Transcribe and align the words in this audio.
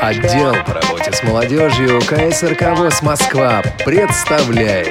Отдел 0.00 0.54
по 0.64 0.74
работе 0.74 1.12
с 1.12 1.22
молодежью 1.22 2.00
КСРК 2.00 2.76
ВОЗ 2.78 3.02
Москва 3.02 3.62
представляет 3.84 4.88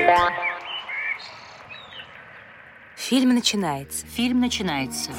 Фильм 2.95 3.35
начинается. 3.35 4.05
Фильм 4.07 4.39
начинается. 4.39 5.11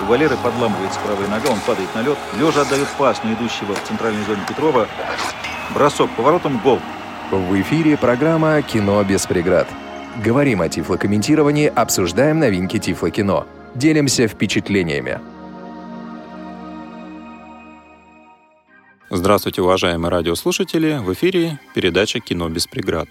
У 0.00 0.04
Валеры 0.06 0.36
подламывается 0.38 0.98
правая 1.00 1.28
нога, 1.28 1.50
он 1.50 1.60
падает 1.60 1.94
на 1.94 2.00
лед. 2.00 2.16
Лежа 2.38 2.62
отдает 2.62 2.88
пас 2.96 3.22
на 3.22 3.34
идущего 3.34 3.74
в 3.74 3.82
центральной 3.84 4.24
зоне 4.24 4.40
Петрова. 4.48 4.88
Бросок 5.74 6.10
поворотом, 6.12 6.58
гол. 6.58 6.80
В 7.30 7.60
эфире 7.60 7.98
программа 7.98 8.62
«Кино 8.62 9.04
без 9.04 9.26
преград». 9.26 9.68
Говорим 10.16 10.62
о 10.62 10.68
тифлокомментировании, 10.68 11.66
обсуждаем 11.66 12.40
новинки 12.40 12.78
тифлокино. 12.78 13.46
Делимся 13.74 14.26
впечатлениями. 14.26 15.20
Здравствуйте, 19.10 19.62
уважаемые 19.62 20.10
радиослушатели! 20.10 20.98
В 20.98 21.12
эфире 21.14 21.60
передача 21.74 22.20
«Кино 22.20 22.48
без 22.48 22.66
преград». 22.66 23.08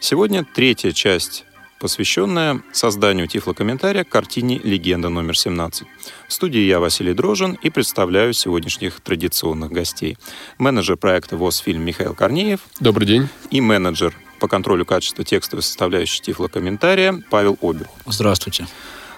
Сегодня 0.00 0.44
третья 0.44 0.92
часть, 0.92 1.44
посвященная 1.78 2.62
созданию 2.72 3.28
тифлокомментария 3.28 4.04
к 4.04 4.08
картине 4.08 4.58
«Легенда 4.64 5.08
номер 5.08 5.34
17». 5.34 5.84
В 6.26 6.32
студии 6.32 6.60
я, 6.60 6.80
Василий 6.80 7.12
Дрожин, 7.12 7.58
и 7.62 7.70
представляю 7.70 8.32
сегодняшних 8.32 9.00
традиционных 9.00 9.70
гостей. 9.70 10.18
Менеджер 10.58 10.96
проекта 10.96 11.36
«ВОЗ-фильм» 11.36 11.82
Михаил 11.82 12.14
Корнеев. 12.14 12.60
Добрый 12.80 13.06
день. 13.06 13.28
И 13.50 13.60
менеджер 13.60 14.14
по 14.38 14.48
контролю 14.48 14.84
качества 14.84 15.24
текстовой 15.24 15.62
составляющей 15.62 16.20
тифлокомментария 16.22 17.22
Павел 17.30 17.58
Обер. 17.60 17.88
Здравствуйте. 18.06 18.66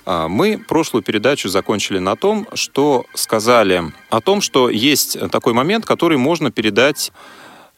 А, 0.07 0.29
мы 0.29 0.59
прошлую 0.59 1.03
передачу 1.03 1.49
закончили 1.49 1.99
на 1.99 2.17
том, 2.17 2.49
что 2.55 3.05
сказали 3.15 3.93
о 4.11 4.21
том, 4.21 4.41
что 4.41 4.71
есть 4.71 5.19
такой 5.31 5.53
момент, 5.53 5.85
который 5.85 6.17
можно 6.17 6.51
передать 6.51 7.13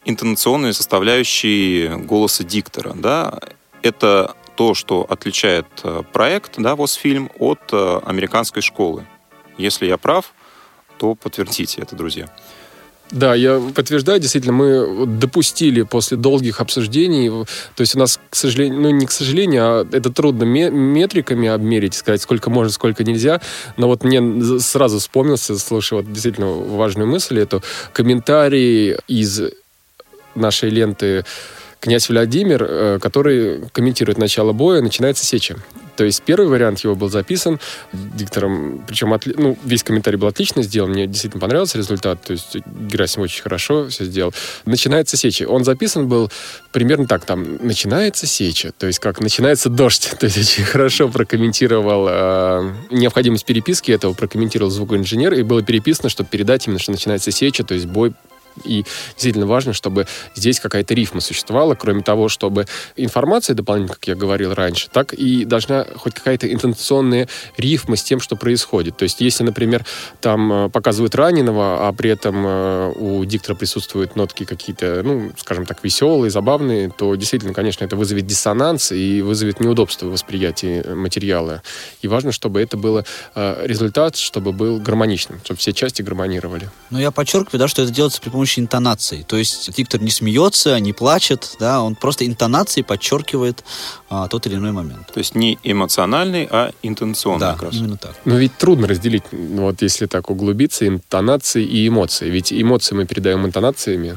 интонационные 0.05 0.72
составляющие 0.72 1.96
голоса 1.96 2.44
диктора. 2.44 2.92
Да? 2.94 3.38
Это 3.83 4.34
то, 4.56 4.74
что 4.74 5.06
отличает 5.08 5.66
э, 5.84 6.02
проект 6.12 6.55
да, 6.58 6.77
ВОЗ-фильм 6.77 7.30
от 7.38 7.61
э, 7.72 8.00
американской 8.05 8.62
школы. 8.62 9.06
Если 9.58 9.86
я 9.86 9.96
прав, 9.96 10.33
то 10.98 11.14
подтвердите 11.14 11.80
это, 11.80 11.96
друзья. 11.96 12.28
Да, 13.11 13.34
я 13.34 13.61
подтверждаю, 13.75 14.20
действительно, 14.20 14.53
мы 14.53 15.06
допустили 15.06 15.83
после 15.83 16.16
долгих 16.16 16.61
обсуждений, 16.61 17.28
то 17.28 17.80
есть 17.80 17.97
у 17.97 17.98
нас, 17.98 18.20
к 18.30 18.36
сожалению, 18.36 18.80
ну 18.80 18.91
не 18.91 19.06
к 19.06 19.11
сожалению, 19.11 19.62
а 19.64 19.89
это 19.91 20.11
трудно 20.11 20.44
метриками 20.44 21.48
обмерить, 21.48 21.94
сказать, 21.94 22.22
сколько 22.22 22.50
можно, 22.50 22.70
сколько 22.72 23.02
нельзя, 23.02 23.41
но 23.77 23.89
вот 23.89 24.05
мне 24.05 24.61
сразу 24.61 25.00
вспомнился, 25.00 25.58
слушай, 25.58 25.94
вот 25.94 26.12
действительно 26.12 26.52
важную 26.52 27.08
мысль, 27.08 27.41
эту 27.41 27.62
комментарий 27.92 28.97
из 29.08 29.41
нашей 30.36 30.70
ленты 30.70 31.24
князь 31.80 32.08
Владимир, 32.08 32.62
э, 32.62 32.98
который 33.00 33.62
комментирует 33.72 34.19
начало 34.19 34.52
боя, 34.52 34.83
начинается 34.83 35.24
сеча. 35.24 35.56
То 36.00 36.06
есть 36.06 36.22
первый 36.22 36.48
вариант 36.48 36.78
его 36.78 36.94
был 36.94 37.10
записан 37.10 37.60
диктором, 37.92 38.82
причем 38.88 39.12
отли... 39.12 39.34
ну, 39.36 39.58
весь 39.62 39.82
комментарий 39.82 40.18
был 40.18 40.28
отлично 40.28 40.62
сделан, 40.62 40.92
мне 40.92 41.06
действительно 41.06 41.42
понравился 41.42 41.76
результат, 41.76 42.22
то 42.22 42.32
есть 42.32 42.56
Герасим 42.64 43.20
очень 43.20 43.42
хорошо 43.42 43.86
все 43.90 44.06
сделал. 44.06 44.32
Начинается 44.64 45.18
сеча. 45.18 45.44
Он 45.46 45.62
записан 45.62 46.08
был 46.08 46.30
примерно 46.72 47.06
так, 47.06 47.26
там, 47.26 47.58
начинается 47.60 48.26
сеча, 48.26 48.72
то 48.78 48.86
есть 48.86 48.98
как 48.98 49.20
начинается 49.20 49.68
дождь, 49.68 50.14
то 50.18 50.24
есть 50.24 50.38
очень 50.38 50.64
хорошо 50.64 51.10
прокомментировал 51.10 52.06
э, 52.08 52.72
необходимость 52.90 53.44
переписки 53.44 53.92
этого, 53.92 54.14
прокомментировал 54.14 54.70
звукоинженер, 54.70 55.34
и 55.34 55.42
было 55.42 55.62
переписано, 55.62 56.08
чтобы 56.08 56.30
передать 56.30 56.66
именно, 56.66 56.78
что 56.78 56.92
начинается 56.92 57.30
сеча, 57.30 57.62
то 57.62 57.74
есть 57.74 57.84
бой 57.84 58.14
и 58.64 58.84
действительно 59.12 59.46
важно, 59.46 59.73
чтобы 59.73 60.07
здесь 60.34 60.61
какая-то 60.61 60.95
рифма 60.95 61.20
существовала, 61.20 61.74
кроме 61.74 62.02
того, 62.02 62.29
чтобы 62.29 62.67
информация 62.96 63.55
дополнительно, 63.55 63.95
как 63.95 64.08
я 64.08 64.14
говорил 64.14 64.55
раньше, 64.55 64.89
так 64.90 65.12
и 65.12 65.45
должна 65.45 65.86
хоть 65.96 66.14
какая-то 66.14 66.52
интенционная 66.52 67.29
рифма 67.57 67.96
с 67.96 68.02
тем, 68.02 68.20
что 68.20 68.36
происходит. 68.36 68.96
То 68.96 69.05
есть, 69.05 69.20
если, 69.20 69.45
например, 69.45 69.84
там 70.20 70.52
э, 70.52 70.68
показывают 70.68 71.14
раненого, 71.14 71.89
а 71.89 71.92
при 71.92 72.11
этом 72.11 72.45
э, 72.46 72.92
у 72.96 73.24
диктора 73.24 73.55
присутствуют 73.55 74.17
нотки 74.17 74.45
какие-то, 74.45 75.02
ну, 75.05 75.33
скажем 75.36 75.67
так, 75.67 75.83
веселые, 75.84 76.30
забавные, 76.30 76.90
то 76.90 77.14
действительно, 77.14 77.55
конечно, 77.55 77.84
это 77.84 77.96
вызовет 77.96 78.27
диссонанс 78.27 78.92
и 78.92 79.23
вызовет 79.23 79.61
неудобство 79.61 80.07
в 80.07 80.13
восприятии 80.13 80.83
материала. 80.95 81.63
И 82.02 82.08
важно, 82.08 82.33
чтобы 82.33 82.61
это 82.61 82.77
был 82.77 83.05
э, 83.34 83.67
результат, 83.67 84.17
чтобы 84.17 84.52
был 84.52 84.79
гармоничным, 84.79 85.40
чтобы 85.45 85.58
все 85.58 85.73
части 85.73 86.02
гармонировали. 86.02 86.68
Но 86.90 87.01
я 87.01 87.11
подчеркиваю, 87.11 87.61
да, 87.61 87.68
что 87.68 87.83
это 87.83 87.92
делается 87.92 88.20
при 88.20 88.30
помощи 88.30 88.49
помощи 88.50 88.61
интонации. 88.61 89.24
То 89.27 89.36
есть 89.36 89.72
диктор 89.77 90.00
не 90.00 90.11
смеется, 90.11 90.78
не 90.80 90.92
плачет, 90.92 91.56
да, 91.61 91.83
он 91.83 91.94
просто 91.94 92.27
интонацией 92.27 92.84
подчеркивает 92.84 93.64
а, 94.08 94.28
тот 94.28 94.46
или 94.46 94.56
иной 94.56 94.72
момент. 94.72 95.06
То 95.12 95.18
есть 95.18 95.34
не 95.34 95.58
эмоциональный, 95.62 96.48
а 96.50 96.72
интенционный 96.83 97.40
да, 97.40 97.52
как 97.52 97.62
раз. 97.62 97.74
именно 97.74 97.96
так. 97.96 98.14
Но 98.24 98.36
ведь 98.36 98.56
трудно 98.58 98.86
разделить, 98.89 99.24
вот 99.33 99.83
если 99.83 100.06
так 100.06 100.30
углубиться, 100.30 100.86
интонации 100.86 101.64
и 101.64 101.86
эмоции. 101.86 102.30
Ведь 102.30 102.52
эмоции 102.52 102.94
мы 102.94 103.06
передаем 103.06 103.46
интонациями, 103.46 104.16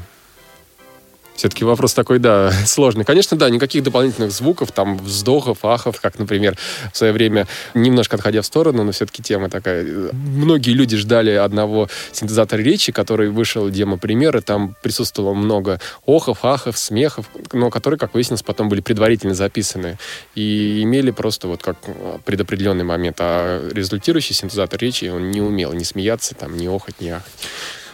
все-таки 1.36 1.64
вопрос 1.66 1.94
такой, 1.94 2.20
да, 2.20 2.52
сложный. 2.66 3.06
Конечно, 3.06 3.38
да, 3.38 3.50
никаких 3.50 3.84
дополнительных 3.84 4.32
звуков, 4.32 4.72
там, 4.72 4.98
вздохов, 4.98 5.66
ахов, 5.66 6.00
как, 6.02 6.20
например, 6.20 6.58
в 6.92 6.98
свое 6.98 7.14
время, 7.14 7.48
немножко 7.74 8.16
отходя 8.16 8.42
в 8.42 8.46
сторону, 8.46 8.84
но 8.84 8.92
все-таки 8.92 9.24
тема 9.24 9.50
такая. 9.50 10.12
Многие 10.14 10.72
люди 10.72 10.98
ждали 10.98 11.32
одного 11.32 11.90
синтезатора 12.12 12.62
речи, 12.62 12.92
который 12.92 13.30
вышел 13.30 13.70
демо-пример, 13.70 14.38
и 14.38 14.42
там 14.42 14.76
присутствовало 14.82 15.34
много 15.34 15.80
охов, 16.06 16.46
ахов, 16.46 16.78
смехов, 16.78 17.26
но 17.52 17.70
которые, 17.70 17.98
как 17.98 18.14
выяснилось, 18.14 18.44
потом 18.44 18.70
были 18.70 18.82
предварительно 18.82 19.34
записаны 19.34 19.98
и 20.36 20.82
имели 20.84 21.12
просто 21.12 21.48
вот 21.48 21.62
как 21.62 21.78
предопределенный 22.26 22.84
момент. 22.84 23.18
А 23.20 23.70
результирующий 23.72 24.36
синтезатор 24.36 24.80
речи, 24.80 25.06
он 25.06 25.32
не 25.32 25.42
умел 25.42 25.74
ни 25.74 25.84
смеяться, 25.84 26.36
там, 26.36 26.58
ни 26.58 26.68
охать, 26.68 27.00
ни 27.02 27.10
ахать. 27.10 27.32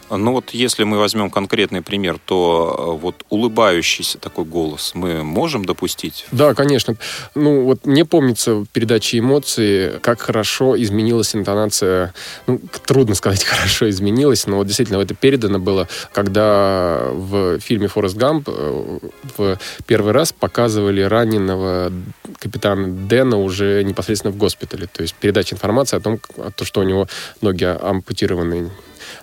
Ну 0.09 0.33
вот 0.33 0.51
если 0.51 0.83
мы 0.83 0.97
возьмем 0.97 1.29
конкретный 1.29 1.81
пример, 1.81 2.19
то 2.23 2.75
э, 2.77 3.01
вот 3.01 3.25
улыбающийся 3.29 4.17
такой 4.17 4.45
голос 4.45 4.91
мы 4.95 5.23
можем 5.23 5.65
допустить? 5.65 6.25
Да, 6.31 6.53
конечно. 6.53 6.95
Ну 7.35 7.63
вот 7.63 7.85
мне 7.85 8.05
помнится 8.05 8.55
в 8.55 8.65
передаче 8.65 9.19
эмоции, 9.19 9.99
как 10.01 10.21
хорошо 10.21 10.81
изменилась 10.81 11.35
интонация. 11.35 12.13
Ну, 12.47 12.59
трудно 12.85 13.15
сказать, 13.15 13.43
хорошо 13.45 13.89
изменилась, 13.89 14.47
но 14.47 14.57
вот 14.57 14.67
действительно 14.67 14.97
это 14.97 15.13
передано 15.13 15.59
было, 15.59 15.87
когда 16.11 17.09
в 17.11 17.59
фильме 17.59 17.87
«Форест 17.87 18.15
Гамп» 18.15 18.49
э, 18.49 18.99
в 19.37 19.57
первый 19.85 20.13
раз 20.13 20.33
показывали 20.33 21.01
раненого 21.01 21.91
капитана 22.39 22.87
Дэна 22.87 23.37
уже 23.37 23.83
непосредственно 23.83 24.31
в 24.33 24.37
госпитале. 24.37 24.87
То 24.87 25.01
есть 25.01 25.15
передача 25.15 25.55
информации 25.55 25.97
о 25.97 25.99
том, 25.99 26.19
что 26.61 26.81
у 26.81 26.83
него 26.83 27.07
ноги 27.41 27.65
ампутированы 27.65 28.69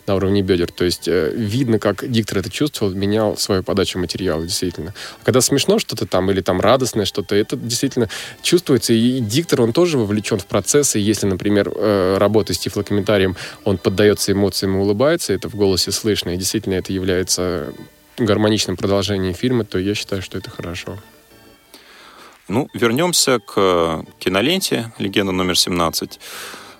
на 0.06 0.14
уровне 0.14 0.42
бедер. 0.42 0.70
То 0.70 0.84
есть 0.84 1.08
э, 1.08 1.32
видно, 1.34 1.78
как 1.78 2.10
диктор 2.10 2.38
это 2.38 2.50
чувствовал, 2.50 2.92
менял 2.92 3.36
свою 3.36 3.62
подачу 3.62 3.98
материала, 3.98 4.42
действительно. 4.42 4.94
А 5.20 5.24
когда 5.24 5.40
смешно 5.40 5.78
что-то 5.78 6.06
там 6.06 6.30
или 6.30 6.40
там 6.40 6.60
радостное 6.60 7.04
что-то, 7.04 7.34
это 7.34 7.56
действительно 7.56 8.08
чувствуется. 8.42 8.92
И 8.92 9.20
диктор, 9.20 9.62
он 9.62 9.72
тоже 9.72 9.98
вовлечен 9.98 10.38
в 10.38 10.46
процесс. 10.46 10.96
И 10.96 11.00
если, 11.00 11.26
например, 11.26 11.70
э, 11.74 12.16
работа 12.18 12.54
с 12.54 12.58
тифлокомментарием, 12.58 13.36
он 13.64 13.78
поддается 13.78 14.32
эмоциям 14.32 14.76
и 14.76 14.78
улыбается, 14.78 15.32
это 15.32 15.48
в 15.48 15.54
голосе 15.54 15.92
слышно, 15.92 16.30
и 16.30 16.36
действительно 16.36 16.74
это 16.74 16.92
является 16.92 17.72
гармоничным 18.18 18.76
продолжением 18.76 19.34
фильма, 19.34 19.64
то 19.64 19.78
я 19.78 19.94
считаю, 19.94 20.22
что 20.22 20.38
это 20.38 20.50
хорошо. 20.50 20.98
Ну, 22.48 22.68
вернемся 22.74 23.40
к 23.40 24.04
киноленте 24.18 24.92
«Легенда 24.98 25.32
номер 25.32 25.54
17». 25.54 26.18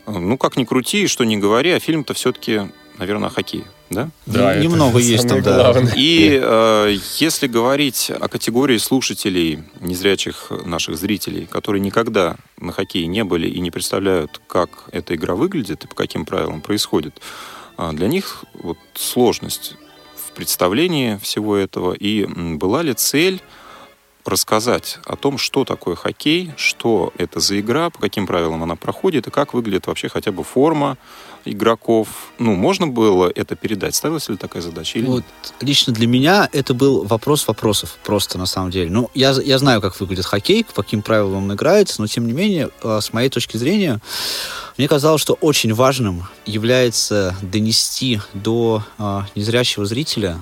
Ну, 0.07 0.39
как 0.39 0.57
ни 0.57 0.65
крути, 0.65 1.09
что 1.09 1.25
ни 1.25 1.37
говори, 1.37 1.73
а 1.73 1.81
фильм-то 1.81 2.15
все-таки 2.15 2.71
наверное, 2.99 3.31
хоккей, 3.31 3.65
да? 3.91 4.11
Да, 4.27 4.55
ну, 4.55 4.63
немного 4.63 4.99
есть 4.99 5.29
там, 5.29 5.43
да. 5.43 5.75
И 5.95 6.39
э, 6.43 6.97
если 7.19 7.47
говорить 7.47 8.11
о 8.11 8.29
категории 8.29 8.79
слушателей, 8.79 9.65
незрячих 9.81 10.51
наших 10.65 10.97
зрителей, 10.97 11.47
которые 11.47 11.81
никогда 11.81 12.37
на 12.59 12.73
хоккее 12.73 13.07
не 13.07 13.25
были 13.25 13.49
и 13.49 13.61
не 13.61 13.71
представляют, 13.71 14.41
как 14.47 14.71
эта 14.93 15.15
игра 15.15 15.35
выглядит 15.35 15.85
и 15.85 15.89
по 15.89 15.95
каким 15.95 16.25
правилам 16.25 16.61
происходит, 16.61 17.21
э, 17.79 17.91
для 17.93 18.09
них 18.09 18.45
вот 18.55 18.79
сложность 18.95 19.77
в 20.17 20.33
представлении 20.33 21.19
всего 21.19 21.57
этого. 21.57 21.93
И 21.93 22.27
была 22.27 22.83
ли 22.83 22.95
цель 22.95 23.41
рассказать 24.27 24.99
о 25.07 25.17
том, 25.17 25.39
что 25.39 25.65
такое 25.65 25.95
хоккей, 25.95 26.53
что 26.57 27.13
это 27.17 27.41
за 27.41 27.61
игра, 27.61 27.91
по 27.91 28.01
каким 28.01 28.27
правилам 28.27 28.63
она 28.63 28.77
проходит 28.77 29.27
и 29.27 29.31
как 29.31 29.55
выглядит 29.55 29.87
вообще 29.87 30.09
хотя 30.09 30.33
бы 30.33 30.43
форма 30.43 30.99
игроков. 31.47 32.33
Ну, 32.39 32.55
можно 32.55 32.87
было 32.87 33.31
это 33.35 33.57
передать? 33.57 33.95
Ставилась 33.95 34.29
ли 34.29 34.37
такая 34.37 34.63
задача? 34.63 34.99
Или 34.99 35.07
вот 35.07 35.25
нет? 35.43 35.55
лично 35.61 35.93
для 35.93 36.07
меня 36.07 36.49
это 36.53 36.75
был 36.75 37.05
вопрос 37.05 37.47
вопросов 37.47 37.97
просто 38.05 38.39
на 38.39 38.47
самом 38.47 38.71
деле. 38.71 38.91
Ну, 38.91 39.11
я, 39.15 39.31
я 39.31 39.59
знаю, 39.59 39.81
как 39.81 39.99
выглядит 40.01 40.25
хоккей, 40.25 40.65
по 40.65 40.83
каким 40.83 41.03
правилам 41.03 41.45
он 41.45 41.53
играется, 41.53 42.01
но 42.01 42.07
тем 42.07 42.27
не 42.27 42.33
менее, 42.33 42.71
э, 42.83 43.01
с 43.01 43.13
моей 43.13 43.29
точки 43.29 43.57
зрения, 43.57 44.01
мне 44.77 44.89
казалось, 44.89 45.23
что 45.23 45.35
очень 45.35 45.73
важным 45.73 46.25
является 46.45 47.37
донести 47.41 48.21
до 48.35 48.83
э, 48.99 49.21
незрячего 49.35 49.87
зрителя 49.87 50.39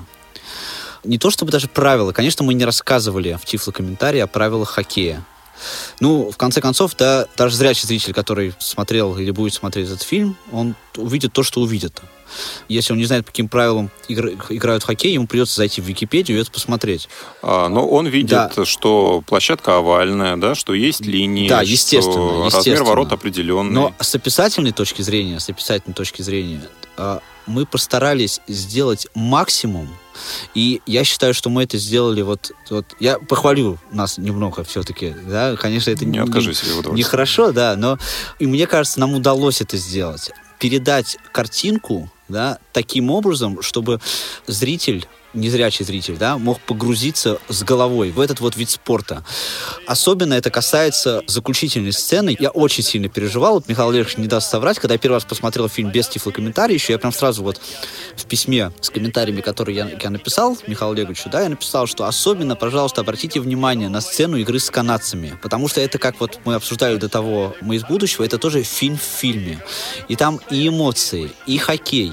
не 1.04 1.18
то 1.18 1.30
чтобы 1.30 1.52
даже 1.52 1.68
правила. 1.68 2.12
Конечно, 2.12 2.44
мы 2.44 2.54
не 2.54 2.64
рассказывали 2.64 3.38
в 3.40 3.44
тифло-комментарии 3.44 4.20
о 4.20 4.26
правилах 4.26 4.70
хоккея. 4.70 5.24
Ну, 6.00 6.30
в 6.30 6.36
конце 6.36 6.60
концов, 6.60 6.94
да, 6.96 7.26
даже 7.36 7.56
зрячий 7.56 7.86
зритель, 7.86 8.12
который 8.12 8.54
смотрел 8.58 9.16
или 9.18 9.30
будет 9.30 9.54
смотреть 9.54 9.88
этот 9.88 10.02
фильм, 10.02 10.36
он 10.52 10.74
увидит 10.96 11.32
то, 11.32 11.42
что 11.42 11.60
увидит. 11.60 12.02
Если 12.68 12.92
он 12.92 12.98
не 12.98 13.04
знает, 13.04 13.24
по 13.24 13.30
каким 13.30 13.48
правилам 13.48 13.90
игр, 14.08 14.30
играют 14.48 14.82
в 14.82 14.86
хоккей, 14.86 15.12
ему 15.12 15.26
придется 15.26 15.56
зайти 15.56 15.80
в 15.80 15.84
Википедию 15.84 16.38
и 16.38 16.40
это 16.40 16.50
посмотреть. 16.50 17.08
А, 17.42 17.68
но 17.68 17.86
он 17.86 18.06
видит, 18.06 18.30
да. 18.56 18.64
что 18.64 19.22
площадка 19.26 19.76
овальная, 19.76 20.36
да, 20.36 20.54
что 20.54 20.74
есть 20.74 21.02
линии, 21.02 21.48
да, 21.48 21.62
естественно, 21.62 22.12
что 22.12 22.44
естественно. 22.46 22.76
размер 22.76 22.88
ворот 22.88 23.12
определенный. 23.12 23.72
Но 23.72 23.94
с 24.00 24.14
описательной 24.14 24.72
точки 24.72 25.02
зрения, 25.02 25.38
с 25.38 25.48
описательной 25.48 25.94
точки 25.94 26.22
зрения, 26.22 26.62
а, 26.96 27.20
мы 27.46 27.66
постарались 27.66 28.40
сделать 28.48 29.06
максимум, 29.14 29.88
и 30.54 30.80
я 30.86 31.04
считаю, 31.04 31.34
что 31.34 31.50
мы 31.50 31.64
это 31.64 31.78
сделали 31.78 32.22
вот... 32.22 32.52
вот 32.70 32.86
я 33.00 33.18
похвалю 33.18 33.78
нас 33.90 34.18
немного 34.18 34.64
все-таки, 34.64 35.14
да, 35.26 35.56
конечно, 35.56 35.90
это 35.90 36.04
не, 36.04 36.18
не, 36.18 36.92
не 36.94 37.02
хорошо, 37.02 37.52
да, 37.52 37.76
но 37.76 37.98
и 38.38 38.46
мне 38.46 38.66
кажется, 38.66 39.00
нам 39.00 39.14
удалось 39.14 39.60
это 39.60 39.76
сделать. 39.76 40.30
Передать 40.58 41.18
картинку, 41.32 42.10
да, 42.28 42.58
таким 42.72 43.10
образом, 43.10 43.60
чтобы 43.62 44.00
зритель 44.46 45.06
незрячий 45.34 45.84
зритель, 45.84 46.16
да, 46.16 46.38
мог 46.38 46.60
погрузиться 46.60 47.38
с 47.48 47.62
головой 47.62 48.10
в 48.10 48.20
этот 48.20 48.40
вот 48.40 48.56
вид 48.56 48.70
спорта. 48.70 49.24
Особенно 49.86 50.34
это 50.34 50.50
касается 50.50 51.22
заключительной 51.26 51.92
сцены. 51.92 52.36
Я 52.38 52.50
очень 52.50 52.82
сильно 52.82 53.08
переживал. 53.08 53.54
Вот 53.54 53.68
Михаил 53.68 53.90
Олегович 53.90 54.16
не 54.16 54.26
даст 54.26 54.50
соврать. 54.50 54.78
Когда 54.78 54.94
я 54.94 54.98
первый 54.98 55.16
раз 55.16 55.24
посмотрел 55.24 55.68
фильм 55.68 55.90
без 55.90 56.08
тифлокомментария 56.08 56.74
еще, 56.74 56.92
я 56.92 56.98
прям 56.98 57.12
сразу 57.12 57.42
вот 57.42 57.60
в 58.16 58.24
письме 58.26 58.72
с 58.80 58.90
комментариями, 58.90 59.40
которые 59.40 59.76
я, 59.76 59.90
я 60.00 60.10
написал 60.10 60.56
Михаилу 60.66 60.94
Олеговичу, 60.94 61.28
да, 61.30 61.42
я 61.42 61.48
написал, 61.48 61.86
что 61.86 62.06
особенно, 62.06 62.56
пожалуйста, 62.56 63.00
обратите 63.00 63.40
внимание 63.40 63.88
на 63.88 64.00
сцену 64.00 64.36
игры 64.36 64.58
с 64.58 64.70
канадцами. 64.70 65.38
Потому 65.42 65.68
что 65.68 65.80
это, 65.80 65.98
как 65.98 66.20
вот 66.20 66.40
мы 66.44 66.54
обсуждали 66.54 66.96
до 66.96 67.08
того 67.08 67.54
«Мы 67.60 67.76
из 67.76 67.84
будущего», 67.84 68.24
это 68.24 68.38
тоже 68.38 68.62
фильм 68.62 68.96
в 68.96 69.02
фильме. 69.02 69.62
И 70.08 70.16
там 70.16 70.40
и 70.50 70.68
эмоции, 70.68 71.30
и 71.46 71.58
хоккей, 71.58 72.12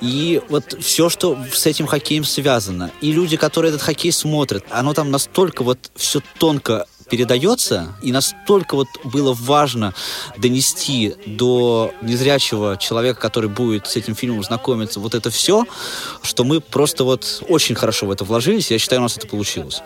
и 0.00 0.42
вот 0.48 0.76
все, 0.80 1.08
что 1.08 1.38
с 1.52 1.66
этим 1.66 1.86
хоккеем 1.86 2.24
связано. 2.34 2.90
И 3.00 3.12
люди, 3.12 3.36
которые 3.36 3.70
этот 3.70 3.82
хоккей 3.82 4.12
смотрят, 4.12 4.64
оно 4.70 4.92
там 4.92 5.10
настолько 5.10 5.62
вот 5.62 5.78
все 5.94 6.20
тонко 6.38 6.86
передается, 7.10 7.94
и 8.02 8.12
настолько 8.12 8.74
вот 8.74 8.88
было 9.04 9.34
важно 9.34 9.94
донести 10.38 11.14
до 11.26 11.92
незрячего 12.02 12.76
человека, 12.76 13.20
который 13.20 13.50
будет 13.50 13.86
с 13.86 13.96
этим 13.96 14.14
фильмом 14.14 14.42
знакомиться, 14.42 15.00
вот 15.00 15.14
это 15.14 15.30
все, 15.30 15.64
что 16.22 16.44
мы 16.44 16.60
просто 16.60 17.04
вот 17.04 17.42
очень 17.48 17.74
хорошо 17.74 18.06
в 18.06 18.10
это 18.10 18.24
вложились, 18.24 18.70
я 18.70 18.78
считаю, 18.78 19.00
у 19.00 19.04
нас 19.04 19.16
это 19.16 19.28
получилось. 19.28 19.82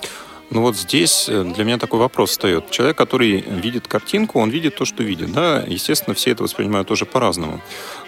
Ну 0.50 0.62
вот 0.62 0.76
здесь 0.76 1.28
э, 1.28 1.44
для 1.44 1.64
меня 1.64 1.78
такой 1.78 2.00
вопрос 2.00 2.30
встает. 2.30 2.70
Человек, 2.70 2.96
который 2.96 3.40
видит 3.40 3.86
картинку, 3.86 4.40
он 4.40 4.48
видит 4.50 4.76
то, 4.76 4.84
что 4.84 5.02
видит. 5.02 5.32
Да, 5.32 5.62
естественно, 5.66 6.14
все 6.14 6.30
это 6.30 6.42
воспринимают 6.42 6.88
тоже 6.88 7.04
по-разному. 7.04 7.60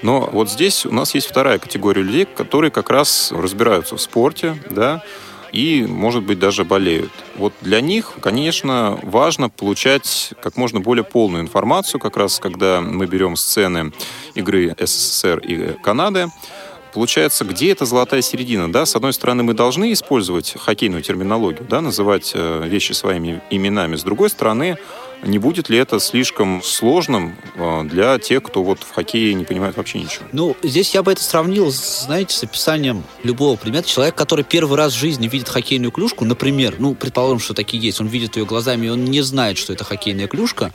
Но 0.02 0.28
вот 0.32 0.50
здесь 0.50 0.86
у 0.86 0.92
нас 0.92 1.14
есть 1.14 1.26
вторая 1.26 1.58
категория 1.58 2.02
людей, 2.02 2.24
которые 2.24 2.70
как 2.70 2.88
раз 2.88 3.30
разбираются 3.30 3.96
в 3.96 4.00
спорте, 4.00 4.56
да, 4.70 5.04
и, 5.52 5.84
может 5.86 6.22
быть, 6.22 6.38
даже 6.38 6.64
болеют. 6.64 7.10
Вот 7.36 7.52
для 7.60 7.80
них, 7.80 8.12
конечно, 8.20 8.98
важно 9.02 9.50
получать 9.50 10.32
как 10.40 10.56
можно 10.56 10.80
более 10.80 11.04
полную 11.04 11.42
информацию, 11.42 12.00
как 12.00 12.16
раз 12.16 12.38
когда 12.38 12.80
мы 12.80 13.06
берем 13.06 13.36
сцены 13.36 13.92
игры 14.34 14.74
СССР 14.78 15.38
и 15.38 15.76
Канады, 15.82 16.28
Получается, 16.92 17.44
где 17.44 17.72
эта 17.72 17.84
золотая 17.84 18.22
середина? 18.22 18.70
Да, 18.70 18.84
с 18.84 18.96
одной 18.96 19.12
стороны, 19.12 19.42
мы 19.42 19.54
должны 19.54 19.92
использовать 19.92 20.54
хоккейную 20.58 21.02
терминологию, 21.02 21.66
да, 21.68 21.80
называть 21.80 22.32
э, 22.34 22.66
вещи 22.66 22.92
своими 22.92 23.40
именами. 23.50 23.96
С 23.96 24.02
другой 24.02 24.30
стороны, 24.30 24.76
не 25.22 25.38
будет 25.38 25.68
ли 25.68 25.78
это 25.78 26.00
слишком 26.00 26.62
сложным 26.62 27.36
э, 27.54 27.82
для 27.84 28.18
тех, 28.18 28.42
кто 28.42 28.62
вот 28.62 28.82
в 28.82 28.90
хоккее 28.92 29.34
не 29.34 29.44
понимает 29.44 29.76
вообще 29.76 30.00
ничего? 30.00 30.24
Ну, 30.32 30.56
здесь 30.62 30.94
я 30.94 31.02
бы 31.02 31.12
это 31.12 31.22
сравнил, 31.22 31.70
знаете, 31.70 32.34
с 32.34 32.42
описанием 32.42 33.04
любого 33.22 33.56
предмета. 33.56 33.88
Человек, 33.88 34.14
который 34.14 34.44
первый 34.44 34.76
раз 34.76 34.92
в 34.94 34.98
жизни 34.98 35.28
видит 35.28 35.48
хоккейную 35.48 35.90
клюшку, 35.90 36.24
например, 36.24 36.76
ну, 36.78 36.94
предположим, 36.94 37.38
что 37.38 37.54
такие 37.54 37.82
есть, 37.82 38.00
он 38.00 38.06
видит 38.06 38.36
ее 38.36 38.46
глазами, 38.46 38.86
и 38.86 38.88
он 38.88 39.04
не 39.04 39.20
знает, 39.22 39.58
что 39.58 39.72
это 39.72 39.84
хоккейная 39.84 40.26
клюшка, 40.26 40.72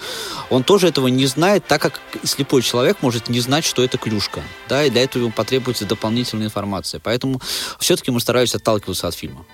он 0.49 0.63
тоже 0.63 0.87
этого 0.87 1.07
не 1.07 1.25
знает, 1.25 1.65
так 1.65 1.81
как 1.81 1.99
слепой 2.23 2.61
человек 2.61 2.97
может 3.01 3.29
не 3.29 3.39
знать, 3.39 3.65
что 3.65 3.83
это 3.83 3.97
клюшка. 3.97 4.41
Да, 4.69 4.85
и 4.85 4.89
для 4.89 5.03
этого 5.03 5.23
ему 5.23 5.31
потребуется 5.31 5.85
дополнительная 5.85 6.47
информация. 6.47 6.99
Поэтому 7.03 7.41
все-таки 7.79 8.11
мы 8.11 8.19
стараемся 8.19 8.57
отталкиваться 8.57 9.07
от 9.07 9.15
фильма. 9.15 9.45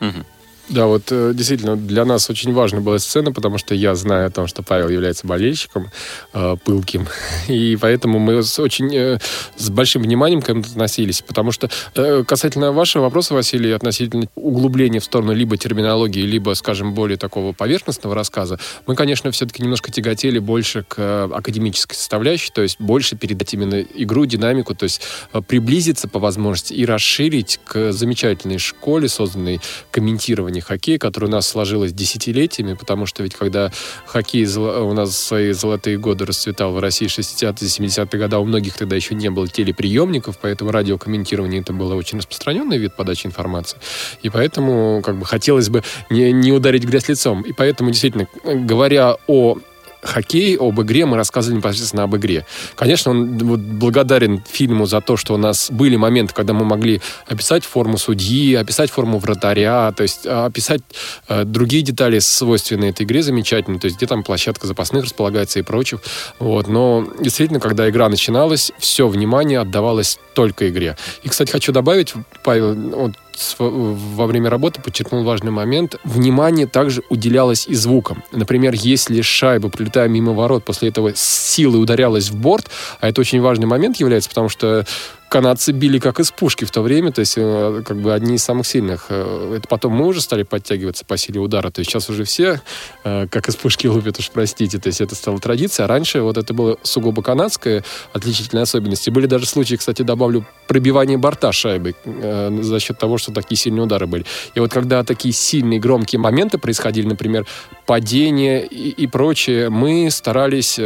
Угу. 0.00 0.24
Да, 0.68 0.86
вот 0.86 1.12
э, 1.12 1.32
действительно 1.32 1.76
для 1.76 2.04
нас 2.04 2.28
очень 2.28 2.52
важна 2.52 2.80
была 2.80 2.98
сцена, 2.98 3.32
потому 3.32 3.56
что 3.56 3.72
я 3.74 3.94
знаю 3.94 4.26
о 4.26 4.30
том, 4.30 4.48
что 4.48 4.64
Павел 4.64 4.88
является 4.88 5.24
болельщиком 5.24 5.90
э, 6.32 6.56
пылким, 6.64 7.06
и 7.48 7.78
поэтому 7.80 8.18
мы 8.18 8.42
с 8.42 8.58
очень 8.58 8.92
э, 8.92 9.18
с 9.56 9.70
большим 9.70 10.02
вниманием 10.02 10.42
к 10.42 10.46
этому 10.46 10.62
относились, 10.62 11.22
потому 11.22 11.52
что 11.52 11.70
э, 11.94 12.24
касательно 12.26 12.72
вашего 12.72 13.04
вопроса, 13.04 13.34
Василий, 13.34 13.70
относительно 13.70 14.26
углубления 14.34 14.98
в 14.98 15.04
сторону 15.04 15.34
либо 15.34 15.56
терминологии, 15.56 16.22
либо, 16.22 16.52
скажем, 16.54 16.94
более 16.94 17.16
такого 17.16 17.52
поверхностного 17.52 18.16
рассказа, 18.16 18.58
мы, 18.88 18.96
конечно, 18.96 19.30
все-таки 19.30 19.62
немножко 19.62 19.92
тяготели 19.92 20.40
больше 20.40 20.82
к 20.82 20.96
э, 20.98 21.28
академической 21.32 21.94
составляющей, 21.94 22.50
то 22.50 22.62
есть 22.62 22.80
больше 22.80 23.14
передать 23.16 23.54
именно 23.54 23.80
игру, 23.80 24.26
динамику, 24.26 24.74
то 24.74 24.82
есть 24.82 25.00
э, 25.32 25.40
приблизиться 25.42 26.08
по 26.08 26.18
возможности 26.18 26.72
и 26.72 26.84
расширить 26.84 27.60
к 27.64 27.92
замечательной 27.92 28.58
школе, 28.58 29.08
созданной 29.08 29.60
комментированием 29.92 30.55
понимании 30.56 30.60
хоккея, 30.60 30.98
которое 30.98 31.26
у 31.26 31.30
нас 31.30 31.46
сложилось 31.46 31.92
десятилетиями, 31.92 32.74
потому 32.74 33.06
что 33.06 33.22
ведь 33.22 33.34
когда 33.34 33.70
хоккей 34.06 34.46
у 34.46 34.92
нас 34.92 35.10
в 35.10 35.12
свои 35.12 35.52
золотые 35.52 35.98
годы 35.98 36.24
расцветал 36.24 36.72
в 36.72 36.80
России 36.80 37.06
60-е, 37.06 37.52
70-е 37.52 38.20
годы, 38.20 38.36
у 38.36 38.44
многих 38.44 38.76
тогда 38.76 38.96
еще 38.96 39.14
не 39.14 39.30
было 39.30 39.48
телеприемников, 39.48 40.38
поэтому 40.40 40.70
радиокомментирование 40.70 41.60
это 41.60 41.72
был 41.72 41.90
очень 41.92 42.18
распространенный 42.18 42.78
вид 42.78 42.96
подачи 42.96 43.26
информации. 43.26 43.78
И 44.22 44.30
поэтому 44.30 45.02
как 45.04 45.18
бы 45.18 45.24
хотелось 45.24 45.68
бы 45.68 45.82
не, 46.10 46.32
не 46.32 46.52
ударить 46.52 46.84
грязь 46.84 47.08
лицом. 47.08 47.42
И 47.42 47.52
поэтому 47.52 47.90
действительно, 47.90 48.26
говоря 48.44 49.16
о 49.26 49.56
хоккей, 50.02 50.56
об 50.56 50.80
игре, 50.80 51.06
мы 51.06 51.16
рассказывали 51.16 51.58
непосредственно 51.58 52.04
об 52.04 52.16
игре. 52.16 52.46
Конечно, 52.74 53.10
он 53.10 53.38
вот, 53.38 53.60
благодарен 53.60 54.42
фильму 54.48 54.86
за 54.86 55.00
то, 55.00 55.16
что 55.16 55.34
у 55.34 55.36
нас 55.36 55.70
были 55.70 55.96
моменты, 55.96 56.34
когда 56.34 56.52
мы 56.52 56.64
могли 56.64 57.00
описать 57.26 57.64
форму 57.64 57.98
судьи, 57.98 58.54
описать 58.54 58.90
форму 58.90 59.18
вратаря, 59.18 59.92
то 59.92 60.02
есть 60.02 60.26
а, 60.26 60.46
описать 60.46 60.82
э, 61.28 61.44
другие 61.44 61.82
детали, 61.82 62.18
свойственные 62.18 62.90
этой 62.90 63.04
игре, 63.04 63.22
замечательно, 63.22 63.78
то 63.78 63.86
есть 63.86 63.96
где 63.96 64.06
там 64.06 64.22
площадка 64.22 64.66
запасных 64.66 65.04
располагается 65.04 65.58
и 65.58 65.62
прочее. 65.62 66.00
Вот. 66.38 66.68
Но 66.68 67.06
действительно, 67.20 67.60
когда 67.60 67.88
игра 67.88 68.08
начиналась, 68.08 68.72
все 68.78 69.08
внимание 69.08 69.60
отдавалось 69.60 70.18
только 70.34 70.68
игре. 70.68 70.96
И, 71.22 71.28
кстати, 71.28 71.50
хочу 71.50 71.72
добавить, 71.72 72.14
Павел, 72.44 72.74
вот 72.74 73.12
во 73.58 74.26
время 74.26 74.50
работы 74.50 74.80
подчеркнул 74.80 75.24
важный 75.24 75.50
момент. 75.50 75.96
Внимание 76.04 76.66
также 76.66 77.02
уделялось 77.10 77.66
и 77.66 77.74
звукам. 77.74 78.22
Например, 78.32 78.72
если 78.74 79.20
шайба, 79.20 79.68
прилетая 79.96 80.08
мимо 80.08 80.32
ворот, 80.32 80.64
после 80.64 80.90
этого 80.90 81.12
с 81.14 81.22
силой 81.22 81.82
ударялась 81.82 82.28
в 82.28 82.36
борт, 82.36 82.66
а 83.00 83.08
это 83.08 83.20
очень 83.20 83.40
важный 83.40 83.66
момент 83.66 83.96
является, 83.96 84.28
потому 84.28 84.48
что 84.48 84.84
канадцы 85.28 85.72
били 85.72 85.98
как 85.98 86.20
из 86.20 86.30
пушки 86.30 86.64
в 86.64 86.70
то 86.70 86.82
время, 86.82 87.12
то 87.12 87.20
есть 87.20 87.34
э, 87.36 87.82
как 87.84 87.98
бы 87.98 88.14
одни 88.14 88.36
из 88.36 88.44
самых 88.44 88.66
сильных. 88.66 89.06
Э, 89.08 89.56
это 89.56 89.68
потом 89.68 89.92
мы 89.92 90.06
уже 90.06 90.20
стали 90.20 90.44
подтягиваться 90.44 91.04
по 91.04 91.16
силе 91.16 91.40
удара, 91.40 91.70
то 91.70 91.80
есть 91.80 91.90
сейчас 91.90 92.08
уже 92.08 92.24
все 92.24 92.60
э, 93.04 93.26
как 93.28 93.48
из 93.48 93.56
пушки 93.56 93.86
лупят, 93.86 94.18
уж 94.18 94.30
простите, 94.30 94.78
то 94.78 94.86
есть 94.88 95.00
это 95.00 95.14
стала 95.14 95.38
традиция, 95.38 95.84
а 95.84 95.86
раньше 95.88 96.22
вот 96.22 96.36
это 96.38 96.54
было 96.54 96.78
сугубо 96.82 97.22
канадская 97.22 97.84
отличительная 98.12 98.62
особенность. 98.62 99.06
И 99.08 99.10
были 99.10 99.26
даже 99.26 99.46
случаи, 99.46 99.76
кстати, 99.76 100.02
добавлю, 100.02 100.46
пробивания 100.68 101.18
борта 101.18 101.52
шайбы 101.52 101.94
за 102.04 102.80
счет 102.80 102.98
того, 102.98 103.18
что 103.18 103.32
такие 103.32 103.56
сильные 103.56 103.84
удары 103.84 104.06
были. 104.06 104.24
И 104.54 104.60
вот 104.60 104.70
когда 104.70 105.02
такие 105.04 105.34
сильные, 105.34 105.80
громкие 105.80 106.20
моменты 106.20 106.58
происходили, 106.58 107.06
например, 107.06 107.46
падение 107.86 108.64
и, 108.66 108.90
и 108.90 109.06
прочее, 109.06 109.70
мы 109.70 110.10
старались 110.10 110.78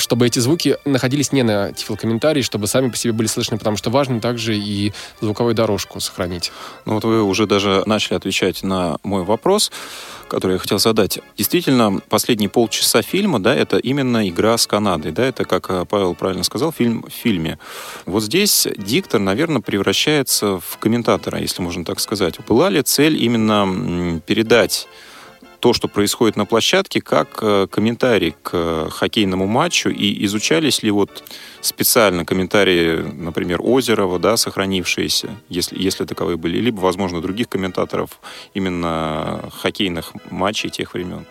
чтобы 0.00 0.26
эти 0.26 0.38
звуки 0.38 0.76
находились 0.84 1.32
не 1.32 1.42
на 1.42 1.72
тифлокомментарии, 1.72 2.42
чтобы 2.42 2.66
сами 2.66 2.88
по 2.88 2.96
себе 2.96 3.12
были 3.12 3.28
слышны, 3.28 3.58
потому 3.58 3.76
что 3.76 3.90
важно 3.90 4.20
также 4.20 4.56
и 4.56 4.92
звуковую 5.20 5.54
дорожку 5.54 6.00
сохранить. 6.00 6.52
Ну 6.86 6.94
вот 6.94 7.04
вы 7.04 7.22
уже 7.22 7.46
даже 7.46 7.82
начали 7.86 8.16
отвечать 8.16 8.62
на 8.62 8.96
мой 9.02 9.22
вопрос, 9.22 9.70
который 10.28 10.52
я 10.52 10.58
хотел 10.58 10.78
задать. 10.78 11.18
Действительно, 11.36 12.00
последние 12.08 12.48
полчаса 12.48 13.02
фильма, 13.02 13.40
да, 13.40 13.54
это 13.54 13.76
именно 13.78 14.28
игра 14.28 14.56
с 14.56 14.66
Канадой, 14.66 15.12
да, 15.12 15.24
это, 15.24 15.44
как 15.44 15.68
э, 15.70 15.84
Павел 15.88 16.14
правильно 16.14 16.44
сказал, 16.44 16.72
фильм 16.72 17.02
в 17.02 17.12
фильме. 17.12 17.58
Вот 18.06 18.22
здесь 18.22 18.66
диктор, 18.76 19.20
наверное, 19.20 19.60
превращается 19.60 20.60
в 20.60 20.78
комментатора, 20.78 21.38
если 21.38 21.62
можно 21.62 21.84
так 21.84 22.00
сказать. 22.00 22.36
Была 22.46 22.70
ли 22.70 22.82
цель 22.82 23.22
именно 23.22 24.20
передать 24.26 24.88
то, 25.60 25.72
что 25.72 25.88
происходит 25.88 26.36
на 26.36 26.46
площадке, 26.46 27.00
как 27.00 27.38
э, 27.42 27.66
комментарий 27.70 28.34
к 28.42 28.50
э, 28.52 28.88
хоккейному 28.90 29.46
матчу, 29.46 29.90
и 29.90 30.24
изучались 30.24 30.82
ли 30.82 30.90
вот 30.90 31.22
специально 31.60 32.24
комментарии, 32.24 32.96
например, 32.96 33.60
Озерова, 33.62 34.18
да, 34.18 34.36
сохранившиеся, 34.36 35.30
если, 35.48 35.78
если 35.78 36.04
таковые 36.04 36.36
были, 36.36 36.58
либо, 36.58 36.80
возможно, 36.80 37.20
других 37.20 37.48
комментаторов 37.48 38.20
именно 38.54 39.50
хоккейных 39.52 40.12
матчей 40.30 40.70
тех 40.70 40.94
времен? 40.94 41.26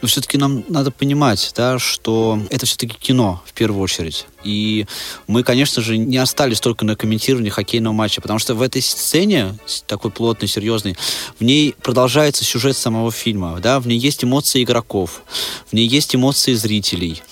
Но 0.00 0.08
все-таки 0.08 0.38
нам 0.38 0.64
надо 0.68 0.90
понимать, 0.90 1.52
да, 1.56 1.78
что 1.78 2.40
это 2.50 2.66
все-таки 2.66 2.96
кино 2.98 3.42
в 3.46 3.52
первую 3.52 3.82
очередь. 3.82 4.26
И 4.44 4.86
мы, 5.26 5.42
конечно 5.42 5.82
же, 5.82 5.96
не 5.96 6.18
остались 6.18 6.60
только 6.60 6.84
на 6.84 6.96
комментировании 6.96 7.50
хоккейного 7.50 7.92
матча, 7.92 8.20
потому 8.20 8.38
что 8.38 8.54
в 8.54 8.62
этой 8.62 8.82
сцене, 8.82 9.56
такой 9.86 10.10
плотной, 10.10 10.48
серьезной, 10.48 10.96
в 11.38 11.44
ней 11.44 11.74
продолжается 11.82 12.44
сюжет 12.44 12.76
самого 12.76 13.12
фильма, 13.12 13.58
да, 13.60 13.80
в 13.80 13.86
ней 13.86 13.98
есть 13.98 14.24
эмоции 14.24 14.62
игроков, 14.62 15.22
в 15.70 15.72
ней 15.72 15.86
есть 15.86 16.14
эмоции 16.14 16.54
зрителей, 16.54 17.22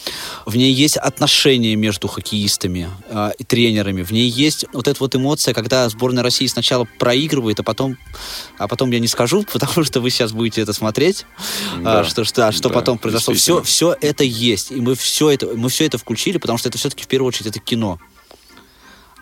в 0.46 0.56
ней 0.56 0.72
есть 0.72 0.96
отношения 0.96 1.76
между 1.76 2.08
хоккеистами 2.08 2.90
э, 3.08 3.32
и 3.38 3.44
тренерами, 3.44 4.02
в 4.02 4.10
ней 4.10 4.28
есть 4.28 4.64
вот 4.72 4.88
эта 4.88 4.98
вот 5.00 5.14
эмоция, 5.14 5.54
когда 5.54 5.88
сборная 5.88 6.22
России 6.22 6.46
сначала 6.46 6.86
проигрывает, 6.98 7.60
а 7.60 7.62
потом, 7.62 7.96
а 8.58 8.68
потом 8.68 8.90
я 8.90 9.00
не 9.00 9.08
скажу, 9.08 9.44
потому 9.52 9.84
что 9.84 10.00
вы 10.00 10.10
сейчас 10.10 10.32
будете 10.32 10.62
это 10.62 10.72
смотреть, 10.72 11.26
да. 11.78 12.00
а, 12.00 12.04
что, 12.04 12.24
что, 12.30 12.52
что 12.52 12.68
да, 12.68 12.74
потом 12.74 12.98
произошло. 12.98 13.34
Все, 13.34 13.62
все 13.62 13.96
это 14.00 14.24
есть, 14.24 14.70
и 14.70 14.80
мы 14.80 14.94
все 14.94 15.30
это, 15.30 15.46
мы 15.48 15.68
все 15.68 15.86
это 15.86 15.98
включили, 15.98 16.38
потому 16.38 16.58
что 16.58 16.68
это 16.68 16.78
все-таки 16.78 17.04
в 17.04 17.08
первую 17.08 17.28
очередь 17.28 17.48
это 17.48 17.60
кино 17.60 17.98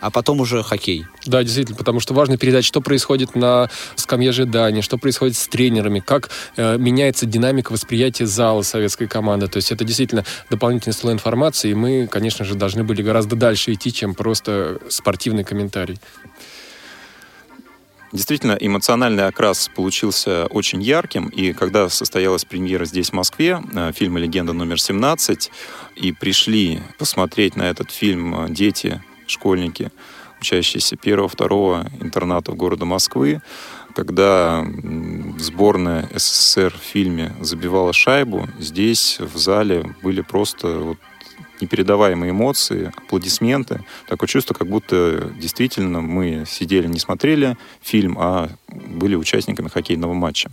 а 0.00 0.10
потом 0.10 0.40
уже 0.40 0.62
хоккей. 0.62 1.06
Да, 1.26 1.42
действительно, 1.42 1.76
потому 1.76 2.00
что 2.00 2.14
важно 2.14 2.36
передать, 2.36 2.64
что 2.64 2.80
происходит 2.80 3.34
на 3.34 3.68
скамье 3.96 4.30
ожидания, 4.30 4.82
что 4.82 4.96
происходит 4.96 5.36
с 5.36 5.48
тренерами, 5.48 6.00
как 6.00 6.30
э, 6.56 6.78
меняется 6.78 7.26
динамика 7.26 7.72
восприятия 7.72 8.26
зала 8.26 8.62
советской 8.62 9.08
команды. 9.08 9.48
То 9.48 9.56
есть 9.56 9.72
это 9.72 9.84
действительно 9.84 10.24
дополнительный 10.50 10.94
слой 10.94 11.12
информации, 11.12 11.70
и 11.70 11.74
мы, 11.74 12.06
конечно 12.06 12.44
же, 12.44 12.54
должны 12.54 12.84
были 12.84 13.02
гораздо 13.02 13.36
дальше 13.36 13.72
идти, 13.72 13.92
чем 13.92 14.14
просто 14.14 14.78
спортивный 14.88 15.44
комментарий. 15.44 15.98
Действительно, 18.12 18.56
эмоциональный 18.58 19.26
окрас 19.26 19.68
получился 19.74 20.46
очень 20.46 20.82
ярким, 20.82 21.28
и 21.28 21.52
когда 21.52 21.90
состоялась 21.90 22.44
премьера 22.44 22.86
здесь, 22.86 23.10
в 23.10 23.12
Москве, 23.12 23.62
э, 23.74 23.92
фильма 23.92 24.18
«Легенда 24.18 24.54
номер 24.54 24.76
17», 24.76 25.50
и 25.96 26.12
пришли 26.12 26.80
посмотреть 26.98 27.56
на 27.56 27.64
этот 27.64 27.90
фильм 27.90 28.34
э, 28.34 28.48
дети, 28.48 29.02
школьники, 29.26 29.90
учащиеся 30.40 30.96
первого-второго 30.96 31.90
интерната 32.00 32.52
города 32.52 32.86
Москвы, 32.86 33.42
когда 33.94 34.64
сборная 35.38 36.08
СССР 36.14 36.72
в 36.72 36.82
фильме 36.82 37.34
забивала 37.40 37.92
шайбу, 37.92 38.48
здесь 38.58 39.18
в 39.18 39.36
зале 39.36 39.94
были 40.02 40.20
просто 40.20 40.68
вот 40.68 40.98
непередаваемые 41.60 42.30
эмоции, 42.30 42.92
аплодисменты. 42.96 43.84
Такое 44.08 44.28
чувство, 44.28 44.54
как 44.54 44.68
будто 44.68 45.32
действительно 45.38 46.00
мы 46.00 46.44
сидели, 46.46 46.86
не 46.86 46.98
смотрели 46.98 47.56
фильм, 47.80 48.16
а 48.18 48.50
были 48.68 49.14
участниками 49.14 49.68
хоккейного 49.68 50.14
матча. 50.14 50.50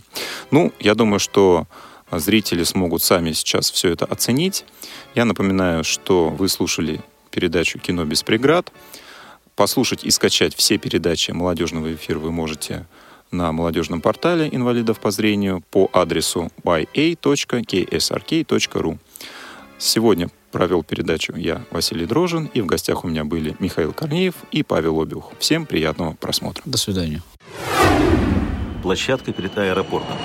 Ну, 0.50 0.72
я 0.80 0.94
думаю, 0.94 1.18
что 1.20 1.66
зрители 2.10 2.64
смогут 2.64 3.02
сами 3.02 3.32
сейчас 3.32 3.70
все 3.70 3.90
это 3.90 4.04
оценить. 4.04 4.64
Я 5.14 5.24
напоминаю, 5.24 5.84
что 5.84 6.28
вы 6.28 6.48
слушали 6.48 7.00
передачу 7.30 7.78
«Кино 7.78 8.04
без 8.04 8.22
преград». 8.22 8.72
Послушать 9.54 10.04
и 10.04 10.10
скачать 10.10 10.54
все 10.54 10.76
передачи 10.78 11.30
молодежного 11.30 11.94
эфира 11.94 12.18
вы 12.18 12.30
можете 12.30 12.86
на 13.30 13.52
молодежном 13.52 14.00
портале 14.00 14.48
инвалидов 14.52 15.00
по 15.00 15.10
зрению 15.10 15.62
по 15.70 15.90
адресу 15.92 16.50
ya.ksrk.ru. 16.64 17.38
Сегодня 19.78 20.30
провел 20.56 20.82
передачу 20.82 21.34
я, 21.36 21.60
Василий 21.70 22.06
Дрожин, 22.06 22.46
и 22.54 22.62
в 22.62 22.66
гостях 22.66 23.04
у 23.04 23.08
меня 23.08 23.24
были 23.24 23.54
Михаил 23.58 23.92
Корнеев 23.92 24.34
и 24.52 24.62
Павел 24.62 24.98
Обиух. 25.02 25.32
Всем 25.38 25.66
приятного 25.66 26.14
просмотра. 26.14 26.62
До 26.64 26.78
свидания. 26.78 27.20
Площадка 28.82 29.34
перед 29.34 29.58
аэропортом. 29.58 30.16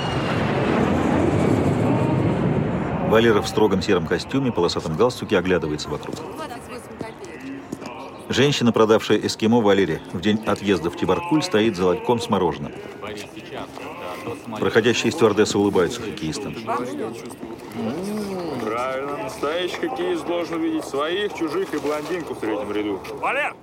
Валера 3.09 3.41
в 3.41 3.47
строгом 3.49 3.81
сером 3.81 4.07
костюме, 4.07 4.53
полосатом 4.53 4.95
галстуке 4.95 5.37
оглядывается 5.37 5.89
вокруг. 5.89 6.15
Женщина, 8.31 8.71
продавшая 8.71 9.17
эскимо 9.17 9.59
Валере 9.59 10.01
в 10.13 10.21
день 10.21 10.41
отъезда 10.45 10.89
в 10.89 10.95
Тибаркуль, 10.95 11.43
стоит 11.43 11.75
за 11.75 11.87
ларьком 11.87 12.17
с 12.17 12.29
мороженым. 12.29 12.71
Проходящие 14.57 15.11
стюардессы 15.11 15.57
улыбаются 15.57 16.01
хоккеистам. 16.01 16.55
Правильно, 18.63 19.17
настоящий 19.17 19.75
хоккеист 19.75 20.25
должен 20.25 20.55
увидеть 20.55 20.85
своих, 20.85 21.33
чужих 21.33 21.73
и 21.73 21.77
блондинку 21.77 22.33
в 22.33 22.39
третьем 22.39 22.71
ряду. 22.71 23.01
Валер! 23.19 23.53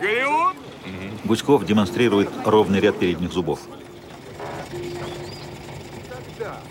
Голливуд! 0.00 0.56
Гуськов 1.24 1.66
демонстрирует 1.66 2.30
ровный 2.46 2.80
ряд 2.80 2.98
передних 2.98 3.30
зубов. 3.30 3.60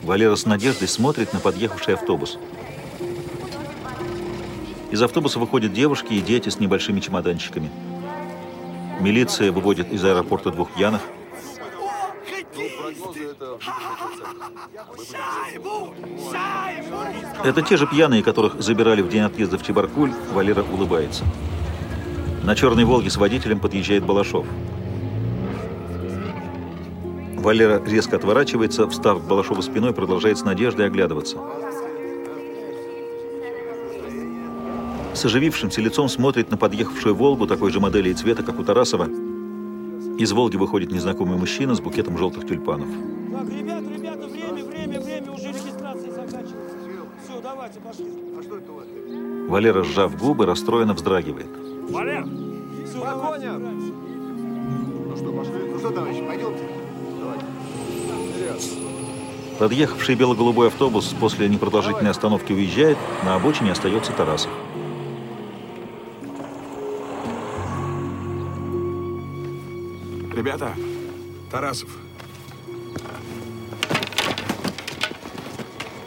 Валера 0.02 0.36
с 0.36 0.46
надеждой 0.46 0.88
смотрит 0.88 1.34
на 1.34 1.40
подъехавший 1.40 1.94
автобус. 1.94 2.40
Из 4.92 5.02
автобуса 5.02 5.40
выходят 5.40 5.74
девушки 5.74 6.14
и 6.14 6.22
дети 6.22 6.50
с 6.50 6.60
небольшими 6.60 7.00
чемоданчиками. 7.00 7.70
Милиция 9.00 9.52
выводит 9.52 9.92
из 9.92 10.04
аэропорта 10.04 10.52
двух 10.52 10.72
пьяных. 10.72 11.02
Это 17.44 17.62
те 17.62 17.78
же 17.78 17.88
пьяные, 17.88 18.24
которых 18.24 18.62
забирали 18.62 19.02
в 19.02 19.10
день 19.10 19.22
отъезда 19.22 19.58
в 19.58 19.64
Чебаркуль. 19.64 20.12
Валера 20.34 20.64
улыбается. 20.64 21.24
На 22.44 22.56
черной 22.56 22.86
«Волге» 22.86 23.10
с 23.10 23.18
водителем 23.18 23.60
подъезжает 23.60 24.06
Балашов. 24.06 24.46
Валера 27.36 27.84
резко 27.86 28.16
отворачивается, 28.16 28.88
встав 28.88 29.20
к 29.22 29.28
Балашову 29.28 29.62
спиной, 29.62 29.94
продолжает 29.94 30.38
с 30.38 30.44
надеждой 30.44 30.88
оглядываться. 30.88 31.38
С 35.16 35.24
оживившимся 35.24 35.80
лицом 35.80 36.10
смотрит 36.10 36.52
на 36.52 36.58
подъехавшую 36.58 37.16
«Волгу» 37.16 37.48
такой 37.48 37.72
же 37.72 37.80
модели 37.80 38.10
и 38.10 38.14
цвета, 38.14 38.44
как 38.44 38.60
у 38.60 38.66
Тарасова. 38.66 39.08
Из 40.20 40.34
«Волги» 40.34 40.58
выходит 40.58 40.92
незнакомый 40.92 41.38
мужчина 41.38 41.74
с 41.74 41.80
букетом 41.80 42.18
желтых 42.18 42.46
тюльпанов. 42.46 42.90
Так, 43.32 43.50
ребят, 43.50 43.84
ребята, 43.90 44.28
время, 44.28 44.66
время, 44.66 45.00
время, 45.00 45.32
уже 45.32 45.48
регистрация 45.48 46.12
заканчивается. 46.12 46.78
Все, 47.24 47.42
давайте, 47.42 47.80
пошли. 47.80 48.06
А 48.38 48.44
что 48.44 48.58
это 48.58 48.72
у 48.74 48.76
вас? 48.76 48.86
Валера, 49.50 49.84
сжав 49.84 50.18
губы, 50.18 50.46
расстроенно 50.46 50.94
вздрагивает. 50.94 51.48
Валер! 51.90 52.28
Все, 52.86 53.00
давайте, 53.00 53.52
Ну 53.52 55.16
что, 55.16 55.32
пошли? 55.32 55.72
Ну 55.72 55.80
что, 55.80 55.92
товарищи, 55.92 56.24
пойдемте? 56.28 56.64
Давайте. 57.22 57.46
Подъехавший 59.60 60.16
бело-голубой 60.16 60.68
автобус 60.68 61.16
после 61.18 61.48
непродолжительной 61.48 62.12
остановки 62.12 62.52
уезжает, 62.52 62.98
на 63.24 63.36
обочине 63.36 63.72
остается 63.72 64.12
Тарасов. 64.12 64.52
Ребята, 70.36 70.76
Тарасов. 71.50 71.90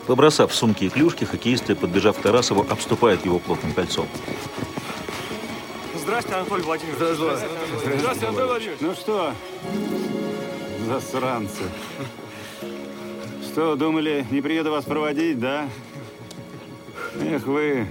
Побросав 0.06 0.54
сумки 0.54 0.84
и 0.84 0.88
клюшки, 0.90 1.24
хоккеисты, 1.24 1.74
подбежав 1.74 2.18
к 2.18 2.22
Тарасову, 2.22 2.66
обступают 2.68 3.24
его 3.24 3.38
плотным 3.38 3.72
кольцом. 3.72 4.06
Здравствуйте, 5.94 6.40
Анатолий 6.40 6.62
Владимирович. 6.62 6.98
Здравствуйте, 6.98 7.98
Здравствуйте 7.98 8.26
Анатолий 8.26 8.48
Владимирович. 8.48 8.80
Ну 8.80 8.94
что, 8.94 9.32
засранцы. 10.86 11.62
Что, 13.44 13.76
думали, 13.76 14.26
не 14.30 14.42
приеду 14.42 14.70
вас 14.70 14.84
проводить, 14.84 15.40
да? 15.40 15.70
Эх 17.18 17.46
вы. 17.46 17.86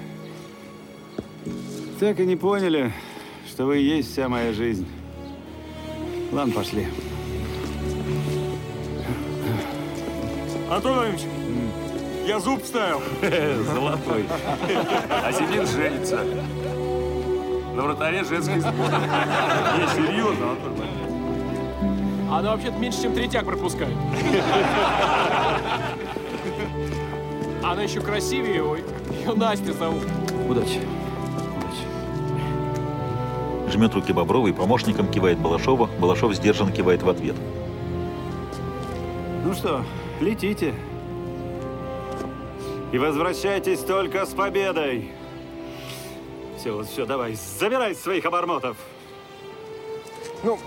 Так 2.00 2.20
и 2.20 2.26
не 2.28 2.36
поняли, 2.36 2.94
что 3.48 3.66
вы 3.66 3.80
и 3.80 3.84
есть 3.84 4.12
вся 4.12 4.30
моя 4.30 4.54
жизнь. 4.54 4.88
Ладно, 6.32 6.54
пошли. 6.54 6.88
Анатолий 10.70 10.96
Владимирович, 10.96 11.22
Я 12.28 12.40
зуб 12.40 12.64
ставил. 12.66 13.02
Золотой. 13.64 14.26
А 15.10 15.32
Зимин 15.32 15.66
женится. 15.66 16.24
На 17.74 17.84
вратаре 17.84 18.24
женской 18.24 18.60
сборной. 18.60 18.90
Не, 18.90 19.88
серьезно, 19.96 20.52
Антон. 20.52 20.74
Она 22.30 22.52
вообще-то 22.52 22.78
меньше, 22.78 23.04
чем 23.04 23.14
третьяк 23.14 23.46
пропускает. 23.46 23.94
Она 27.64 27.84
еще 27.84 28.02
красивее, 28.02 28.64
ой. 28.64 28.84
Ее 29.12 29.34
Настя 29.34 29.72
зовут. 29.74 30.04
Удачи. 30.50 30.82
Жмет 33.70 33.94
руки 33.94 34.14
Боброва 34.14 34.48
и 34.48 34.54
помощником 34.54 35.10
кивает 35.10 35.38
Балашова. 35.40 35.90
Балашов 36.00 36.34
сдержанно 36.34 36.72
кивает 36.72 37.04
в 37.04 37.10
ответ. 37.10 37.36
Ну 39.44 39.54
что, 39.54 39.84
летите. 40.22 40.74
И 42.92 42.98
возвращайтесь 42.98 43.80
только 43.80 44.26
с 44.26 44.30
победой. 44.30 45.12
Все, 46.58 46.72
вот 46.72 46.88
все, 46.88 47.06
давай, 47.06 47.36
забирай 47.36 47.94
своих 47.94 48.26
обормотов. 48.26 48.78
Ну, 50.44 50.58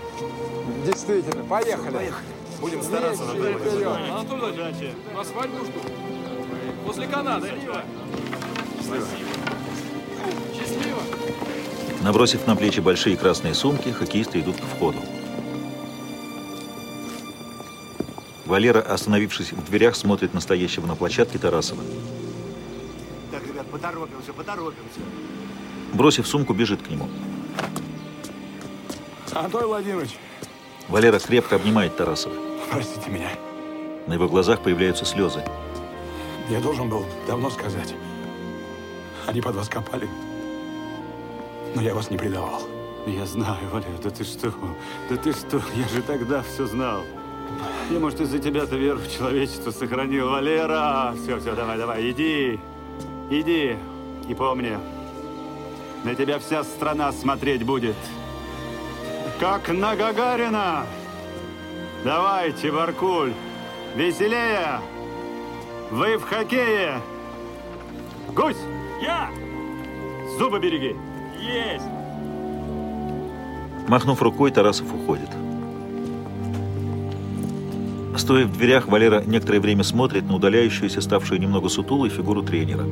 действительно, 0.85 1.43
поехали. 1.43 1.95
Поехали. 1.95 2.25
Будем 2.61 2.83
стараться 2.83 3.23
на 3.23 3.33
Вперед, 3.33 3.59
вперед. 3.59 3.87
Анатолий 3.87 4.93
на 5.15 5.23
свадьбу 5.23 5.65
жду. 5.65 5.79
После 6.85 7.07
Канады. 7.07 7.47
Счастливо. 7.47 7.83
Счастливо. 8.77 9.40
Набросив 12.03 12.47
на 12.47 12.55
плечи 12.55 12.79
большие 12.79 13.15
красные 13.15 13.53
сумки, 13.53 13.89
хоккеисты 13.89 14.39
идут 14.39 14.55
к 14.57 14.63
входу. 14.63 14.97
Валера, 18.45 18.81
остановившись 18.81 19.53
в 19.53 19.63
дверях, 19.65 19.95
смотрит 19.95 20.33
на 20.33 20.41
стоящего 20.41 20.87
на 20.87 20.95
площадке 20.95 21.37
Тарасова. 21.37 21.81
Так, 23.31 23.45
ребят, 23.47 23.67
поторопимся, 23.67 24.33
поторопимся. 24.33 24.99
Бросив 25.93 26.27
сумку, 26.27 26.53
бежит 26.53 26.81
к 26.81 26.89
нему. 26.89 27.07
Антон 29.33 29.65
Владимирович, 29.67 30.17
Валера 30.89 31.19
крепко 31.19 31.55
обнимает 31.55 31.95
Тарасова. 31.95 32.35
простите 32.71 33.09
меня. 33.09 33.29
На 34.07 34.13
его 34.13 34.27
глазах 34.27 34.61
появляются 34.61 35.05
слезы. 35.05 35.43
Я 36.49 36.59
должен 36.59 36.89
был 36.89 37.05
давно 37.27 37.49
сказать. 37.49 37.93
Они 39.27 39.39
под 39.39 39.55
вас 39.55 39.69
копали. 39.69 40.09
Но 41.75 41.81
я 41.81 41.93
вас 41.93 42.09
не 42.09 42.17
предавал. 42.17 42.61
Я 43.07 43.25
знаю, 43.25 43.67
Валер, 43.71 43.97
да 44.03 44.09
ты 44.09 44.23
что? 44.23 44.53
Да 45.09 45.15
ты 45.15 45.31
что? 45.31 45.61
Я 45.75 45.87
же 45.87 46.01
тогда 46.01 46.43
все 46.43 46.65
знал. 46.65 47.01
Я, 47.89 47.99
может, 47.99 48.21
из-за 48.21 48.39
тебя-то 48.39 48.75
веру 48.75 48.99
в 48.99 49.11
человечество 49.11 49.71
сохранил. 49.71 50.29
Валера! 50.29 51.13
Все, 51.23 51.39
все, 51.39 51.55
давай, 51.55 51.77
давай, 51.77 52.11
иди. 52.11 52.59
Иди. 53.29 53.75
И 54.27 54.33
помни, 54.35 54.77
на 56.03 56.15
тебя 56.15 56.39
вся 56.39 56.63
страна 56.63 57.11
смотреть 57.11 57.63
будет. 57.63 57.95
Как 59.39 59.69
на 59.69 59.95
Гагарина. 59.95 60.85
Давайте, 62.03 62.71
Баркуль, 62.71 63.33
веселее. 63.95 64.79
Вы 65.89 66.17
в 66.17 66.23
хоккее. 66.23 67.01
Гусь! 68.33 68.57
Я! 69.01 69.29
Зубы 70.37 70.59
береги. 70.59 70.95
Есть! 71.41 71.85
Махнув 73.87 74.21
рукой, 74.21 74.51
Тарасов 74.51 74.93
уходит. 74.93 75.29
Стоя 78.15 78.45
в 78.45 78.53
дверях, 78.53 78.87
Валера 78.87 79.23
некоторое 79.25 79.59
время 79.59 79.83
смотрит 79.83 80.25
на 80.25 80.35
удаляющуюся, 80.35 81.01
ставшую 81.01 81.41
немного 81.41 81.69
сутулой 81.69 82.09
фигуру 82.09 82.43
тренера. 82.43 82.85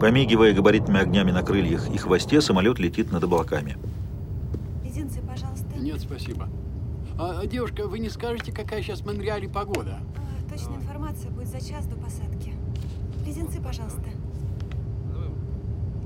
Помигивая 0.00 0.52
габаритными 0.52 1.00
огнями 1.00 1.30
на 1.30 1.42
крыльях 1.42 1.88
и 1.88 1.96
хвосте, 1.96 2.42
самолет 2.42 2.78
летит 2.78 3.10
над 3.10 3.24
облаками. 3.24 3.78
Леденцы, 4.84 5.20
пожалуйста. 5.22 5.78
Нет, 5.78 6.00
спасибо. 6.00 6.48
А, 7.16 7.46
девушка, 7.46 7.86
вы 7.86 8.00
не 8.00 8.10
скажете, 8.10 8.50
какая 8.50 8.82
сейчас 8.82 9.00
в 9.00 9.06
Монреале 9.06 9.48
погода? 9.48 10.00
А, 10.16 10.50
точная 10.50 10.76
информация 10.76 11.30
будет 11.30 11.48
за 11.48 11.60
час 11.60 11.86
до 11.86 11.94
посадки. 11.96 12.52
Леденцы, 13.24 13.60
пожалуйста. 13.60 14.02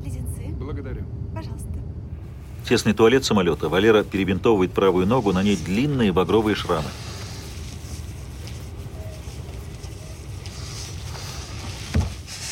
Леденцы. 0.04 0.54
Благодарю. 0.58 1.04
Пожалуйста. 1.34 1.68
Тесный 2.68 2.92
туалет 2.92 3.24
самолета. 3.24 3.70
Валера 3.70 4.04
перебинтовывает 4.04 4.72
правую 4.72 5.06
ногу, 5.06 5.32
на 5.32 5.42
ней 5.42 5.56
длинные 5.56 6.12
багровые 6.12 6.54
шрамы. 6.54 6.88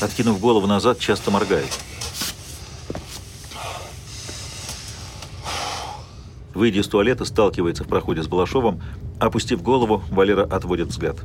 Откинув 0.00 0.40
голову 0.40 0.66
назад, 0.66 0.98
часто 0.98 1.30
моргает. 1.30 1.78
Выйдя 6.56 6.80
из 6.80 6.88
туалета, 6.88 7.26
сталкивается 7.26 7.84
в 7.84 7.86
проходе 7.86 8.22
с 8.22 8.28
Балашовым. 8.28 8.80
Опустив 9.20 9.62
голову, 9.62 10.02
Валера 10.08 10.42
отводит 10.42 10.88
взгляд. 10.88 11.18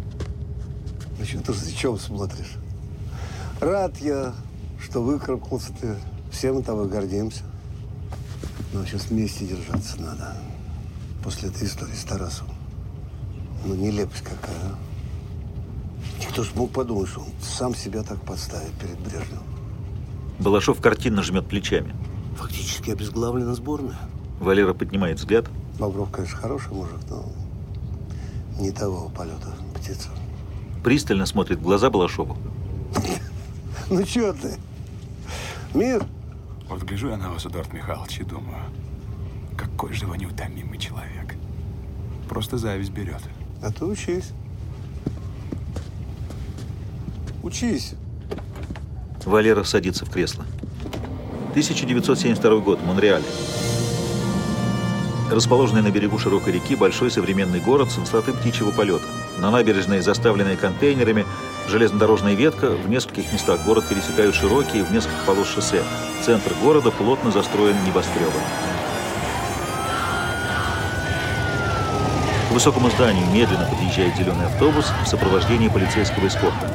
Ну 1.17 1.23
что 1.23 1.39
ты 1.39 1.53
за 1.53 1.73
чем 1.73 1.97
смотришь? 1.97 2.57
Рад 3.61 3.97
я, 3.99 4.33
что 4.77 5.01
выкарабкался 5.01 5.71
ты. 5.79 5.95
Все 6.33 6.51
мы 6.51 6.63
тобой 6.63 6.89
гордимся. 6.89 7.45
Но 8.73 8.85
сейчас 8.85 9.05
вместе 9.05 9.47
держаться 9.47 10.01
надо. 10.01 10.35
После 11.23 11.47
этой 11.47 11.65
истории 11.65 11.93
с 11.93 12.03
Тарасовым. 12.03 12.53
Ну, 13.63 13.75
нелепость 13.75 14.23
какая, 14.23 14.53
а? 14.53 16.21
И 16.21 16.25
кто 16.25 16.43
ж 16.43 16.49
мог 16.55 16.71
подумать, 16.71 17.07
что 17.07 17.21
он 17.21 17.27
сам 17.41 17.73
себя 17.73 18.03
так 18.03 18.21
подставит 18.25 18.73
перед 18.73 18.99
Брежневым? 18.99 19.45
Балашов 20.39 20.81
картинно 20.81 21.23
жмет 21.23 21.47
плечами. 21.47 21.95
Фактически 22.35 22.91
обезглавлена 22.91 23.55
сборная. 23.55 23.97
Валера 24.41 24.73
поднимает 24.73 25.19
взгляд. 25.19 25.45
Бобров, 25.79 26.09
конечно, 26.09 26.35
хороший 26.35 26.73
мужик, 26.73 26.99
но 27.09 27.23
не 28.59 28.71
того 28.71 29.09
полета 29.09 29.53
птица. 29.75 30.09
Пристально 30.83 31.27
смотрит 31.27 31.59
в 31.59 31.61
глаза 31.61 31.91
Балашову. 31.91 32.37
Ну 33.89 34.05
что 34.05 34.33
ты? 34.33 34.55
Мир? 35.75 36.03
Вот 36.69 36.81
гляжу 36.83 37.09
я 37.09 37.17
на 37.17 37.29
вас, 37.29 37.45
Эдуард 37.45 37.71
Михайлович, 37.71 38.19
и 38.19 38.23
думаю, 38.23 38.63
какой 39.57 39.93
же 39.93 40.07
вы 40.07 40.17
неутомимый 40.17 40.79
человек. 40.79 41.35
Просто 42.27 42.57
зависть 42.57 42.91
берет. 42.91 43.21
А 43.61 43.71
ты 43.71 43.85
учись. 43.85 44.31
Учись. 47.43 47.93
Валера 49.23 49.63
садится 49.63 50.05
в 50.05 50.09
кресло. 50.09 50.45
1972 51.51 52.59
год, 52.59 52.79
Монреаль. 52.83 53.23
Расположенный 55.31 55.81
на 55.81 55.91
берегу 55.91 56.19
широкой 56.19 56.51
реки 56.51 56.75
большой 56.75 57.09
современный 57.09 57.61
город 57.61 57.89
с 57.89 57.95
высоты 57.95 58.33
птичьего 58.33 58.71
полета. 58.71 59.05
На 59.37 59.49
набережной, 59.49 60.01
заставленной 60.01 60.57
контейнерами, 60.57 61.25
железнодорожная 61.69 62.33
ветка, 62.33 62.71
в 62.71 62.89
нескольких 62.89 63.31
местах 63.31 63.63
город 63.65 63.85
пересекают 63.87 64.35
широкие 64.35 64.83
в 64.83 64.91
несколько 64.91 65.23
полос 65.25 65.47
шоссе. 65.47 65.83
Центр 66.21 66.53
города 66.61 66.91
плотно 66.91 67.31
застроен 67.31 67.77
небоскребом. 67.85 68.41
К 72.49 72.51
высокому 72.51 72.89
зданию 72.89 73.25
медленно 73.27 73.65
подъезжает 73.71 74.17
зеленый 74.17 74.47
автобус 74.47 74.91
в 75.05 75.07
сопровождении 75.07 75.69
полицейского 75.69 76.27
эскорта. 76.27 76.69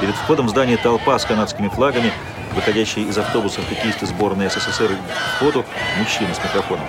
Перед 0.00 0.14
входом 0.14 0.46
в 0.46 0.50
здание 0.50 0.78
толпа 0.78 1.18
с 1.18 1.26
канадскими 1.26 1.68
флагами, 1.68 2.12
выходящие 2.54 3.06
из 3.06 3.18
автобуса 3.18 3.60
хоккеисты 3.62 4.06
сборной 4.06 4.48
СССР 4.50 4.88
к 4.88 5.36
входу, 5.36 5.64
мужчина 5.98 6.34
с 6.34 6.38
микрофоном. 6.44 6.86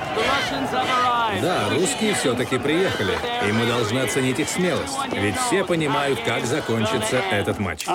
Да, 1.41 1.69
русские 1.69 2.15
все-таки 2.15 2.57
приехали, 2.57 3.13
и 3.47 3.51
мы 3.51 3.65
должны 3.67 3.99
оценить 3.99 4.39
их 4.39 4.49
смелость, 4.49 4.97
ведь 5.13 5.37
все 5.37 5.63
понимают, 5.63 6.19
как 6.25 6.45
закончится 6.45 7.17
этот 7.31 7.59
матч. 7.59 7.85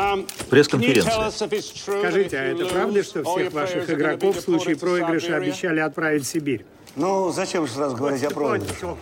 Пресс-конференция. 0.51 1.31
Скажите, 1.31 2.39
а 2.39 2.43
это 2.43 2.67
правда, 2.67 3.03
что 3.03 3.25
всех 3.25 3.53
ваших 3.53 3.91
игроков 3.91 4.37
в 4.37 4.41
случае 4.41 4.77
проигрыша 4.77 5.37
обещали 5.37 5.81
отправить 5.81 6.25
в 6.25 6.29
Сибирь? 6.29 6.65
Ну, 6.97 7.33
зачем 7.33 7.67
же 7.67 7.73
сразу 7.73 7.97
говорить 7.97 8.23
о 8.23 8.31
проигрыше? 8.31 8.95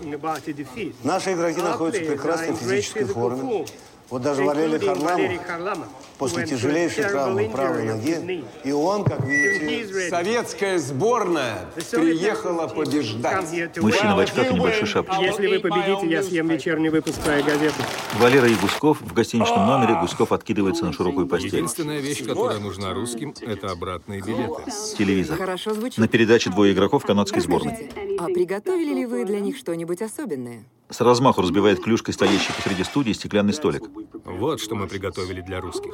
Наши 1.04 1.34
игроки 1.34 1.60
находятся 1.60 2.02
в 2.02 2.06
прекрасной 2.06 2.54
физической 2.56 3.04
форме. 3.04 3.66
Вот 4.12 4.20
даже 4.20 4.44
Валерий 4.44 4.78
Харламов 4.78 5.12
Валерий 5.14 5.38
Харламов, 5.38 5.88
после 6.18 6.44
тяжелейшей 6.46 7.04
травмы 7.04 7.48
правой 7.48 7.84
ноги, 7.84 8.44
и 8.62 8.70
он, 8.70 9.04
как 9.04 9.24
видите, 9.24 10.10
Советская 10.10 10.78
сборная 10.78 11.64
приехала 11.90 12.66
побеждать. 12.66 13.78
Мужчина 13.78 14.14
в 14.14 14.18
очках 14.18 14.50
и 14.50 14.54
небольшой 14.54 14.86
шапочке. 14.86 15.24
Если 15.24 15.46
вы 15.46 15.60
победите, 15.60 16.06
я 16.10 16.22
съем 16.22 16.46
вечерний 16.48 16.90
выпуск 16.90 17.22
твоей 17.22 17.42
газеты. 17.42 17.82
Валера 18.18 18.48
и 18.48 18.54
Гуськов 18.54 19.00
в 19.00 19.14
гостиничном 19.14 19.66
номере. 19.66 19.98
Гуськов 19.98 20.32
откидывается 20.32 20.84
на 20.84 20.92
широкую 20.92 21.26
постель. 21.26 21.56
Единственная 21.56 22.00
вещь, 22.00 22.22
которая 22.22 22.58
нужна 22.58 22.92
русским, 22.92 23.34
это 23.40 23.70
обратные 23.70 24.20
билеты. 24.20 24.70
Телевизор. 24.98 25.38
Хорошо 25.38 25.72
звучит. 25.72 25.96
На 25.96 26.06
передаче 26.06 26.50
двое 26.50 26.74
игроков 26.74 27.06
канадской 27.06 27.40
сборной. 27.40 27.90
А 28.18 28.26
приготовили 28.26 28.92
ли 28.92 29.06
вы 29.06 29.24
для 29.24 29.40
них 29.40 29.56
что-нибудь 29.56 30.02
особенное? 30.02 30.64
С 30.92 31.00
размаху 31.00 31.40
разбивает 31.40 31.82
клюшкой 31.82 32.12
стоящий 32.12 32.52
посреди 32.52 32.84
студии 32.84 33.12
стеклянный 33.12 33.54
столик. 33.54 33.82
Вот 34.26 34.60
что 34.60 34.74
мы 34.74 34.86
приготовили 34.86 35.40
для 35.40 35.58
русских. 35.58 35.90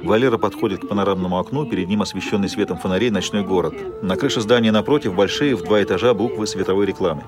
Валера 0.00 0.38
подходит 0.38 0.82
к 0.82 0.88
панорамному 0.88 1.36
окну, 1.36 1.66
перед 1.66 1.88
ним 1.88 2.02
освещенный 2.02 2.48
светом 2.48 2.78
фонарей 2.78 3.10
ночной 3.10 3.42
город. 3.42 3.74
На 4.04 4.16
крыше 4.16 4.40
здания 4.40 4.70
напротив 4.70 5.16
большие 5.16 5.56
в 5.56 5.64
два 5.64 5.82
этажа 5.82 6.14
буквы 6.14 6.46
световой 6.46 6.86
рекламы. 6.86 7.24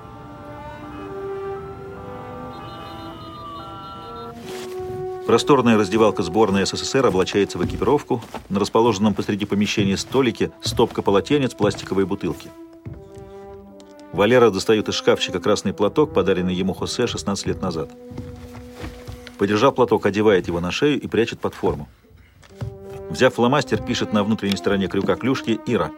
Просторная 5.27 5.77
раздевалка 5.77 6.23
сборной 6.23 6.65
СССР 6.65 7.05
облачается 7.05 7.57
в 7.57 7.65
экипировку. 7.65 8.21
На 8.47 8.61
расположенном 8.61 9.13
посреди 9.13 9.45
помещения 9.45 9.97
столике 9.97 10.53
стопка 10.61 11.01
полотенец, 11.01 11.53
пластиковые 11.53 12.05
бутылки. 12.05 12.49
Валера 14.13 14.49
достает 14.49 14.89
из 14.89 14.95
шкафчика 14.95 15.39
красный 15.39 15.73
платок, 15.73 16.13
подаренный 16.13 16.53
ему 16.53 16.73
Хосе 16.73 17.07
16 17.07 17.45
лет 17.47 17.61
назад. 17.61 17.89
Подержав 19.37 19.75
платок, 19.75 20.05
одевает 20.05 20.47
его 20.47 20.59
на 20.59 20.71
шею 20.71 20.99
и 20.99 21.07
прячет 21.07 21.39
под 21.39 21.53
форму. 21.53 21.87
Взяв 23.09 23.33
фломастер, 23.33 23.81
пишет 23.81 24.13
на 24.13 24.23
внутренней 24.23 24.57
стороне 24.57 24.87
крюка 24.87 25.15
клюшки 25.15 25.59
«Ира». 25.65 25.91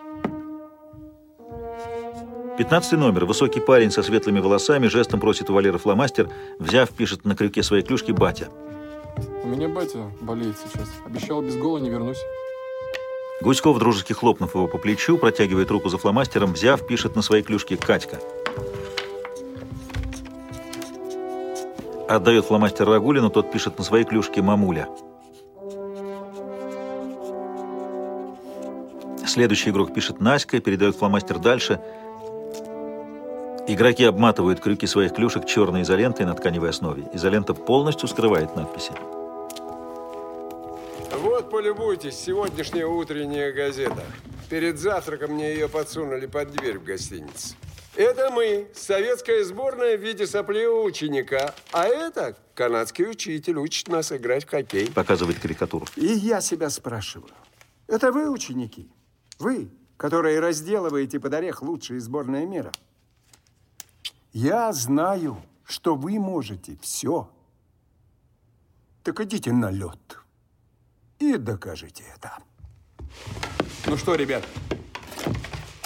Пятнадцатый 2.57 2.99
номер. 2.99 3.25
Высокий 3.25 3.59
парень 3.59 3.89
со 3.89 4.03
светлыми 4.03 4.39
волосами 4.39 4.87
жестом 4.87 5.19
просит 5.19 5.49
у 5.49 5.53
Валеры 5.53 5.79
фломастер. 5.79 6.29
Взяв, 6.59 6.91
пишет 6.91 7.25
на 7.25 7.35
крюке 7.35 7.63
своей 7.63 7.83
клюшки 7.83 8.11
«Батя». 8.11 8.49
У 9.43 9.47
меня 9.47 9.67
батя 9.69 10.11
болеет 10.21 10.55
сейчас. 10.57 10.87
Обещал 11.05 11.41
без 11.41 11.55
гола 11.57 11.79
не 11.79 11.89
вернусь. 11.89 12.19
Гуськов, 13.41 13.79
дружески 13.79 14.13
хлопнув 14.13 14.55
его 14.55 14.67
по 14.67 14.77
плечу, 14.77 15.17
протягивает 15.17 15.71
руку 15.71 15.89
за 15.89 15.97
фломастером. 15.97 16.53
Взяв, 16.53 16.85
пишет 16.85 17.15
на 17.15 17.21
своей 17.21 17.43
клюшке 17.43 17.77
«Катька». 17.77 18.19
Отдает 22.07 22.45
фломастер 22.45 22.87
Рагулину, 22.87 23.29
тот 23.29 23.51
пишет 23.51 23.77
на 23.77 23.83
своей 23.83 24.05
клюшке 24.05 24.41
«Мамуля». 24.41 24.87
Следующий 29.25 29.71
игрок 29.71 29.93
пишет 29.93 30.19
Наська, 30.19 30.59
передает 30.59 30.95
фломастер 30.95 31.39
дальше. 31.39 31.81
Игроки 33.67 34.03
обматывают 34.03 34.59
крюки 34.59 34.85
своих 34.85 35.13
клюшек 35.13 35.45
черной 35.45 35.81
изолентой 35.81 36.25
на 36.25 36.35
тканевой 36.35 36.69
основе. 36.69 37.05
Изолента 37.13 37.53
полностью 37.53 38.07
скрывает 38.07 38.55
надписи. 38.55 38.91
Вот, 41.23 41.49
полюбуйтесь, 41.49 42.15
сегодняшняя 42.15 42.85
утренняя 42.85 43.53
газета. 43.53 44.03
Перед 44.49 44.77
завтраком 44.77 45.31
мне 45.31 45.53
ее 45.53 45.69
подсунули 45.69 46.25
под 46.25 46.51
дверь 46.51 46.79
в 46.79 46.83
гостинице. 46.83 47.55
Это 47.95 48.29
мы, 48.29 48.67
советская 48.75 49.45
сборная 49.45 49.97
в 49.97 50.01
виде 50.01 50.27
сопливого 50.27 50.83
ученика. 50.83 51.55
А 51.71 51.85
это 51.85 52.35
канадский 52.55 53.09
учитель 53.09 53.55
учит 53.55 53.87
нас 53.87 54.11
играть 54.11 54.43
в 54.43 54.49
хоккей. 54.49 54.91
Показывает 54.91 55.39
карикатуру. 55.39 55.85
И 55.95 56.07
я 56.07 56.41
себя 56.41 56.69
спрашиваю, 56.69 57.31
это 57.87 58.11
вы, 58.11 58.29
ученики? 58.29 58.91
Вы, 59.39 59.69
которые 59.95 60.41
разделываете 60.41 61.21
под 61.21 61.35
орех 61.35 61.61
лучшие 61.61 62.01
сборные 62.01 62.45
мира? 62.45 62.73
Я 64.33 64.73
знаю, 64.73 65.41
что 65.63 65.95
вы 65.95 66.19
можете 66.19 66.77
все. 66.81 67.29
Так 69.03 69.21
идите 69.21 69.53
на 69.53 69.71
лед 69.71 70.17
и 71.23 71.37
докажите 71.37 72.03
это. 72.15 72.33
Ну 73.87 73.97
что, 73.97 74.15
ребят, 74.15 74.43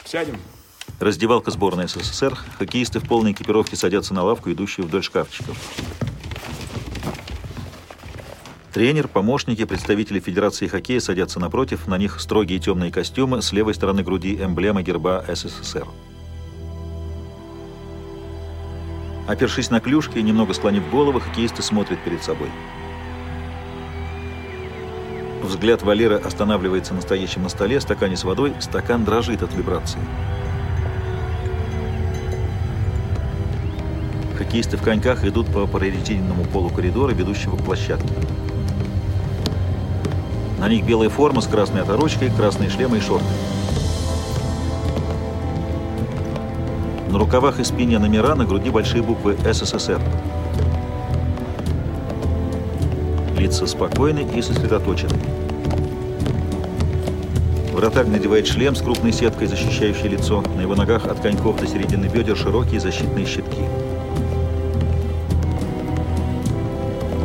сядем? 0.05 0.37
Раздевалка 0.99 1.51
сборной 1.51 1.87
СССР. 1.87 2.35
Хоккеисты 2.57 2.99
в 2.99 3.07
полной 3.07 3.33
экипировке 3.33 3.75
садятся 3.75 4.13
на 4.13 4.23
лавку, 4.23 4.51
идущую 4.51 4.87
вдоль 4.87 5.03
шкафчиков. 5.03 5.57
Тренер, 8.73 9.07
помощники, 9.07 9.65
представители 9.65 10.19
Федерации 10.19 10.67
хоккея 10.67 10.99
садятся 10.99 11.39
напротив. 11.39 11.87
На 11.87 11.97
них 11.97 12.19
строгие 12.19 12.59
темные 12.59 12.91
костюмы, 12.91 13.41
с 13.41 13.51
левой 13.51 13.73
стороны 13.73 14.03
груди 14.03 14.35
эмблема 14.35 14.81
герба 14.81 15.23
СССР. 15.27 15.87
Опершись 19.27 19.69
на 19.69 19.81
клюшки 19.81 20.17
и 20.19 20.23
немного 20.23 20.53
склонив 20.53 20.89
голову, 20.89 21.19
хоккеисты 21.19 21.61
смотрят 21.61 21.99
перед 22.03 22.23
собой. 22.23 22.49
Взгляд 25.47 25.81
Валеры 25.81 26.15
останавливается 26.17 26.93
на 26.93 26.99
стоящем 26.99 27.43
на 27.43 27.49
столе 27.49 27.79
стакане 27.79 28.17
с 28.17 28.25
водой. 28.25 28.53
Стакан 28.59 29.05
дрожит 29.05 29.41
от 29.41 29.53
вибрации. 29.53 29.99
Хоккеисты 34.37 34.75
в 34.75 34.81
коньках 34.81 35.23
идут 35.23 35.47
по 35.47 35.65
прорезиненному 35.65 36.43
полу 36.43 36.69
коридора, 36.69 37.13
ведущего 37.13 37.55
к 37.55 37.63
площадке. 37.63 38.13
На 40.59 40.67
них 40.67 40.85
белая 40.85 41.09
форма 41.09 41.39
с 41.39 41.47
красной 41.47 41.81
оторочкой, 41.81 42.29
красные 42.29 42.69
шлемы 42.69 42.97
и 42.97 43.01
шорты. 43.01 43.25
На 47.09 47.17
рукавах 47.17 47.61
и 47.61 47.63
спине 47.63 47.99
номера, 47.99 48.35
на 48.35 48.43
груди 48.43 48.69
большие 48.69 49.01
буквы 49.01 49.37
«СССР». 49.45 50.01
Лица 53.37 53.67
спокойны 53.67 54.25
и 54.35 54.41
сосредоточены. 54.41 55.13
Вратарь 57.71 58.07
надевает 58.07 58.47
шлем 58.47 58.75
с 58.75 58.81
крупной 58.81 59.13
сеткой, 59.13 59.45
защищающей 59.45 60.09
лицо. 60.09 60.43
На 60.55 60.61
его 60.61 60.73
ногах 60.73 61.05
от 61.05 61.19
коньков 61.19 61.59
до 61.59 61.67
середины 61.67 62.07
бедер 62.07 62.35
широкие 62.35 62.79
защитные 62.79 63.27
щитки. 63.27 63.61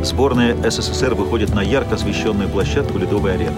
Сборная 0.03 0.55
СССР 0.69 1.15
выходит 1.15 1.55
на 1.55 1.61
ярко 1.61 1.95
освещенную 1.95 2.47
площадку 2.47 2.99
ледовой 2.99 3.33
арены. 3.33 3.57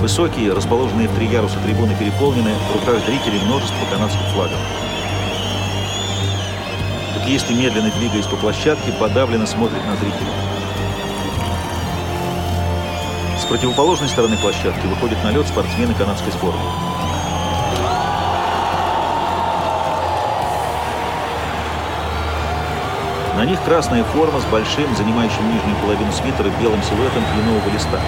Высокие, 0.00 0.52
расположенные 0.52 1.06
в 1.06 1.14
три 1.14 1.26
яруса 1.26 1.58
трибуны 1.64 1.94
переполнены, 1.94 2.50
в 2.72 2.80
руках 2.80 3.00
зрителей 3.06 3.44
множество 3.44 3.86
канадских 3.92 4.26
флагов. 4.34 4.79
Хоккеисты, 7.30 7.54
медленно 7.54 7.92
двигаясь 7.92 8.26
по 8.26 8.34
площадке, 8.34 8.90
подавленно 8.98 9.46
смотрят 9.46 9.86
на 9.86 9.94
зрителей. 9.94 10.32
С 13.38 13.44
противоположной 13.44 14.08
стороны 14.08 14.36
площадки 14.36 14.84
выходят 14.88 15.22
на 15.22 15.30
лед 15.30 15.46
спортсмены 15.46 15.94
канадской 15.94 16.32
сборной. 16.32 16.60
На 23.36 23.44
них 23.44 23.62
красная 23.62 24.02
форма 24.02 24.40
с 24.40 24.44
большим, 24.46 24.92
занимающим 24.96 25.54
нижнюю 25.54 25.76
половину 25.76 26.10
свитера, 26.10 26.50
белым 26.60 26.82
силуэтом 26.82 27.22
кленового 27.32 27.70
листа. 27.72 28.00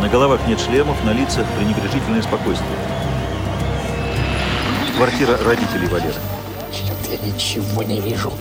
На 0.00 0.08
головах 0.08 0.40
нет 0.46 0.58
шлемов, 0.58 1.04
на 1.04 1.10
лицах 1.10 1.46
пренебрежительное 1.58 2.22
спокойствие. 2.22 2.78
Квартира 4.96 5.36
родителей 5.44 5.88
Валеры. 5.88 6.14
Я 7.10 7.18
ничего 7.18 7.82
не 7.82 8.00
вижу. 8.00 8.32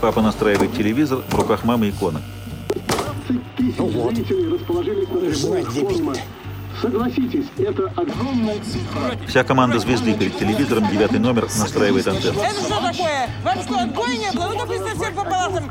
Папа 0.00 0.20
настраивает 0.20 0.74
телевизор, 0.76 1.20
в 1.28 1.34
руках 1.36 1.62
мамы 1.64 1.90
икона. 1.90 2.20
Ну 3.78 3.86
вот. 3.86 4.14
Знать 5.34 5.72
дебильно. 5.72 6.16
Согласитесь, 6.80 7.46
это 7.58 7.92
огромная 7.96 8.56
цифра. 8.60 9.26
Вся 9.26 9.44
команда 9.44 9.78
звезды 9.78 10.14
перед 10.14 10.38
телевизором, 10.38 10.88
девятый 10.90 11.18
номер, 11.18 11.44
настраивает 11.44 12.06
антенну. 12.06 12.40
Это 12.40 12.60
что 12.60 12.80
такое? 12.80 13.30
Вам 13.42 13.62
что, 13.62 13.78
отбоя 13.78 14.16
нет? 14.16 14.34
Ну, 14.34 14.58
допустим, 14.58 14.98
всем 14.98 15.14
по 15.14 15.24
палатам. 15.24 15.70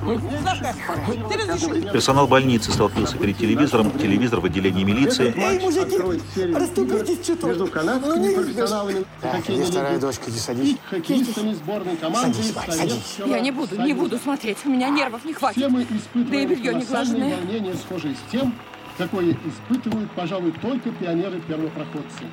Персонал 1.91 2.27
больницы 2.27 2.71
столпился 2.71 3.17
перед 3.17 3.37
телевизором, 3.37 3.91
телевизор 3.91 4.39
в 4.39 4.45
отделении 4.45 4.83
милиции. 4.83 5.33
Эй, 5.35 5.59
мужики, 5.59 5.97
расступитесь 6.53 7.25
чуток. 7.25 7.49
Между 7.49 7.67
канадскими 7.67 8.35
профессионалами 8.35 9.05
где 9.47 9.63
вторая 9.63 9.99
дочка, 9.99 10.29
иди 10.29 10.39
садись. 10.39 10.77
хоккеистами 10.89 11.53
сборной 11.53 11.97
команды 11.97 12.35
Садись, 12.35 12.53
Варь, 12.53 12.71
садись. 12.71 13.17
Я 13.25 13.39
не 13.39 13.51
буду, 13.51 13.81
не 13.81 13.93
буду 13.93 14.17
смотреть. 14.17 14.57
У 14.65 14.69
меня 14.69 14.89
нервов 14.89 15.23
не 15.25 15.33
хватит. 15.33 15.57
Все 15.57 15.69
мы 15.69 15.85
Да 15.85 15.93
и 15.93 15.97
испытываем 15.97 16.49
белье 16.49 16.73
не 16.73 16.83
глаженное. 16.83 17.35
волнение, 17.35 17.75
схожее 17.75 18.15
с 18.15 18.31
тем, 18.31 18.53
какое 18.97 19.35
испытывают, 19.45 20.09
пожалуй, 20.11 20.53
только 20.61 20.91
пионеры-первопроходцы. 20.91 22.25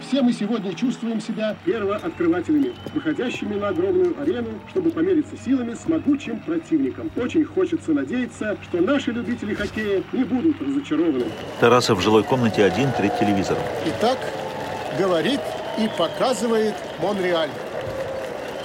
Все 0.00 0.22
мы 0.22 0.32
сегодня 0.32 0.74
чувствуем 0.74 1.20
себя 1.20 1.54
первооткрывателями, 1.64 2.72
выходящими 2.94 3.54
на 3.54 3.68
огромную 3.68 4.20
арену, 4.20 4.48
чтобы 4.70 4.90
помериться 4.90 5.36
силами 5.36 5.74
с 5.74 5.86
могучим 5.86 6.40
противником. 6.40 7.10
Очень 7.16 7.44
хочется 7.44 7.92
надеяться, 7.92 8.56
что 8.62 8.80
наши 8.80 9.12
любители 9.12 9.54
хоккея 9.54 10.02
не 10.12 10.24
будут 10.24 10.60
разочарованы. 10.60 11.26
Тарасов 11.60 11.98
в 11.98 12.02
жилой 12.02 12.24
комнате 12.24 12.64
один 12.64 12.90
перед 12.92 13.18
телевизором. 13.18 13.62
Итак, 13.86 14.18
говорит 14.98 15.40
и 15.78 15.88
показывает 15.98 16.74
Монреаль. 17.02 17.50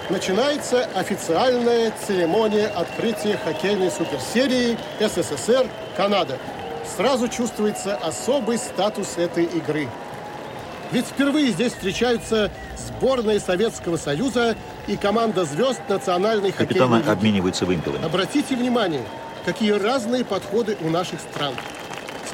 Начинается 0.10 0.86
официальная 0.96 1.92
церемония 1.92 2.68
открытия 2.68 3.38
хоккейной 3.44 3.92
суперсерии 3.92 4.78
СССР-Канада. 5.00 6.38
Сразу 6.96 7.28
чувствуется 7.28 7.96
особый 7.98 8.58
статус 8.58 9.18
этой 9.18 9.46
игры. 9.46 9.88
Ведь 10.92 11.06
впервые 11.08 11.52
здесь 11.52 11.74
встречаются 11.74 12.52
сборная 12.78 13.40
Советского 13.40 13.98
Союза 13.98 14.56
и 14.88 14.96
команда 14.96 15.44
звезд 15.46 15.82
национальной 15.90 16.52
хоккейной 16.52 16.68
Капитаны 16.68 16.98
лиги. 17.00 17.10
обмениваются 17.10 17.66
вымпелами. 17.66 18.06
Обратите 18.06 18.56
внимание, 18.56 19.04
какие 19.46 19.72
разные 19.72 20.24
подходы 20.24 20.78
у 20.82 20.90
наших 20.90 21.20
стран. 21.20 21.56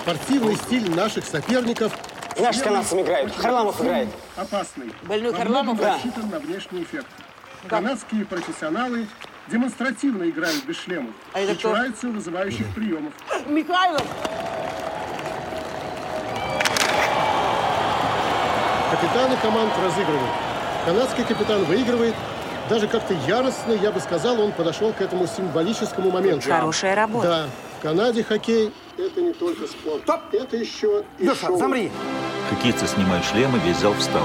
Спортивный 0.02 0.56
стиль 0.58 0.94
наших 0.94 1.26
соперников 1.26 1.94
наши 2.40 2.60
с 2.60 2.62
канадцами 2.64 3.02
играют. 3.02 3.36
Харламов 3.36 3.82
играет. 3.82 4.10
Опасный. 4.36 4.92
Больной 5.04 5.34
Харламов? 5.34 5.80
Да. 5.80 5.96
рассчитан 5.96 6.30
на 6.30 6.40
внешний 6.40 6.84
эффект. 6.84 7.08
Канадские 7.68 8.26
профессионалы 8.26 9.08
демонстративно 9.48 10.24
играют 10.30 10.66
без 10.66 10.78
шлемов 10.78 11.14
А 11.34 11.40
это 11.40 11.52
и 11.52 11.56
кто? 11.56 11.70
чураются 11.70 12.08
вызывающих 12.10 12.68
приемов. 12.74 13.14
Михайлов! 13.48 14.04
Капитаны 18.92 19.38
команд 19.42 19.72
разыгрывают. 19.84 20.32
Канадский 20.86 21.24
капитан 21.24 21.64
выигрывает. 21.64 22.14
Даже 22.70 22.88
как-то 22.88 23.14
яростно, 23.28 23.72
я 23.74 23.92
бы 23.92 24.00
сказал, 24.00 24.40
он 24.40 24.52
подошел 24.52 24.94
к 24.94 25.02
этому 25.02 25.28
символическому 25.28 26.12
моменту. 26.12 26.50
Хорошая 26.50 26.96
работа. 26.96 27.28
Да. 27.28 27.46
В 27.80 27.82
Канаде 27.82 28.24
хоккей– 28.24 28.72
это 28.98 29.22
не 29.22 29.34
только 29.34 29.66
спорт. 29.68 30.04
Это 30.34 30.58
еще 30.58 31.04
и 31.18 31.26
Леша, 31.26 31.48
шоу. 31.48 31.58
замри. 31.58 31.92
Хоккеисты 32.50 32.86
снимают 32.88 33.26
шлемы, 33.26 33.60
весь 33.60 33.78
зал 33.78 33.94
встал. 33.94 34.24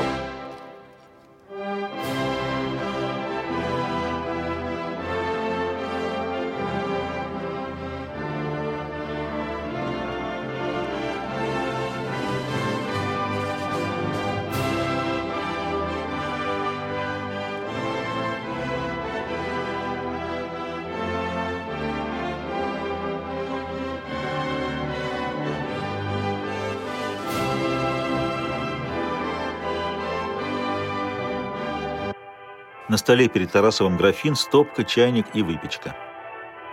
На 32.96 32.98
столе 32.98 33.28
перед 33.28 33.52
Тарасовым 33.52 33.98
графин, 33.98 34.34
стопка, 34.34 34.82
чайник 34.82 35.26
и 35.34 35.42
выпечка. 35.42 35.94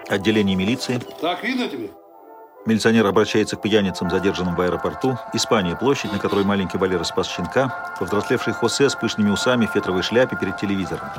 Отделение 0.07 0.55
милиции. 0.55 1.01
Так 1.19 1.43
видно 1.43 1.67
тебе? 1.67 1.89
Милиционер 2.65 3.05
обращается 3.05 3.57
к 3.57 3.61
пьяницам, 3.61 4.09
задержанным 4.09 4.55
в 4.55 4.61
аэропорту. 4.61 5.19
Испания, 5.33 5.75
площадь, 5.75 6.13
на 6.13 6.19
которой 6.19 6.45
маленький 6.45 6.77
Валера 6.77 7.03
спас 7.03 7.27
щенка. 7.27 7.93
Повзрослевший 7.99 8.53
Хосе 8.53 8.89
с 8.89 8.95
пышными 8.95 9.31
усами, 9.31 9.65
в 9.65 9.71
фетровой 9.71 10.01
шляпе 10.01 10.37
перед 10.37 10.55
телевизором. 10.55 11.09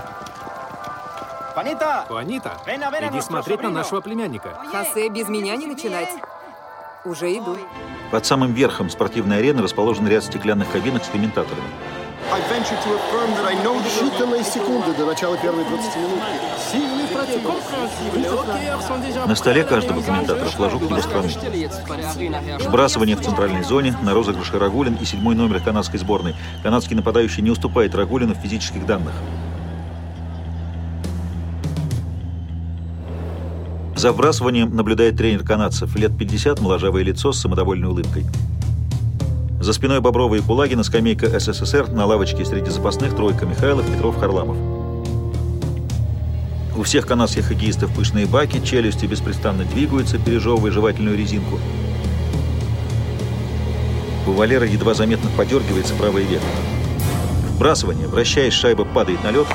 Панита! 1.54 2.06
A 2.08 2.24
иди 2.24 3.18
nuestro 3.18 3.20
смотреть 3.20 3.62
на 3.62 3.68
нашего 3.68 4.00
племянника. 4.00 4.58
Хосе, 4.72 5.10
без 5.10 5.28
меня 5.28 5.54
не 5.56 5.66
начинать. 5.66 6.08
Уже 7.04 7.30
иду. 7.30 7.58
Под 8.10 8.24
самым 8.24 8.54
верхом 8.54 8.88
спортивной 8.88 9.40
арены 9.40 9.60
расположен 9.60 10.08
ряд 10.08 10.24
стеклянных 10.24 10.72
кабинок 10.72 11.04
с 11.04 11.08
комментаторами. 11.08 11.68
Считанные 13.94 14.42
секунды 14.42 14.92
до 14.96 15.06
начала 15.06 15.36
первой 15.36 15.64
20 15.64 15.96
минутки. 15.96 16.24
Сильный 16.72 17.06
противник. 17.06 17.44
На 19.26 19.34
столе 19.36 19.62
каждого 19.62 20.00
комментатора 20.02 20.48
флажок 20.48 20.82
его 20.82 21.00
страны. 21.00 21.28
Вбрасывание 22.60 23.16
в 23.16 23.22
центральной 23.22 23.62
зоне, 23.62 23.96
на 24.02 24.14
розыгрыше 24.14 24.58
Рагулин 24.58 24.94
и 24.94 25.04
седьмой 25.04 25.36
номер 25.36 25.60
канадской 25.60 26.00
сборной. 26.00 26.34
Канадский 26.62 26.96
нападающий 26.96 27.42
не 27.42 27.50
уступает 27.50 27.94
Рагулину 27.94 28.34
в 28.34 28.38
физических 28.38 28.84
данных. 28.84 29.14
За 33.94 34.12
вбрасыванием 34.12 34.74
наблюдает 34.74 35.16
тренер 35.16 35.44
канадцев, 35.44 35.94
лет 35.96 36.18
50, 36.18 36.60
моложавое 36.60 37.04
лицо 37.04 37.32
с 37.32 37.40
самодовольной 37.40 37.88
улыбкой. 37.88 38.26
За 39.64 39.72
спиной 39.72 40.02
Боброва 40.02 40.34
и 40.34 40.40
Кулагина 40.40 40.82
скамейка 40.82 41.40
СССР, 41.40 41.88
на 41.88 42.04
лавочке 42.04 42.44
среди 42.44 42.68
запасных 42.68 43.16
тройка 43.16 43.46
Михайлов, 43.46 43.90
Петров, 43.90 44.20
Харламов. 44.20 44.58
У 46.76 46.82
всех 46.82 47.06
канадских 47.06 47.46
хоккеистов 47.46 47.90
пышные 47.94 48.26
баки, 48.26 48.62
челюсти 48.62 49.06
беспрестанно 49.06 49.64
двигаются, 49.64 50.18
пережевывая 50.18 50.70
жевательную 50.70 51.16
резинку. 51.16 51.58
У 54.26 54.32
Валера 54.32 54.66
едва 54.66 54.92
заметно 54.92 55.30
подергивается 55.34 55.94
правое 55.94 56.24
веко. 56.24 56.44
Вбрасывание, 57.54 58.06
вращаясь, 58.06 58.52
шайба 58.52 58.84
падает 58.84 59.24
на 59.24 59.30
лед. 59.30 59.46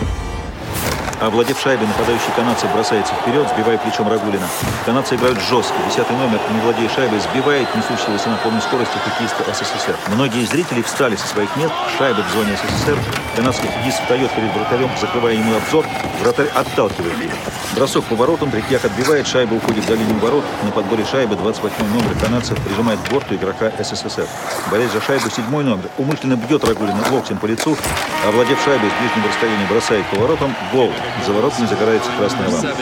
А 1.21 1.27
Овладев 1.27 1.59
шайбой, 1.59 1.85
нападающий 1.87 2.31
канадцев 2.33 2.71
бросается 2.71 3.13
вперед, 3.13 3.45
сбивая 3.53 3.77
плечом 3.77 4.07
Рагулина. 4.07 4.47
Канадцы 4.85 5.15
играют 5.15 5.37
жестко. 5.41 5.75
Десятый 5.89 6.15
номер, 6.15 6.39
не 6.53 6.61
владея 6.61 6.87
шайбой, 6.89 7.19
сбивает 7.19 7.67
несущегося 7.75 8.29
на 8.29 8.37
полной 8.37 8.61
скорости 8.61 8.97
хоккеиста 8.97 9.43
СССР. 9.53 9.95
Многие 10.15 10.45
зрители 10.45 10.81
встали 10.81 11.17
со 11.17 11.27
своих 11.27 11.53
мест. 11.57 11.73
Шайба 11.97 12.21
в 12.21 12.31
зоне 12.33 12.55
СССР. 12.55 12.97
Канадский 13.35 13.67
хоккеист 13.67 13.99
встает 13.99 14.31
перед 14.31 14.55
вратарем, 14.55 14.89
закрывая 14.99 15.33
ему 15.33 15.57
обзор. 15.57 15.85
Вратарь 16.21 16.47
отталкивает 16.55 17.19
его. 17.19 17.33
Бросок 17.75 18.05
по 18.05 18.15
воротам, 18.15 18.49
Третьяк 18.49 18.83
отбивает, 18.85 19.27
шайба 19.27 19.55
уходит 19.55 19.85
за 19.85 19.95
линию 19.95 20.17
ворот. 20.19 20.43
На 20.63 20.71
подборе 20.71 21.05
шайбы 21.05 21.35
28 21.35 21.75
номер 21.93 22.15
канадцев 22.19 22.57
прижимает 22.63 22.99
к 22.99 23.11
борту 23.11 23.35
игрока 23.35 23.71
СССР. 23.77 24.27
Борясь 24.71 24.91
за 24.91 25.01
шайбу, 25.01 25.29
седьмой 25.29 25.63
номер 25.63 25.85
умышленно 25.97 26.35
бьет 26.35 26.63
Рагулина 26.63 27.03
локтем 27.11 27.37
по 27.37 27.45
лицу. 27.45 27.77
Овладев 28.25 28.59
шайбой 28.63 28.89
с 28.89 29.01
ближнего 29.01 29.27
расстояния, 29.27 29.67
бросает 29.69 30.05
по 30.07 30.19
воротам. 30.19 30.55
Гол. 30.73 30.91
За 31.25 31.33
воротами 31.33 31.67
загорается 31.67 32.09
красная 32.17 32.49
лампа. 32.49 32.75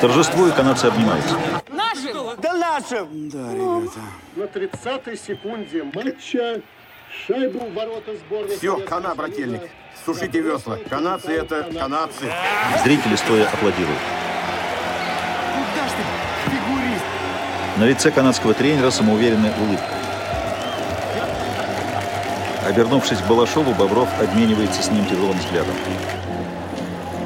Торжествуя, 0.00 0.52
канадцы 0.52 0.86
обнимаются. 0.86 1.36
Нашим! 1.68 2.40
Да 2.40 2.52
нашим! 2.54 3.28
Да, 3.28 3.52
ребята. 3.52 4.00
На 4.36 4.44
30-й 4.44 5.16
секунде 5.16 5.84
матча 5.94 6.62
шайбу 7.26 7.66
в 7.66 7.74
ворота 7.74 8.16
сборной 8.16 8.56
Все, 8.56 8.86
хана, 8.86 9.14
брательник. 9.14 9.62
Сушите 10.04 10.40
весла. 10.40 10.78
Канадцы 10.88 11.32
это 11.32 11.62
канадцы. 11.78 12.32
Зрители 12.82 13.16
стоя 13.16 13.46
аплодируют. 13.48 13.98
Куда 15.52 15.88
ж 15.88 15.90
ты, 15.90 16.50
фигурист? 16.50 17.04
На 17.76 17.84
лице 17.84 18.10
канадского 18.10 18.54
тренера 18.54 18.90
самоуверенная 18.90 19.52
улыбка. 19.60 19.99
Обернувшись 22.66 23.18
к 23.18 23.28
Балашову, 23.28 23.72
Бобров 23.74 24.08
обменивается 24.20 24.82
с 24.82 24.90
ним 24.90 25.04
тяжелым 25.06 25.38
взглядом. 25.38 25.74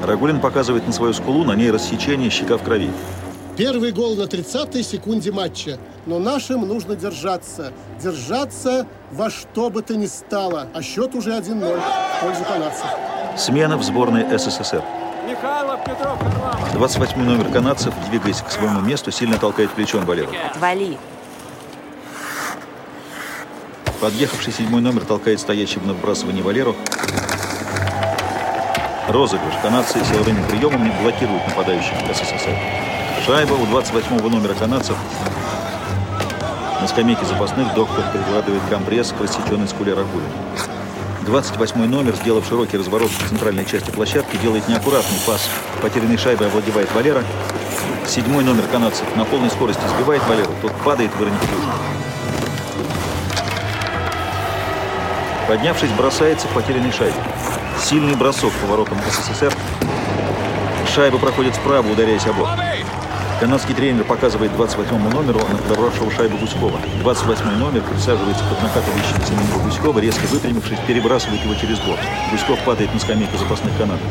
Рагулин 0.02 0.40
показывает 0.40 0.86
на 0.86 0.92
свою 0.92 1.12
скулу, 1.12 1.44
на 1.44 1.52
ней 1.52 1.70
рассечение, 1.70 2.30
щека 2.30 2.56
в 2.56 2.62
крови. 2.62 2.90
Первый 3.56 3.92
гол 3.92 4.16
на 4.16 4.22
30-й 4.22 4.82
секунде 4.82 5.30
матча. 5.30 5.78
Но 6.06 6.18
нашим 6.18 6.66
нужно 6.66 6.96
держаться. 6.96 7.72
Держаться 8.02 8.86
во 9.12 9.30
что 9.30 9.70
бы 9.70 9.82
то 9.82 9.96
ни 9.96 10.06
стало. 10.06 10.66
А 10.74 10.82
счет 10.82 11.14
уже 11.14 11.30
1-0 11.30 11.80
в 11.80 12.24
пользу 12.24 12.44
канадцев. 12.44 12.86
Смена 13.36 13.76
в 13.76 13.82
сборной 13.82 14.26
СССР. 14.38 14.82
Михайлов, 15.28 15.84
Петров, 15.84 16.18
Харламов. 16.18 16.72
28 16.74 17.22
номер 17.22 17.48
канадцев, 17.50 17.94
двигаясь 18.10 18.42
к 18.42 18.50
своему 18.50 18.80
месту, 18.80 19.10
сильно 19.10 19.38
толкает 19.38 19.70
плечом 19.70 20.04
Валеру. 20.04 20.30
Отвали. 20.50 20.98
Подъехавший 24.04 24.52
седьмой 24.52 24.82
номер 24.82 25.06
толкает 25.06 25.40
стоящего 25.40 25.86
на 25.86 25.94
вбрасывании 25.94 26.42
Валеру. 26.42 26.76
Розыгрыш. 29.08 29.54
Канадцы 29.62 29.98
силовыми 30.04 30.46
приемами 30.46 30.92
блокируют 31.00 31.42
нападающих 31.48 31.94
СССР. 32.12 32.54
Шайба 33.24 33.54
у 33.54 33.64
28 33.64 34.28
номера 34.28 34.52
канадцев. 34.52 34.94
На 36.82 36.86
скамейке 36.86 37.24
запасных 37.24 37.72
доктор 37.72 38.04
прикладывает 38.12 38.60
компресс 38.68 39.10
к 39.10 39.22
рассеченной 39.22 39.68
скуле 39.68 39.94
Рагулина. 39.94 40.28
28 41.24 41.86
номер, 41.86 42.14
сделав 42.14 42.46
широкий 42.46 42.76
разворот 42.76 43.10
в 43.10 43.28
центральной 43.30 43.64
части 43.64 43.90
площадки, 43.90 44.36
делает 44.36 44.68
неаккуратный 44.68 45.18
пас. 45.26 45.48
Потерянной 45.80 46.18
шайбой 46.18 46.48
овладевает 46.48 46.94
Валера. 46.94 47.24
Седьмой 48.06 48.44
номер 48.44 48.64
канадцев 48.70 49.06
на 49.16 49.24
полной 49.24 49.48
скорости 49.48 49.80
сбивает 49.96 50.20
Валеру. 50.28 50.52
Тот 50.60 50.72
падает, 50.84 51.10
выронив 51.16 51.40
клюшку. 51.40 52.13
Поднявшись, 55.48 55.90
бросается 55.90 56.48
к 56.48 56.50
потерянной 56.52 56.92
шайбе. 56.92 57.16
Сильный 57.78 58.14
бросок 58.14 58.52
поворотом 58.62 58.98
СССР. 59.10 59.52
Шайба 60.94 61.18
проходит 61.18 61.54
справа, 61.54 61.86
ударяясь 61.86 62.26
об 62.26 62.36
бок. 62.36 62.48
Канадский 63.40 63.74
тренер 63.74 64.04
показывает 64.04 64.52
28-му 64.52 65.10
номеру 65.10 65.40
на 65.40 65.58
подобравшего 65.58 66.10
шайбу 66.10 66.38
Гуськова. 66.38 66.78
28-й 67.02 67.56
номер 67.58 67.82
присаживается 67.82 68.44
под 68.44 68.62
накатывающимся 68.62 69.32
на 69.32 69.40
него 69.40 69.58
Гуськова, 69.64 69.98
резко 69.98 70.24
выпрямившись, 70.28 70.78
перебрасывает 70.86 71.42
его 71.42 71.54
через 71.54 71.78
борт. 71.80 72.00
Гуськов 72.30 72.58
падает 72.64 72.94
на 72.94 73.00
скамейку 73.00 73.36
запасных 73.36 73.76
канатов. 73.76 74.06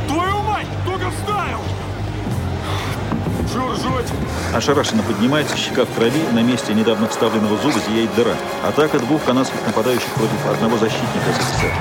Журжуть! 3.83 4.07
Ошарашенно 4.53 5.03
поднимается, 5.03 5.57
щека 5.57 5.85
в 5.85 5.93
крови, 5.93 6.21
на 6.31 6.41
месте 6.41 6.73
недавно 6.73 7.07
вставленного 7.07 7.57
зуба 7.57 7.79
зияет 7.87 8.13
дыра. 8.15 8.35
Атака 8.63 8.99
двух 8.99 9.23
канадских 9.23 9.65
нападающих 9.65 10.11
против 10.13 10.45
одного 10.47 10.77
защитника 10.77 11.31
СССР. 11.33 11.71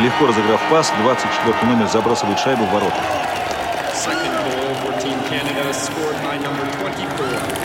Легко 0.00 0.26
разыграв 0.26 0.60
пас, 0.70 0.92
24 1.02 1.54
номер 1.70 1.88
забрасывает 1.88 2.38
шайбу 2.38 2.64
в 2.64 2.72
ворота. 2.72 2.96
Second 3.94 4.34
goal 4.44 4.74
for 4.82 4.92
Team 5.00 5.18
Canada, 5.30 5.72
scored 5.72 6.16
by 6.24 6.36
number 6.38 6.66
24. 6.80 7.64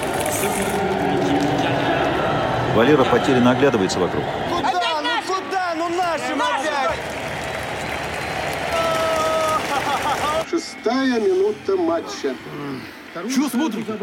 Валера 2.76 3.04
потерянно 3.04 3.52
оглядывается 3.52 4.00
вокруг. 4.00 4.24
Куда? 4.50 4.72
Ну 5.02 5.34
куда? 5.34 5.74
Ну 5.76 5.90
нашим 5.90 6.42
опять! 6.42 7.00
Шестая 10.50 11.20
минута 11.20 11.76
матча. 11.78 12.36
Чего 13.28 13.50
смотрите? 13.50 13.94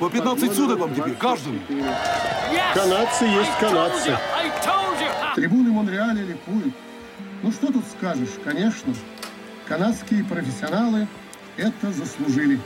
По 0.00 0.10
15 0.10 0.54
суток 0.54 0.78
вам 0.78 0.94
теперь, 0.94 1.14
каждому. 1.14 1.58
Канадцы 2.74 3.24
есть 3.24 3.58
канадцы. 3.60 4.18
Трибуны 5.34 5.70
Монреаля 5.70 6.22
ликуют. 6.22 6.74
Ну 7.42 7.52
что 7.52 7.68
тут 7.72 7.84
скажешь? 7.96 8.30
Конечно, 8.44 8.94
канадские 9.66 10.24
профессионалы 10.24 11.06
это 11.56 11.92
заслужили. 11.92 12.58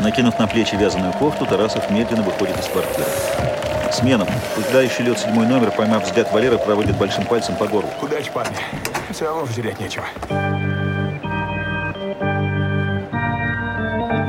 Накинув 0.00 0.38
на 0.38 0.46
плечи 0.46 0.74
вязаную 0.74 1.12
кофту, 1.12 1.46
Тарасов 1.46 1.90
медленно 1.90 2.22
выходит 2.22 2.58
из 2.58 2.66
квартиры. 2.66 3.06
Смена. 3.92 4.26
Покидающий 4.54 5.04
лед 5.04 5.18
седьмой 5.18 5.46
номер, 5.46 5.70
поймав 5.70 6.04
взгляд 6.04 6.30
Валеры, 6.32 6.58
проводит 6.58 6.96
большим 6.96 7.24
пальцем 7.24 7.56
по 7.56 7.66
горлу. 7.66 7.88
Удачи, 8.02 8.30
парни. 8.32 8.56
Все 9.10 9.24
равно 9.24 9.44
уже 9.44 9.54
терять 9.54 9.80
нечего. 9.80 10.04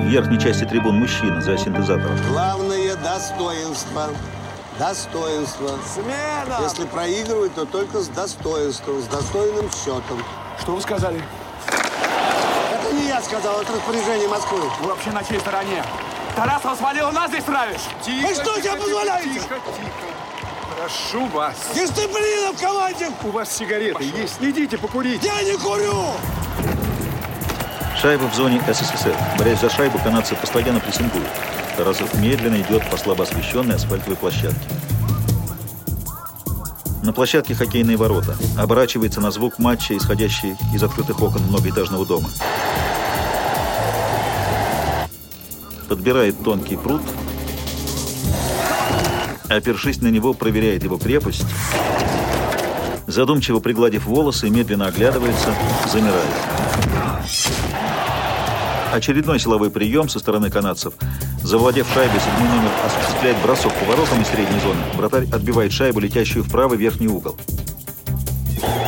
В 0.07 0.09
верхней 0.09 0.39
части 0.39 0.63
трибун 0.63 0.95
мужчина 0.95 1.41
за 1.41 1.57
синтезатором. 1.57 2.17
Главное 2.29 2.95
достоинство. 2.95 4.07
Достоинство. 4.79 5.77
Смена! 5.85 6.59
Если 6.61 6.85
проигрывать, 6.85 7.53
то 7.55 7.65
только 7.65 7.99
с 7.99 8.07
достоинством, 8.07 9.01
с 9.01 9.07
достойным 9.07 9.69
счетом. 9.69 10.23
Что 10.61 10.75
вы 10.75 10.81
сказали? 10.81 11.21
Это 11.67 12.93
не 12.95 13.09
я 13.09 13.21
сказал, 13.21 13.61
это 13.61 13.73
распоряжение 13.73 14.29
Москвы. 14.29 14.61
Вы 14.79 14.87
вообще 14.87 15.11
на 15.11 15.25
чьей 15.25 15.41
стороне? 15.41 15.83
Тарасова 16.37 16.75
свалил, 16.75 17.11
нас 17.11 17.29
здесь 17.29 17.43
травишь? 17.43 17.81
Вы 18.05 18.33
что 18.33 18.61
себе 18.61 18.77
позволяете? 18.77 19.33
Тихо, 19.33 19.45
тихо. 19.49 20.07
Прошу 20.79 21.25
вас. 21.27 21.55
Дисциплина 21.75 22.53
в 22.53 22.61
команде! 22.61 23.09
У 23.25 23.31
вас 23.31 23.51
сигареты 23.51 24.05
есть? 24.05 24.37
Идите 24.39 24.77
покурить. 24.77 25.21
Я 25.21 25.43
не 25.43 25.57
курю! 25.57 26.13
Шайба 27.99 28.29
в 28.29 28.35
зоне 28.35 28.61
СССР. 28.67 29.15
Борясь 29.39 29.59
за 29.59 29.71
шайбу, 29.71 29.97
канадцы 29.97 30.35
постоянно 30.35 30.79
прессингуют. 30.79 31.27
Тарасов 31.77 32.13
медленно 32.21 32.61
идет 32.61 32.87
по 32.91 32.97
слабо 32.97 33.23
освещенной 33.23 33.75
асфальтовой 33.75 34.15
площадке. 34.15 34.69
На 37.01 37.11
площадке 37.11 37.55
хоккейные 37.55 37.97
ворота. 37.97 38.35
Оборачивается 38.55 39.19
на 39.19 39.31
звук 39.31 39.57
матча, 39.57 39.97
исходящий 39.97 40.55
из 40.75 40.83
открытых 40.83 41.21
окон 41.23 41.41
многоэтажного 41.43 42.05
дома. 42.05 42.29
Подбирает 45.89 46.43
тонкий 46.43 46.77
пруд. 46.77 47.01
Опершись 49.49 50.01
на 50.01 50.09
него, 50.09 50.35
проверяет 50.35 50.83
его 50.83 50.99
крепость. 50.99 51.45
Задумчиво 53.07 53.59
пригладив 53.59 54.05
волосы, 54.05 54.49
медленно 54.49 54.85
оглядывается, 54.85 55.55
замирает. 55.91 56.35
Очередной 58.97 59.37
силовой 59.37 59.69
прием 59.69 60.09
со 60.09 60.17
стороны 60.17 60.49
канадцев. 60.49 60.95
Завладев 61.43 61.87
шайбой, 61.93 62.19
седьмой 62.19 62.49
номер 62.49 62.71
осуществляет 62.83 63.37
бросок 63.43 63.71
по 63.73 63.85
воротам 63.85 64.19
из 64.23 64.27
средней 64.27 64.59
зоны. 64.59 64.79
Вратарь 64.95 65.27
отбивает 65.31 65.71
шайбу, 65.71 65.99
летящую 65.99 66.43
в 66.43 66.49
правый 66.49 66.79
верхний 66.79 67.07
угол. 67.07 67.37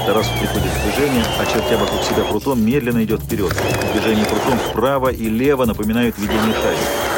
Тарасов 0.08 0.34
приходит 0.40 0.72
в 0.72 0.84
движение, 0.84 1.24
очертя 1.40 1.78
вокруг 1.78 2.02
себя 2.02 2.24
прутом, 2.24 2.66
медленно 2.66 3.04
идет 3.04 3.22
вперед. 3.22 3.56
Движение 3.94 4.26
прутом 4.26 4.58
вправо 4.58 5.10
и 5.10 5.30
лево 5.30 5.66
напоминают 5.66 6.18
ведение 6.18 6.56
шайбы. 6.56 7.09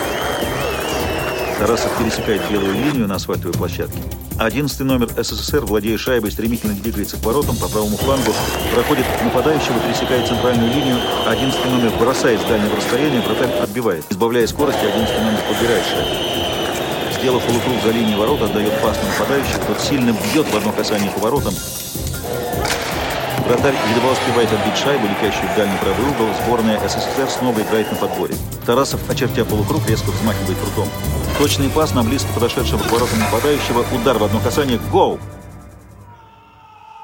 Тарасов 1.61 1.95
пересекает 1.99 2.41
белую 2.49 2.73
линию 2.73 3.07
на 3.07 3.15
асфальтовой 3.15 3.53
площадке. 3.53 3.99
Одиннадцатый 4.39 4.81
номер 4.81 5.09
СССР, 5.15 5.59
владея 5.59 5.95
шайбой, 5.95 6.31
стремительно 6.31 6.73
двигается 6.73 7.17
к 7.17 7.23
воротам 7.23 7.55
по 7.55 7.67
правому 7.67 7.97
флангу, 7.97 8.33
проходит 8.73 9.05
нападающего, 9.23 9.79
пересекает 9.85 10.27
центральную 10.27 10.73
линию. 10.73 10.97
Одиннадцатый 11.27 11.69
номер 11.69 11.91
бросает 11.99 12.41
с 12.41 12.45
дальнего 12.45 12.75
расстояния, 12.75 13.21
вратарь 13.21 13.51
отбивает. 13.61 14.03
Избавляя 14.09 14.47
скорости, 14.47 14.83
одиннадцатый 14.83 15.23
номер 15.23 15.39
подбирает 15.47 15.83
шайбу. 15.85 16.09
Сделав 17.19 17.43
полукруг 17.43 17.83
за 17.83 17.91
линией 17.91 18.15
ворот, 18.15 18.41
отдает 18.41 18.73
пас 18.81 18.97
на 18.97 19.09
нападающего, 19.09 19.63
тот 19.67 19.79
сильно 19.81 20.15
бьет 20.33 20.47
в 20.47 20.57
одно 20.57 20.71
касание 20.71 21.11
по 21.11 21.19
воротам. 21.19 21.53
Вратарь 23.45 23.75
едва 23.95 24.13
успевает 24.13 24.49
отбить 24.51 24.77
шайбу, 24.81 25.05
летящую 25.05 25.47
в 25.47 25.55
дальний 25.55 25.77
правый 25.77 26.09
угол. 26.09 26.27
Сборная 26.43 26.79
СССР 26.89 27.29
снова 27.29 27.61
играет 27.61 27.91
на 27.91 27.97
подборе. 27.97 28.33
Тарасов, 28.65 29.07
очертя 29.07 29.45
полукруг, 29.45 29.87
резко 29.87 30.09
взмахивает 30.09 30.57
руком. 30.65 30.87
Точный 31.37 31.69
пас 31.69 31.93
на 31.93 32.03
близко 32.03 32.31
подошедшего 32.33 32.83
к 32.83 32.91
воротам 32.91 33.19
нападающего. 33.19 33.85
Удар 33.93 34.17
в 34.17 34.23
одно 34.23 34.39
касание. 34.39 34.79
Гол! 34.91 35.19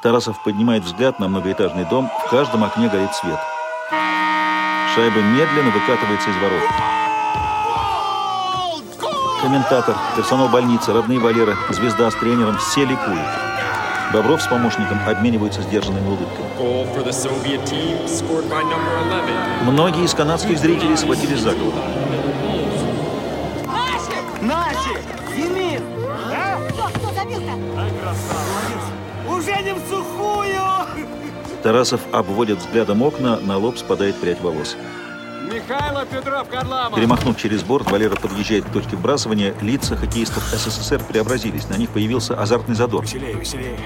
Тарасов 0.03 0.41
поднимает 0.43 0.83
взгляд 0.83 1.19
на 1.19 1.27
многоэтажный 1.27 1.85
дом. 1.85 2.09
В 2.25 2.29
каждом 2.29 2.63
окне 2.63 2.87
горит 2.87 3.13
свет. 3.13 3.39
Шайба 4.93 5.19
медленно 5.19 5.71
выкатывается 5.71 6.29
из 6.29 6.35
ворот. 6.37 6.63
Комментатор, 9.41 9.95
персонал 10.15 10.49
больницы, 10.49 10.91
родные 10.91 11.19
Валера, 11.19 11.55
звезда 11.69 12.09
с 12.09 12.15
тренером– 12.15 12.57
все 12.59 12.85
ликуют. 12.85 13.27
Бобров 14.11 14.41
с 14.41 14.47
помощником 14.47 14.99
обмениваются 15.07 15.61
сдержанными 15.61 16.07
улыбками. 16.07 16.47
Goal 16.57 16.87
for 16.95 17.05
the 17.05 17.11
Soviet 17.11 17.63
team, 17.65 18.05
scored 18.07 18.49
by 18.49 18.63
number 18.63 18.97
11. 19.05 19.63
Многие 19.63 20.05
из 20.05 20.13
канадских 20.13 20.57
зрителей 20.57 20.97
схватились 20.97 21.39
за 21.39 21.51
голову. 21.51 21.77
Кто 27.37 28.13
забил-то? 28.13 29.29
Уже 29.29 29.61
не 29.61 29.73
в 29.73 29.79
сухую! 29.87 30.57
Тарасов 31.63 32.01
обводит 32.11 32.59
взглядом 32.59 33.01
окна, 33.03 33.39
на 33.39 33.57
лоб 33.57 33.77
спадает 33.77 34.15
прядь 34.15 34.41
волос. 34.41 34.75
Михайло 35.51 36.05
Петров, 36.05 36.49
Харламов! 36.49 36.95
Перемахнув 36.95 37.37
через 37.37 37.63
борт, 37.63 37.89
Валера 37.89 38.15
подъезжает 38.15 38.65
к 38.65 38.69
точке 38.69 38.95
вбрасывания. 38.95 39.53
Лица 39.61 39.95
хоккеистов 39.95 40.43
СССР 40.43 41.03
преобразились. 41.03 41.69
На 41.69 41.77
них 41.77 41.89
появился 41.89 42.39
азартный 42.39 42.75
задор. 42.75 43.03
Веселее, 43.03 43.33
веселее. 43.33 43.77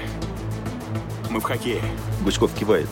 Мы 1.30 1.40
в 1.40 1.44
хоккее. 1.44 1.82
Гуськов 2.24 2.52
кивает. 2.54 2.88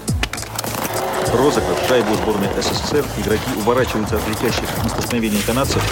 Розыгрыш 1.32 1.78
шайбу 1.88 2.14
сборной 2.14 2.48
СССР. 2.60 3.04
Игроки 3.18 3.50
уворачиваются 3.56 4.16
от 4.16 4.28
летящих 4.28 4.68
на 4.82 4.88
столкновение 4.90 5.42
канадцев. 5.42 5.82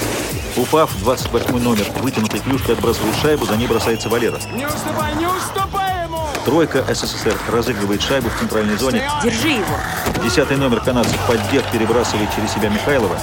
Упав, 0.57 0.91
28 1.01 1.59
номер 1.63 1.87
вытянутой 2.01 2.41
клюшкой 2.41 2.75
отбрасывает 2.75 3.15
шайбу, 3.17 3.47
за 3.47 3.57
ней 3.57 3.67
бросается 3.67 4.09
Валера. 4.09 4.39
Не 4.55 4.67
уступай, 4.67 5.15
не 5.15 5.27
уступай 5.27 6.05
ему! 6.05 6.19
Тройка 6.45 6.85
СССР 6.93 7.37
разыгрывает 7.53 8.03
шайбу 8.03 8.29
в 8.29 8.39
центральной 8.39 8.77
зоне. 8.77 9.03
Держи 9.23 9.49
его. 9.49 9.77
Десятый 10.23 10.57
номер 10.57 10.81
канадцев 10.81 11.19
поддев 11.27 11.65
перебрасывает 11.71 12.29
через 12.35 12.53
себя 12.53 12.69
Михайлова. 12.69 13.17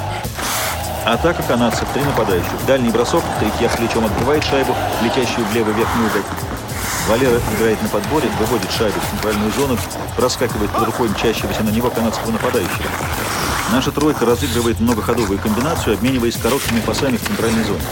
Атака 1.06 1.44
канадцев, 1.44 1.88
три 1.94 2.04
нападающих. 2.04 2.66
Дальний 2.66 2.90
бросок, 2.90 3.24
третья 3.40 3.70
плечом 3.78 4.06
отбивает 4.06 4.44
шайбу, 4.44 4.76
летящую 5.04 5.46
в 5.46 5.54
левый 5.54 5.74
верхний 5.74 6.06
угол. 6.06 6.22
Валера 7.08 7.40
играет 7.56 7.80
на 7.84 7.90
подборе, 7.90 8.28
выводит 8.40 8.72
шайбу 8.72 9.00
в 9.00 9.10
центральную 9.12 9.52
зону, 9.52 9.78
проскакивает 10.16 10.72
под 10.72 10.86
рукой 10.86 11.10
мчащегося 11.10 11.62
на 11.64 11.70
него 11.70 11.92
канадского 11.92 12.32
нападающего. 12.32 12.90
Наша 13.72 13.92
тройка 13.92 14.26
разыгрывает 14.26 14.80
многоходовую 14.80 15.38
комбинацию, 15.38 15.94
обмениваясь 15.96 16.38
короткими 16.38 16.80
пасами 16.80 17.18
в 17.18 17.24
центральной 17.24 17.64
зоне. 17.64 17.84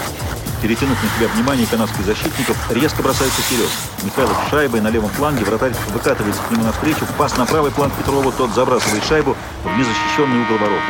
Перетянув 0.63 0.97
на 1.03 1.09
себя 1.09 1.27
внимание 1.35 1.67
канадских 1.67 2.03
защитников, 2.05 2.57
резко 2.71 3.03
бросается 3.03 3.41
вперед. 3.41 3.69
Михайлов 4.03 4.35
с 4.47 4.49
шайбой 4.49 4.81
на 4.81 4.89
левом 4.89 5.09
фланге, 5.09 5.45
вратарь 5.45 5.73
выкатывается 5.89 6.41
к 6.41 6.49
нему 6.51 6.63
навстречу, 6.63 7.05
пас 7.17 7.37
на 7.37 7.45
правый 7.45 7.69
фланг 7.71 7.93
Петрову, 7.93 8.31
тот 8.31 8.55
забрасывает 8.55 9.03
шайбу 9.03 9.35
в 9.63 9.77
незащищенный 9.77 10.41
угол 10.43 10.57
ворот. 10.57 10.81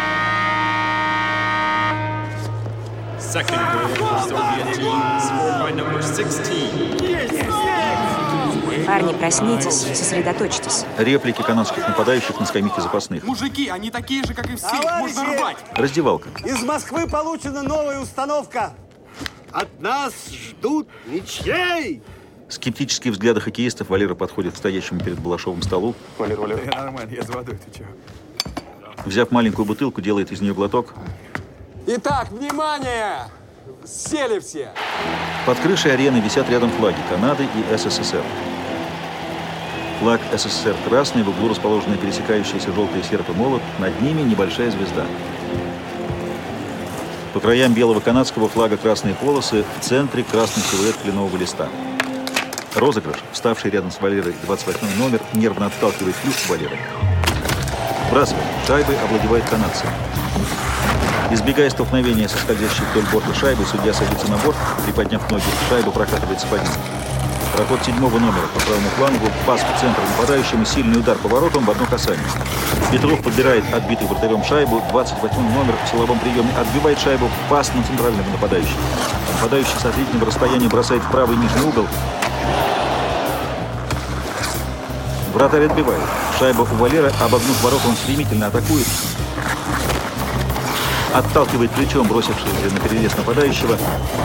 Second 3.19 3.61
goal 3.73 3.87
for 3.95 4.19
Soviet 4.29 4.73
team, 4.75 5.01
scored 5.19 5.59
by 5.59 5.71
number 5.71 6.01
16. 6.03 8.12
Парни, 8.85 9.13
проснитесь, 9.13 9.97
сосредоточьтесь. 9.97 10.85
Реплики 10.97 11.41
канадских 11.41 11.87
нападающих 11.87 12.39
на 12.39 12.45
скамейке 12.45 12.81
запасных. 12.81 13.23
Мужики, 13.23 13.69
они 13.69 13.91
такие 13.91 14.23
же, 14.23 14.33
как 14.33 14.49
и 14.49 14.55
все, 14.55 14.67
их 14.75 14.81
Товарищи! 14.81 15.15
можно 15.15 15.37
рвать. 15.37 15.57
Раздевалка. 15.75 16.29
Из 16.43 16.61
Москвы 16.63 17.07
получена 17.07 17.63
новая 17.63 17.99
установка. 17.99 18.73
От 19.51 19.79
нас 19.79 20.13
ждут 20.31 20.87
ничей. 21.05 22.01
Скептические 22.49 23.13
взгляды 23.13 23.39
хоккеистов 23.41 23.89
Валера 23.89 24.15
подходит 24.15 24.53
к 24.53 24.57
стоящему 24.57 24.99
перед 24.99 25.19
Балашовым 25.19 25.61
столу. 25.61 25.95
Валер, 26.17 26.39
Валер. 26.39 26.59
Я 26.65 26.81
нормально, 26.81 27.11
я 27.11 27.23
за 27.23 27.33
водой, 27.33 27.57
ты 27.57 27.79
чё? 27.79 27.85
Взяв 29.05 29.31
маленькую 29.31 29.65
бутылку, 29.65 30.01
делает 30.01 30.31
из 30.31 30.41
нее 30.41 30.53
глоток. 30.53 30.93
Итак, 31.87 32.31
внимание! 32.31 33.25
Сели 33.85 34.39
все! 34.39 34.71
Под 35.45 35.59
крышей 35.59 35.93
арены 35.93 36.17
висят 36.17 36.49
рядом 36.49 36.69
флаги 36.71 36.97
Канады 37.09 37.43
и 37.43 37.77
СССР. 37.77 38.23
Флаг 40.03 40.19
СССР 40.33 40.75
красный, 40.89 41.23
в 41.23 41.29
углу 41.29 41.47
расположены 41.47 41.95
пересекающиеся 41.95 42.73
желтые 42.73 43.05
серп 43.05 43.29
и 43.29 43.31
молот, 43.31 43.61
над 43.79 44.01
ними 44.01 44.19
небольшая 44.19 44.69
звезда. 44.69 45.05
По 47.33 47.39
краям 47.39 47.73
белого 47.73 48.01
канадского 48.01 48.49
флага 48.49 48.75
красные 48.75 49.15
полосы, 49.15 49.63
в 49.79 49.81
центре 49.81 50.25
красный 50.25 50.61
силуэт 50.61 50.97
кленового 50.97 51.37
листа. 51.37 51.69
Розыгрыш, 52.75 53.15
вставший 53.31 53.71
рядом 53.71 53.91
с 53.91 54.01
Валерой 54.01 54.35
28 54.43 54.99
номер, 54.99 55.21
нервно 55.35 55.67
отталкивает 55.67 56.17
клюш 56.21 56.49
Валеры. 56.49 56.77
Бросает. 58.11 58.43
Шайбой 58.67 58.97
овладевает 59.05 59.45
канадцы. 59.45 59.85
Избегая 61.31 61.69
столкновения 61.69 62.27
со 62.27 62.37
скользящей 62.39 62.83
вдоль 62.91 63.05
борта 63.13 63.33
шайбы, 63.33 63.63
судья 63.63 63.93
садится 63.93 64.29
на 64.29 64.35
борт, 64.39 64.57
приподняв 64.85 65.31
ноги, 65.31 65.45
шайба 65.69 65.91
прокатывается 65.91 66.45
по 66.47 66.55
ним. 66.55 67.02
Проход 67.53 67.85
седьмого 67.85 68.17
номера 68.17 68.47
по 68.51 68.59
правому 68.61 68.89
флангу, 68.97 69.27
пас 69.45 69.61
в 69.61 69.79
центр 69.79 70.01
нападающему, 70.17 70.65
сильный 70.65 70.99
удар 70.99 71.15
поворотом 71.19 71.63
в 71.65 71.69
одно 71.69 71.85
касание. 71.85 72.25
Петров 72.91 73.21
подбирает 73.21 73.63
отбитый 73.71 74.07
вратарем 74.07 74.43
шайбу, 74.43 74.81
28 74.89 75.37
номер 75.37 75.75
в 75.85 75.89
силовом 75.89 76.17
приеме 76.17 76.49
отбивает 76.57 76.97
шайбу, 76.97 77.29
пас 77.49 77.71
на 77.75 77.83
центрального 77.83 78.27
нападающего. 78.31 78.81
Нападающий 79.35 79.79
с 79.79 79.85
отличного 79.85 80.25
расстояния 80.25 80.67
бросает 80.67 81.03
в 81.03 81.11
правый 81.11 81.37
нижний 81.37 81.61
угол. 81.61 81.85
Вратарь 85.31 85.65
отбивает. 85.65 86.01
Шайба 86.39 86.61
у 86.61 86.75
Валера, 86.75 87.11
обогнув 87.21 87.61
ворота, 87.61 87.87
он 87.87 87.95
стремительно 87.95 88.47
атакует. 88.47 88.87
Отталкивает 91.13 91.69
плечом 91.71 92.07
бросившегося 92.07 92.73
на 92.73 92.79
перерез 92.79 93.15
нападающего. 93.15 93.77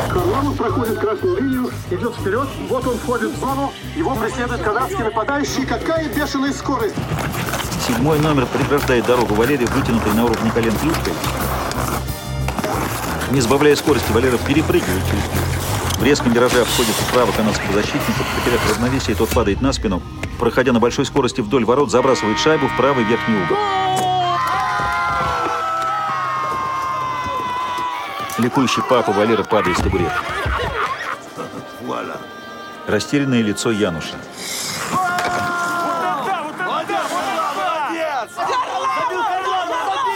Харламов 0.08 0.56
проходит 0.56 0.98
красную 0.98 1.36
линию, 1.42 1.70
идет 1.90 2.14
вперед, 2.14 2.48
вот 2.70 2.86
он 2.86 2.96
входит 2.96 3.30
в 3.30 3.40
зону, 3.40 3.72
его 3.94 4.14
преследует 4.14 4.62
канадский 4.62 5.04
нападающий. 5.04 5.66
Какая 5.66 6.08
бешеная 6.08 6.52
скорость! 6.52 6.94
Седьмой 7.86 8.18
номер 8.20 8.46
преграждает 8.46 9.04
дорогу 9.04 9.34
Валерия, 9.34 9.66
вытянутой 9.66 10.14
на 10.14 10.24
уровне 10.24 10.50
колен 10.50 10.72
клюшкой. 10.72 11.12
Не 13.32 13.40
сбавляя 13.42 13.76
скорости, 13.76 14.10
Валера 14.12 14.38
перепрыгивает 14.38 15.02
через 15.10 15.22
клюшку. 15.24 16.00
В 16.00 16.04
резком 16.04 16.32
вираже 16.32 16.62
обходит 16.62 16.94
справа 17.08 17.32
канадского 17.32 17.74
защитника, 17.74 18.24
потеряв 18.36 18.70
равновесие, 18.70 19.14
тот 19.14 19.28
падает 19.28 19.60
на 19.60 19.72
спину. 19.72 20.00
Проходя 20.38 20.72
на 20.72 20.80
большой 20.80 21.04
скорости 21.04 21.42
вдоль 21.42 21.66
ворот, 21.66 21.90
забрасывает 21.90 22.38
шайбу 22.38 22.68
в 22.68 22.76
правый 22.76 23.04
верхний 23.04 23.36
угол. 23.36 23.56
Ликующий 28.38 28.82
папа 28.88 29.12
Валера 29.12 29.42
падает 29.42 29.78
с 29.78 29.82
табурета. 29.82 30.14
Растерянное 32.86 33.42
лицо 33.42 33.70
Януша. 33.70 34.14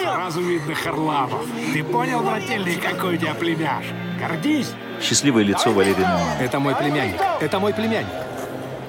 Сразу 0.02 0.40
видно 0.40 0.74
Харламов. 0.74 1.42
Ты 1.72 1.82
понял, 1.84 2.20
брательный, 2.20 2.76
какой 2.76 3.16
у 3.16 3.18
тебя 3.18 3.34
племяш? 3.34 3.84
Гордись. 4.18 4.72
Счастливое 5.02 5.42
лицо 5.42 5.72
Валерия 5.72 6.06
Нумана. 6.06 6.36
Это 6.40 6.60
мой 6.60 6.74
племянник. 6.76 7.20
Это 7.40 7.58
мой 7.58 7.74
племянник. 7.74 8.12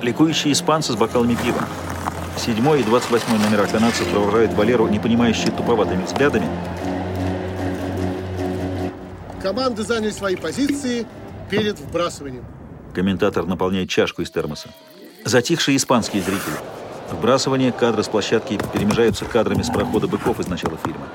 Ликующие 0.01 0.53
испанцы 0.53 0.93
с 0.93 0.95
бокалами 0.95 1.35
пива. 1.35 1.63
Седьмой 2.37 2.81
и 2.81 2.83
двадцать 2.83 3.09
восьмой 3.09 3.39
номера 3.39 3.65
канадцев 3.65 4.07
провожают 4.09 4.53
Валеру, 4.53 4.87
не 4.87 4.99
понимающие 4.99 5.51
туповатыми 5.51 6.03
взглядами. 6.03 6.47
Команды 9.43 9.83
заняли 9.83 10.11
свои 10.11 10.37
позиции 10.37 11.05
перед 11.49 11.77
вбрасыванием. 11.77 12.45
Комментатор 12.95 13.45
наполняет 13.45 13.89
чашку 13.89 14.21
из 14.21 14.31
термоса. 14.31 14.69
Затихшие 15.25 15.75
испанские 15.75 16.21
зрители. 16.23 16.55
Вбрасывание, 17.11 17.73
кадры 17.73 18.03
с 18.03 18.07
площадки 18.07 18.57
перемежаются 18.71 19.25
кадрами 19.25 19.61
с 19.61 19.69
прохода 19.69 20.07
быков 20.07 20.39
из 20.39 20.47
начала 20.47 20.77
фильма. 20.77 21.09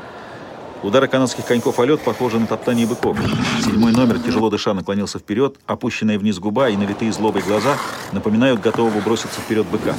Удары 0.83 1.09
канадских 1.09 1.47
коньков 1.47 1.81
о 1.81 1.87
лед 1.87 2.03
похожи 2.03 2.39
на 2.39 2.47
топтание 2.47 2.87
быков. 2.87 3.17
Седьмой 3.65 3.93
номер, 3.93 4.19
тяжело 4.19 4.51
дыша, 4.51 4.75
наклонился 4.75 5.19
вперед, 5.19 5.57
опущенная 5.67 6.19
вниз 6.19 6.39
губа 6.39 6.69
и 6.69 6.77
налитые 6.77 7.11
злобой 7.13 7.41
глаза 7.41 7.79
напоминают 8.13 8.61
готового 8.61 9.01
броситься 9.01 9.41
вперед 9.41 9.67
быка. 9.69 9.95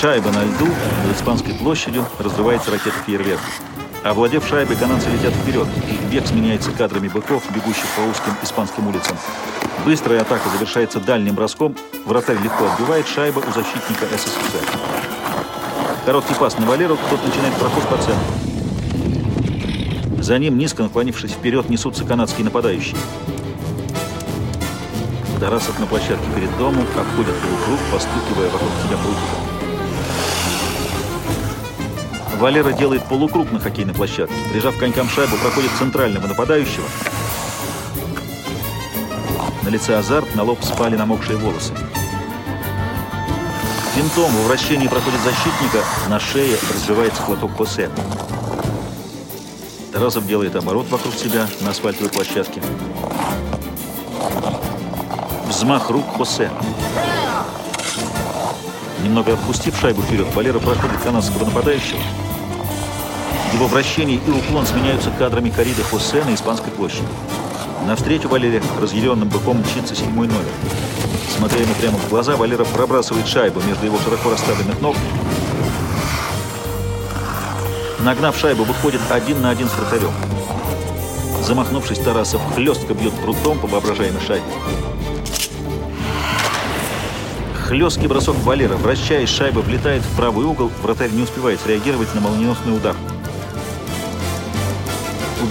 Шайба 0.00 0.30
на 0.30 0.44
льду 0.44 0.66
над 1.04 1.16
Испанской 1.16 1.54
площадью 1.54 2.06
разрывается 2.20 2.70
ракета 2.70 2.96
фейерверк. 3.04 3.40
Овладев 4.04 4.44
шайбой, 4.48 4.76
канадцы 4.76 5.08
летят 5.10 5.32
вперед. 5.32 5.68
Их 5.88 6.00
бег 6.10 6.26
сменяется 6.26 6.72
кадрами 6.72 7.06
быков, 7.06 7.44
бегущих 7.54 7.86
по 7.96 8.00
узким 8.00 8.32
испанским 8.42 8.88
улицам. 8.88 9.16
Быстрая 9.84 10.22
атака 10.22 10.48
завершается 10.48 10.98
дальним 10.98 11.36
броском. 11.36 11.76
Вратарь 12.04 12.38
легко 12.42 12.66
отбивает 12.66 13.06
шайбу 13.06 13.40
у 13.40 13.52
защитника 13.52 14.06
СССР. 14.10 14.66
Короткий 16.04 16.34
пас 16.34 16.58
на 16.58 16.66
Валеру, 16.66 16.98
тот 17.10 17.24
начинает 17.24 17.54
проход 17.54 17.84
по 17.88 17.96
центру. 17.96 18.24
За 20.20 20.36
ним, 20.38 20.58
низко 20.58 20.82
наклонившись 20.82 21.32
вперед, 21.32 21.68
несутся 21.70 22.04
канадские 22.04 22.44
нападающие. 22.44 22.96
Тарасов 25.38 25.78
на 25.78 25.86
площадке 25.86 26.26
перед 26.34 26.56
домом 26.58 26.86
обходит 26.96 27.34
полукруг, 27.36 27.78
постукивая 27.92 28.50
вокруг 28.50 28.70
себя 28.84 28.96
прутиком. 28.96 29.51
Валера 32.42 32.72
делает 32.72 33.04
полукруг 33.04 33.52
на 33.52 33.60
хоккейной 33.60 33.94
площадке. 33.94 34.34
Прижав 34.50 34.76
конькам 34.76 35.08
шайбу, 35.08 35.36
проходит 35.36 35.70
центрального 35.78 36.26
нападающего. 36.26 36.84
На 39.62 39.68
лице 39.68 39.94
азарт, 39.94 40.34
на 40.34 40.42
лоб 40.42 40.58
спали 40.64 40.96
намокшие 40.96 41.38
волосы. 41.38 41.72
Финтом 43.94 44.32
в 44.32 44.46
вращении 44.48 44.88
проходит 44.88 45.20
защитника, 45.20 45.84
на 46.08 46.18
шее 46.18 46.58
разбивается 46.74 47.22
хлопок 47.22 47.56
Хосе. 47.56 47.88
Тарасов 49.92 50.26
делает 50.26 50.56
оборот 50.56 50.88
вокруг 50.90 51.14
себя 51.14 51.46
на 51.60 51.70
асфальтовой 51.70 52.10
площадке. 52.10 52.60
Взмах 55.46 55.90
рук 55.90 56.06
Хосе. 56.16 56.50
Немного 59.04 59.34
отпустив 59.34 59.78
шайбу 59.78 60.02
вперед, 60.02 60.26
Валера 60.34 60.58
проходит 60.58 61.00
канадского 61.02 61.44
нападающего. 61.44 62.00
Его 63.62 63.68
вращение 63.68 64.18
и 64.26 64.30
уклон 64.32 64.66
сменяются 64.66 65.12
кадрами 65.16 65.48
корриды 65.48 65.84
Хосе 65.84 66.24
на 66.24 66.34
Испанской 66.34 66.72
площади. 66.72 67.06
Навстречу 67.86 68.28
Валере 68.28 68.60
разъяренным 68.80 69.28
быком 69.28 69.60
мчится 69.60 69.94
седьмой 69.94 70.26
номер. 70.26 70.50
Смотря 71.36 71.60
ему 71.60 71.72
прямо 71.74 71.96
в 71.96 72.08
глаза, 72.08 72.34
Валера 72.34 72.64
пробрасывает 72.64 73.28
шайбу 73.28 73.60
между 73.60 73.86
его 73.86 74.00
широко 74.00 74.32
расставленных 74.32 74.80
ног. 74.80 74.96
Нагнав 78.00 78.36
шайбу, 78.36 78.64
выходит 78.64 79.00
один 79.10 79.40
на 79.42 79.50
один 79.50 79.68
с 79.68 79.74
вратарем. 79.76 80.10
Замахнувшись, 81.40 82.00
Тарасов 82.00 82.40
хлестко 82.56 82.94
бьет 82.94 83.14
прутом 83.14 83.60
по 83.60 83.68
воображаемой 83.68 84.22
шайбе. 84.26 84.44
Хлесткий 87.68 88.08
бросок 88.08 88.34
Валера, 88.38 88.74
вращаясь, 88.74 89.28
шайба 89.28 89.60
влетает 89.60 90.02
в 90.02 90.16
правый 90.16 90.46
угол, 90.46 90.68
вратарь 90.82 91.12
не 91.12 91.22
успевает 91.22 91.60
среагировать 91.60 92.12
на 92.16 92.22
молниеносный 92.22 92.76
удар. 92.76 92.96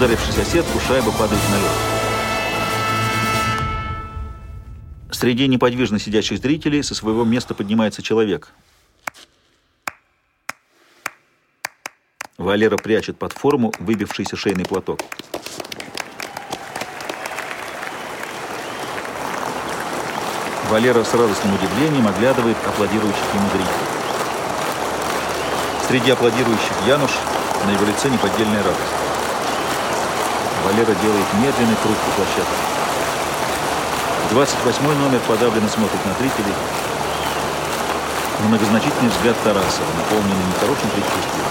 Ударившись 0.01 0.39
о 0.39 0.43
сетку, 0.43 0.79
шайба 0.79 1.11
падает 1.11 1.39
на 1.51 1.57
лед. 1.57 1.71
Среди 5.11 5.47
неподвижно 5.47 5.99
сидящих 5.99 6.39
зрителей 6.39 6.81
со 6.81 6.95
своего 6.95 7.23
места 7.23 7.53
поднимается 7.53 8.01
человек. 8.01 8.49
Валера 12.39 12.77
прячет 12.77 13.19
под 13.19 13.33
форму 13.33 13.71
выбившийся 13.77 14.35
шейный 14.35 14.65
платок. 14.65 15.01
Валера 20.71 21.03
с 21.03 21.13
радостным 21.13 21.53
удивлением 21.53 22.07
оглядывает 22.07 22.57
аплодирующих 22.65 23.35
ему 23.35 23.47
зрителей. 23.49 23.87
Среди 25.87 26.09
аплодирующих 26.09 26.87
Януш, 26.87 27.11
на 27.67 27.69
его 27.69 27.85
лице 27.85 28.09
неподдельная 28.09 28.63
радость. 28.63 29.00
Валера 30.71 30.95
делает 31.01 31.25
медленный 31.33 31.75
круг 31.83 31.97
по 31.97 32.11
площадке. 32.11 32.55
28 34.31 34.83
номер 34.99 35.19
подавленно 35.27 35.67
смотрит 35.67 36.05
на 36.05 36.13
трителей. 36.13 36.53
Многозначительный 38.47 39.09
взгляд 39.09 39.35
Тарасова, 39.43 39.87
наполненный 39.97 40.45
нехорошим 40.47 40.89
предчувствием. 40.91 41.45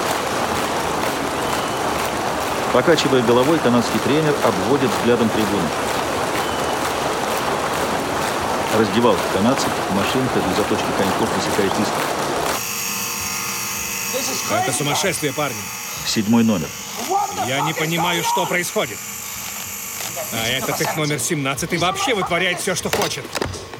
Покачивая 2.72 3.22
головой, 3.22 3.58
канадский 3.58 4.00
тренер 4.00 4.34
обводит 4.42 4.90
взглядом 4.90 5.28
трибуну. 5.28 5.68
Раздевалка 8.78 9.20
канадцев, 9.34 9.68
машинка 9.90 10.40
для 10.40 10.54
заточки 10.56 10.86
коньков 10.96 11.28
высекает 11.36 11.72
искр. 11.72 12.00
Это 14.54 14.72
сумасшествие, 14.72 15.34
парни. 15.34 15.60
Седьмой 16.06 16.42
номер. 16.42 16.68
Я 17.46 17.60
не 17.62 17.74
понимаю, 17.74 18.22
что 18.22 18.46
происходит. 18.46 18.98
А 20.32 20.46
этот 20.48 20.80
их 20.80 20.96
номер 20.96 21.18
17 21.18 21.78
вообще 21.78 22.14
вытворяет 22.14 22.60
все, 22.60 22.74
что 22.74 22.90
хочет. 22.90 23.24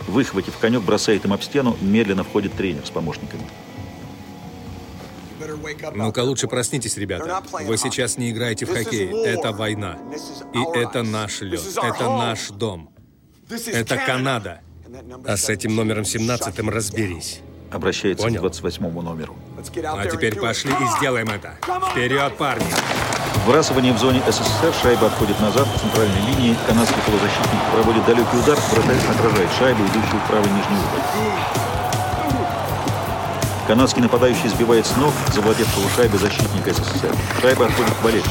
Выхватив 0.06 0.56
конек, 0.58 0.82
бросает 0.82 1.24
им 1.24 1.32
об 1.32 1.42
стену, 1.42 1.76
медленно 1.80 2.24
входит 2.24 2.54
тренер 2.54 2.84
с 2.84 2.90
помощниками. 2.90 3.42
Ну-ка, 5.94 6.20
лучше 6.20 6.48
проснитесь, 6.48 6.96
ребята. 6.96 7.42
Вы 7.52 7.76
сейчас 7.76 8.16
не 8.18 8.30
играете 8.30 8.66
в 8.66 8.72
хоккей. 8.72 9.08
Это 9.24 9.52
война. 9.52 9.98
И 10.52 10.78
это 10.78 11.02
наш 11.02 11.40
лед. 11.40 11.60
Это 11.82 12.04
наш 12.08 12.48
дом. 12.48 12.90
Это 13.66 13.96
Канада. 13.96 14.60
А 15.26 15.36
с 15.36 15.48
этим 15.48 15.74
номером 15.76 16.04
17 16.04 16.58
разберись. 16.60 17.40
Обращается 17.70 18.24
Понял. 18.24 18.38
к 18.38 18.42
28 18.42 19.00
номеру. 19.00 19.36
А 19.84 20.06
теперь 20.06 20.36
пошли 20.36 20.72
и 20.72 20.98
сделаем 20.98 21.28
это. 21.28 21.56
Вперед, 21.92 22.36
парни! 22.36 22.66
Вбрасывание 23.36 23.92
в 23.92 23.98
зоне 23.98 24.22
СССР, 24.28 24.72
шайба 24.82 25.06
отходит 25.06 25.40
назад 25.40 25.66
к 25.68 25.80
центральной 25.80 26.20
линии. 26.26 26.56
Канадский 26.66 27.00
полузащитник 27.06 27.60
проводит 27.72 28.04
далекий 28.04 28.36
удар, 28.36 28.58
вратарь 28.70 28.96
отражает 29.10 29.50
шайбу, 29.58 29.82
идущую 29.84 30.20
в 30.20 30.26
правый 30.28 30.50
нижний 30.50 30.76
угол. 30.76 31.00
Канадский 33.66 34.02
нападающий 34.02 34.48
сбивает 34.48 34.86
с 34.86 34.96
ног 34.96 35.12
завладевшего 35.32 35.88
шайбы 35.94 36.18
защитника 36.18 36.74
СССР. 36.74 37.14
Шайба 37.40 37.66
отходит 37.66 37.94
к 37.94 38.02
Валерию. 38.02 38.24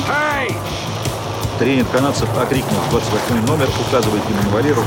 Тренер 1.60 1.86
канадцев, 1.86 2.30
окрикнув 2.38 2.90
28 2.90 3.46
номер, 3.46 3.70
указывает 3.88 4.24
ему 4.30 4.42
на 4.44 4.50
Валеру. 4.50 4.84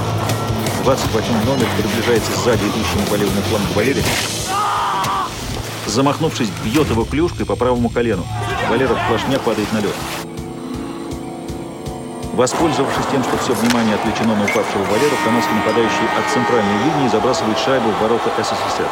28 0.85 1.45
номер 1.45 1.67
приближается 1.77 2.33
сзади 2.41 2.65
идущему 2.65 3.07
по 3.11 3.15
левому 3.15 3.41
флангу 3.43 3.73
Валерия. 3.75 4.05
Замахнувшись, 5.87 6.51
бьет 6.64 6.89
его 6.91 7.05
клюшкой 7.05 7.47
по 7.47 7.57
правому 7.57 7.89
колену. 7.89 8.24
Валера 8.70 8.97
плашмя 9.09 9.39
падает 9.39 9.72
на 9.72 9.78
лед. 9.78 9.95
Воспользовавшись 12.35 13.07
тем, 13.11 13.22
что 13.22 13.37
все 13.37 13.53
внимание 13.53 13.95
отвлечено 13.95 14.35
на 14.35 14.45
упавшего 14.45 14.83
Валеру, 14.85 15.16
канадский 15.24 15.55
нападающий 15.55 16.09
от 16.18 16.33
центральной 16.33 16.78
линии 16.85 17.09
забрасывает 17.09 17.59
шайбу 17.59 17.91
в 17.91 18.01
ворота 18.01 18.30
СССР. 18.39 18.89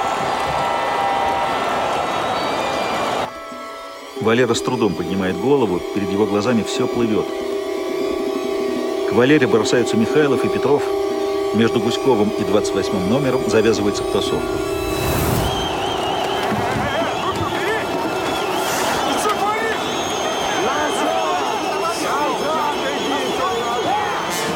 Валера 4.20 4.53
с 4.53 4.61
трудом 4.61 4.93
поднимает 4.93 5.38
голову, 5.38 5.80
перед 5.95 6.11
его 6.11 6.26
глазами 6.26 6.62
все 6.62 6.86
плывет. 6.86 7.24
К 9.09 9.12
Валере 9.14 9.47
бросаются 9.47 9.97
Михайлов 9.97 10.45
и 10.45 10.49
Петров. 10.49 10.82
Между 11.55 11.80
Гуськовым 11.80 12.28
и 12.28 12.45
28 12.45 13.09
номером 13.09 13.41
завязывается 13.49 14.03
потасовка. 14.03 14.47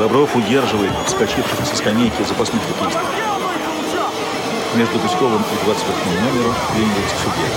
Бобров 0.05 0.37
удерживает 0.37 0.93
вскочивших 1.07 1.65
со 1.65 1.77
скамейки 1.77 2.23
запасных 2.29 2.61
хоккеистов. 2.63 3.09
Между 4.75 4.99
Гуськовым 4.99 5.41
и 5.41 5.65
28 5.65 6.21
номером 6.21 6.55
клинивается 6.75 7.17
судья. 7.25 7.49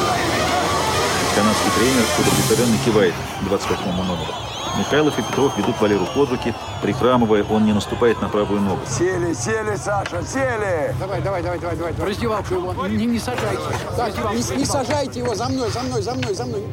Канадский 1.36 1.72
тренер 1.78 2.06
удовлетворенно 2.18 2.78
кивает 2.86 3.14
28 3.42 3.92
номеру. 3.92 4.34
Михайлов 4.78 5.20
и 5.20 5.24
Петров 5.24 5.58
ведут 5.58 5.76
Валеру 5.82 6.06
под 6.16 6.30
руки. 6.30 6.54
Прихрамывая, 6.82 7.44
он 7.44 7.66
не 7.66 7.74
наступает 7.74 8.22
на 8.22 8.30
правую 8.30 8.62
ногу. 8.62 8.80
Сели, 8.88 9.34
сели, 9.34 9.76
Саша, 9.76 10.24
сели! 10.26 10.96
Давай, 11.02 11.22
давай, 11.22 11.44
давай, 11.44 11.60
давай, 11.60 11.76
давай. 11.76 11.94
Раздевалку 12.00 12.54
его. 12.54 12.88
Не, 12.88 13.08
не 13.08 13.20
сажайте. 13.20 13.62
Так, 13.98 14.14
не, 14.34 14.58
не 14.58 14.66
сажайте 14.66 15.20
его, 15.20 15.36
за 15.36 15.50
мной, 15.50 15.70
за 15.70 15.82
мной, 15.82 16.02
за 16.02 16.14
мной, 16.16 16.34
за 16.34 16.46
мной. 16.46 16.64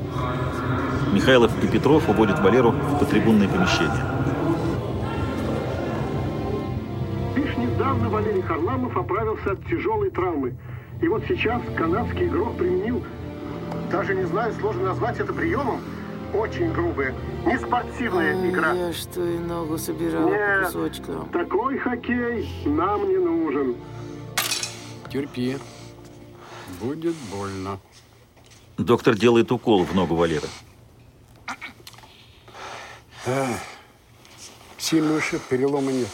Михайлов 1.13 1.51
и 1.65 1.67
Петров 1.67 2.09
уводят 2.09 2.39
Валеру 2.39 2.71
в 2.71 2.99
потрибунное 3.01 3.49
помещение. 3.49 4.15
Недавно 7.95 8.09
Валерий 8.09 8.43
Харламов 8.43 8.97
оправился 8.97 9.53
от 9.53 9.65
тяжелой 9.67 10.11
травмы. 10.11 10.57
И 11.01 11.09
вот 11.09 11.23
сейчас 11.29 11.63
канадский 11.77 12.27
игрок 12.27 12.57
применил, 12.57 13.05
даже 13.91 14.15
не 14.15 14.25
знаю, 14.25 14.53
сложно 14.55 14.85
назвать 14.85 15.21
это 15.21 15.33
приемом, 15.33 15.81
очень 16.33 16.73
грубая, 16.73 17.15
не 17.47 17.59
спортивная 17.59 18.51
игра. 18.51 18.73
Я 18.73 18.93
что 18.93 19.25
и 19.25 19.39
ногу 19.39 19.79
собирала 19.79 20.27
по 20.27 20.33
Нет, 20.33 20.67
кусочкам. 20.67 21.29
такой 21.31 21.79
хоккей 21.79 22.49
нам 22.65 23.09
не 23.09 23.17
нужен. 23.17 23.77
Терпи. 25.11 25.59
Будет 26.81 27.15
больно. 27.31 27.79
Доктор 28.77 29.15
делает 29.15 29.53
укол 29.53 29.85
в 29.85 29.95
ногу 29.95 30.17
Валеры. 30.17 30.49
Да. 33.25 33.47
Сильный 34.79 35.17
ушиб, 35.17 35.41
перелома 35.43 35.93
нет. 35.93 36.09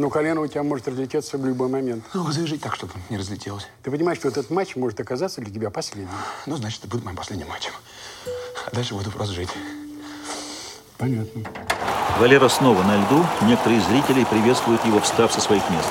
Но 0.00 0.08
колено 0.08 0.40
у 0.40 0.46
тебя 0.46 0.62
может 0.62 0.88
разлететься 0.88 1.36
в 1.36 1.44
любой 1.44 1.68
момент. 1.68 2.02
Ну, 2.14 2.32
завяжите 2.32 2.62
так, 2.62 2.74
чтобы 2.74 2.94
не 3.10 3.18
разлетелось. 3.18 3.68
Ты 3.82 3.90
понимаешь, 3.90 4.16
что 4.16 4.28
этот 4.28 4.48
матч 4.48 4.74
может 4.74 4.98
оказаться 4.98 5.42
для 5.42 5.52
тебя 5.52 5.68
последним? 5.68 6.08
Ну, 6.46 6.56
значит, 6.56 6.78
это 6.78 6.88
будет 6.88 7.04
моим 7.04 7.18
последним 7.18 7.48
матчем. 7.48 7.72
А 8.66 8.74
дальше 8.74 8.94
буду 8.94 9.10
просто 9.10 9.34
жить. 9.34 9.50
Понятно. 10.96 11.42
Валера 12.18 12.48
снова 12.48 12.82
на 12.82 12.96
льду. 12.96 13.22
Некоторые 13.42 13.82
зрители 13.82 14.24
приветствуют 14.24 14.82
его, 14.86 15.00
встав 15.00 15.34
со 15.34 15.42
своих 15.42 15.68
мест. 15.68 15.90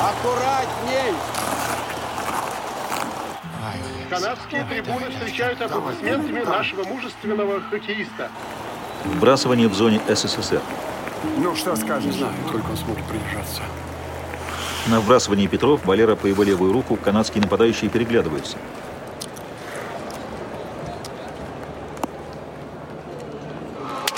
Аккуратней! 0.00 1.14
Канадские 4.10 4.64
трибуны 4.64 5.08
встречают 5.12 5.62
аплодисментами 5.62 6.42
нашего 6.42 6.82
мужественного 6.82 7.60
хоккеиста. 7.60 8.28
Вбрасывание 9.04 9.68
в 9.68 9.74
зоне 9.74 10.00
СССР. 10.08 10.60
Ну, 11.38 11.54
что 11.54 11.76
скажешь? 11.76 12.12
Не 12.12 12.18
знаю, 12.18 12.34
сколько 12.48 12.70
он 12.70 12.76
сможет 12.76 13.04
продержаться. 13.04 13.62
На 14.86 15.00
вбрасывании 15.00 15.46
Петров, 15.46 15.84
Валера 15.84 16.16
по 16.16 16.26
его 16.26 16.42
левую 16.42 16.72
руку, 16.72 16.96
канадские 16.96 17.42
нападающие 17.42 17.90
переглядываются. 17.90 18.56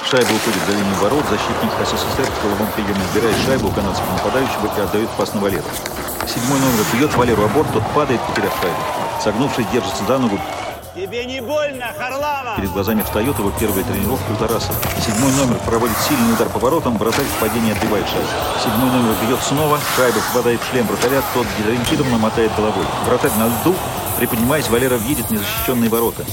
Шайба 0.08 0.30
уходит 0.30 0.62
за 0.66 0.72
линию 0.72 0.94
ворот. 1.00 1.24
Защитник 1.30 1.72
СССР 1.80 2.30
в 2.30 2.42
головом 2.44 2.68
приеме 2.74 3.00
сбирает 3.12 3.36
шайбу 3.46 3.68
у 3.68 3.70
канадского 3.72 4.12
нападающего 4.12 4.66
и 4.76 4.80
отдает 4.80 5.08
пас 5.16 5.32
на 5.32 5.40
Валеру. 5.40 5.64
Седьмой 6.28 6.60
номер 6.60 6.84
бьет 6.92 7.14
Валеру 7.16 7.44
аборт, 7.44 7.72
тот 7.72 7.82
падает, 7.94 8.20
потеряв 8.20 8.52
шайбу. 8.60 8.76
Согнувшись, 9.24 9.66
держится 9.72 10.04
за 10.04 10.18
ногу. 10.18 10.38
Тебе 10.94 11.24
не 11.24 11.40
больно, 11.40 11.86
Харламов? 11.96 12.56
Перед 12.56 12.70
глазами 12.70 13.00
встает 13.00 13.38
его 13.38 13.50
первая 13.58 13.82
тренировка 13.82 14.30
у 14.30 14.36
Тарасова. 14.36 14.76
Седьмой 15.00 15.32
номер 15.32 15.58
проводит 15.64 15.96
сильный 16.06 16.34
удар 16.34 16.50
по 16.50 16.58
воротам, 16.58 16.98
вратарь 16.98 17.24
в 17.24 17.40
падении 17.40 17.72
отбивает 17.72 18.06
шайбу. 18.06 18.28
Седьмой 18.62 18.90
номер 18.90 19.14
бьет 19.26 19.40
снова, 19.40 19.80
шайба 19.96 20.18
попадает 20.20 20.60
в 20.60 20.70
шлем 20.70 20.86
вратаря, 20.86 21.22
тот 21.32 21.46
дезориентированно 21.58 22.18
мотает 22.18 22.54
головой. 22.56 22.84
Вратарь 23.06 23.30
на 23.38 23.46
льду, 23.46 23.74
приподнимаясь, 24.18 24.68
Валера 24.68 24.96
видит 24.96 25.30
незащищенные 25.30 25.88
ворота. 25.88 26.26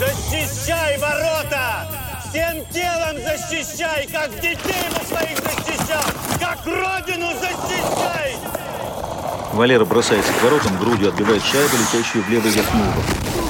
Защищай 0.00 0.98
ворота! 0.98 1.86
Всем 2.28 2.66
телом 2.72 3.22
защищай, 3.22 4.08
как 4.08 4.34
детей 4.40 4.88
мы 4.90 5.06
своих 5.06 5.38
защищал! 5.38 6.02
Как 6.40 6.58
родину 6.66 7.28
защищай! 7.40 8.36
Валера 9.52 9.84
бросается 9.84 10.32
к 10.32 10.42
воротам, 10.42 10.76
грудью 10.76 11.10
отбивает 11.10 11.44
шайбу, 11.44 11.76
летящую 11.76 12.24
в 12.24 12.28
левый 12.28 12.50
верхний 12.50 12.80
угол. 12.80 13.43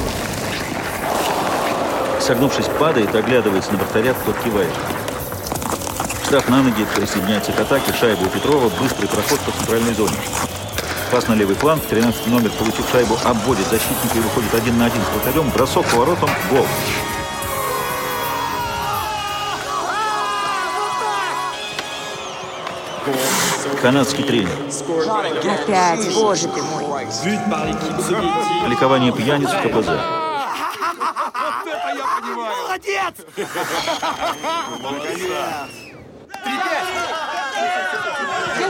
Согнувшись, 2.25 2.71
падает, 2.79 3.15
оглядывается 3.15 3.71
на 3.73 3.77
вратаря, 3.77 4.15
тот 4.25 4.35
кивает. 4.39 4.73
Встав 6.23 6.49
на 6.49 6.63
ноги, 6.63 6.87
присоединяется 6.97 7.53
к 7.53 7.61
атаке, 7.61 7.93
шайба 7.93 8.23
у 8.23 8.29
Петрова, 8.29 8.71
быстрый 8.81 9.09
проход 9.09 9.39
по 9.41 9.53
центральной 9.53 9.93
зоне. 9.93 10.17
Пас 11.13 11.29
на 11.29 11.35
левый 11.35 11.55
фланг, 11.55 11.85
13 11.85 12.27
номер, 12.29 12.51
получив 12.53 12.89
шайбу, 12.91 13.19
обводит 13.25 13.67
защитника 13.67 14.17
и 14.17 14.21
выходит 14.21 14.55
один 14.55 14.79
на 14.79 14.87
один 14.87 15.03
с 15.03 15.23
вратарем, 15.23 15.51
бросок 15.51 15.85
по 15.85 15.97
воротам, 15.99 16.31
гол. 16.51 16.67
Канадский 23.83 24.25
тренер. 24.25 24.57
Опять, 25.45 26.15
боже 26.15 26.49
ты 26.49 26.63
мой. 26.63 27.05
Ликование 28.71 29.13
пьяниц 29.13 29.51
в 29.51 29.63
КПЗ. 29.63 30.24
Молодец! 31.95 33.15
Где 38.55 38.67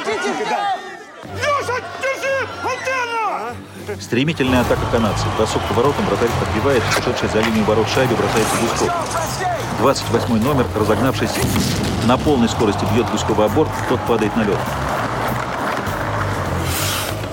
Леша, 1.34 1.76
держи! 2.02 2.48
Антенна! 2.62 4.00
Стремительная 4.00 4.60
атака 4.60 4.86
канадцев. 4.92 5.26
Бросок 5.36 5.62
по 5.68 5.74
воротам, 5.74 6.04
вратарь 6.06 6.30
подбивает, 6.40 6.82
ушедший 6.98 7.28
за 7.28 7.40
линию 7.40 7.64
ворот 7.64 7.88
шайбе 7.88 8.14
бросается 8.14 8.56
Гуськов. 8.56 8.92
28 9.78 10.42
номер, 10.42 10.66
разогнавшись 10.78 11.34
на 12.04 12.16
полной 12.16 12.48
скорости, 12.48 12.84
бьет 12.92 13.10
Гуськова 13.10 13.46
о 13.46 13.48
борт, 13.48 13.70
тот 13.88 14.00
падает 14.06 14.36
на 14.36 14.42
лед. 14.42 14.58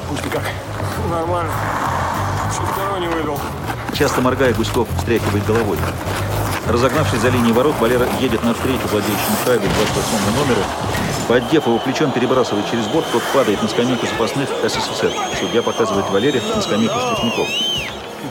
Пусть 0.10 0.30
как. 0.30 0.44
Нормально. 1.10 1.52
Чуть 2.52 3.00
не 3.02 3.08
выдал. 3.08 3.40
Часто 3.94 4.22
моргая, 4.22 4.54
Гуськов 4.54 4.88
встряхивает 4.98 5.46
головой. 5.46 5.78
Разогнавшись 6.68 7.20
за 7.20 7.30
линией 7.30 7.54
ворот, 7.54 7.76
Валера 7.80 8.08
едет 8.20 8.44
навстречу 8.44 8.88
владеющему 8.92 9.36
шайбой 9.46 9.68
28 9.68 10.38
номеру. 10.38 10.62
Поддев 11.28 11.66
его 11.66 11.80
плечом, 11.80 12.12
перебрасывает 12.12 12.70
через 12.70 12.88
борт, 12.88 13.06
тот 13.12 13.24
падает 13.34 13.62
на 13.62 13.68
скамейку 13.68 14.06
запасных 14.06 14.50
СССР. 14.64 15.12
Судья 15.40 15.62
показывает 15.62 16.10
Валере 16.10 16.42
на 16.56 16.62
скамейку 16.62 17.00
штрафников. 17.00 17.48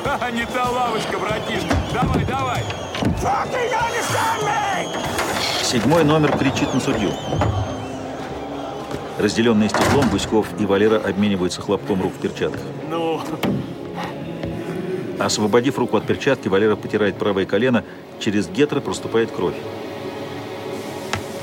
Да, 0.05 0.31
не 0.33 0.47
та 0.47 0.71
лавочка, 0.71 1.18
братишка. 1.18 1.77
Давай, 1.93 2.25
давай. 2.25 2.64
Седьмой 5.62 6.05
номер 6.05 6.37
кричит 6.37 6.73
на 6.73 6.81
судью. 6.81 7.11
Разделенные 9.18 9.68
стеклом, 9.68 10.09
Гуськов 10.09 10.47
и 10.59 10.64
Валера 10.64 10.97
обмениваются 10.97 11.61
хлопком 11.61 12.03
рук 12.03 12.14
в 12.14 12.21
перчатках. 12.21 12.62
Ну, 12.89 13.21
Освободив 15.21 15.79
руку 15.79 15.99
от 15.99 16.07
перчатки, 16.07 16.49
Валера 16.49 16.77
потирает 16.77 17.18
правое 17.18 17.45
колено, 17.45 17.85
через 18.18 18.49
гетры 18.49 18.81
проступает 18.81 19.31
кровь. 19.31 19.55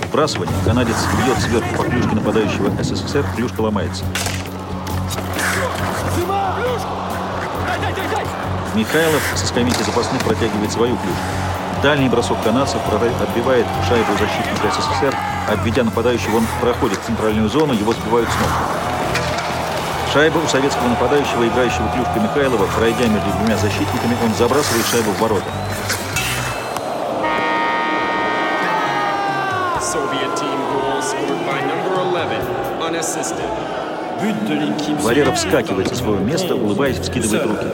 Вбрасывание. 0.10 0.56
Канадец 0.66 0.96
бьет 1.24 1.38
сверху 1.38 1.76
по 1.76 1.84
клюшке 1.84 2.16
нападающего 2.16 2.72
СССР, 2.82 3.24
клюшка 3.36 3.62
ломается. 3.62 4.04
Михайлов 8.74 9.22
со 9.36 9.46
скамейки 9.46 9.84
запасных 9.84 10.24
протягивает 10.24 10.72
свою 10.72 10.96
клюшку. 10.96 11.22
Дальний 11.84 12.10
бросок 12.10 12.42
канадцев 12.44 12.82
отбивает 13.22 13.68
шайбу 13.88 14.12
защитника 14.14 14.72
СССР. 14.72 15.16
Обведя 15.48 15.84
нападающего, 15.84 16.38
он 16.38 16.48
проходит 16.62 16.98
в 16.98 17.06
центральную 17.06 17.48
зону, 17.50 17.74
его 17.74 17.94
сбивают 17.94 18.28
с 18.28 18.40
ног. 18.40 18.97
Шайба 20.18 20.40
у 20.40 20.48
советского 20.48 20.88
нападающего, 20.88 21.48
играющего 21.48 21.88
клюшкой 21.94 22.24
Михайлова, 22.24 22.66
пройдя 22.76 23.06
между 23.06 23.30
двумя 23.38 23.56
защитниками, 23.56 24.18
он 24.26 24.34
забрасывает 24.34 24.84
шайбу 24.88 25.12
в 25.12 25.20
ворота. 25.20 25.46
Soviet 29.80 30.34
team 30.36 30.58
goal 30.74 31.00
scored 31.04 31.38
by 31.46 31.62
number 31.68 32.02
11, 32.02 32.42
unassisted. 32.82 33.46
But 34.20 34.48
de 34.48 34.56
l'équipe 34.56 35.00
Валера 35.04 35.32
вскакивает 35.34 35.88
со 35.90 35.96
своего 35.96 36.18
места, 36.18 36.56
улыбаясь, 36.56 36.98
вскидывает 36.98 37.46
руки. 37.46 37.68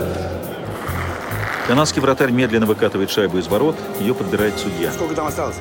Канадский 1.65 2.01
вратарь 2.01 2.31
медленно 2.31 2.65
выкатывает 2.65 3.09
шайбу 3.09 3.37
из 3.37 3.47
ворот, 3.47 3.77
ее 4.01 4.13
подбирает 4.13 4.59
судья. 4.59 4.91
Сколько 4.91 5.15
там 5.15 5.27
осталось? 5.27 5.55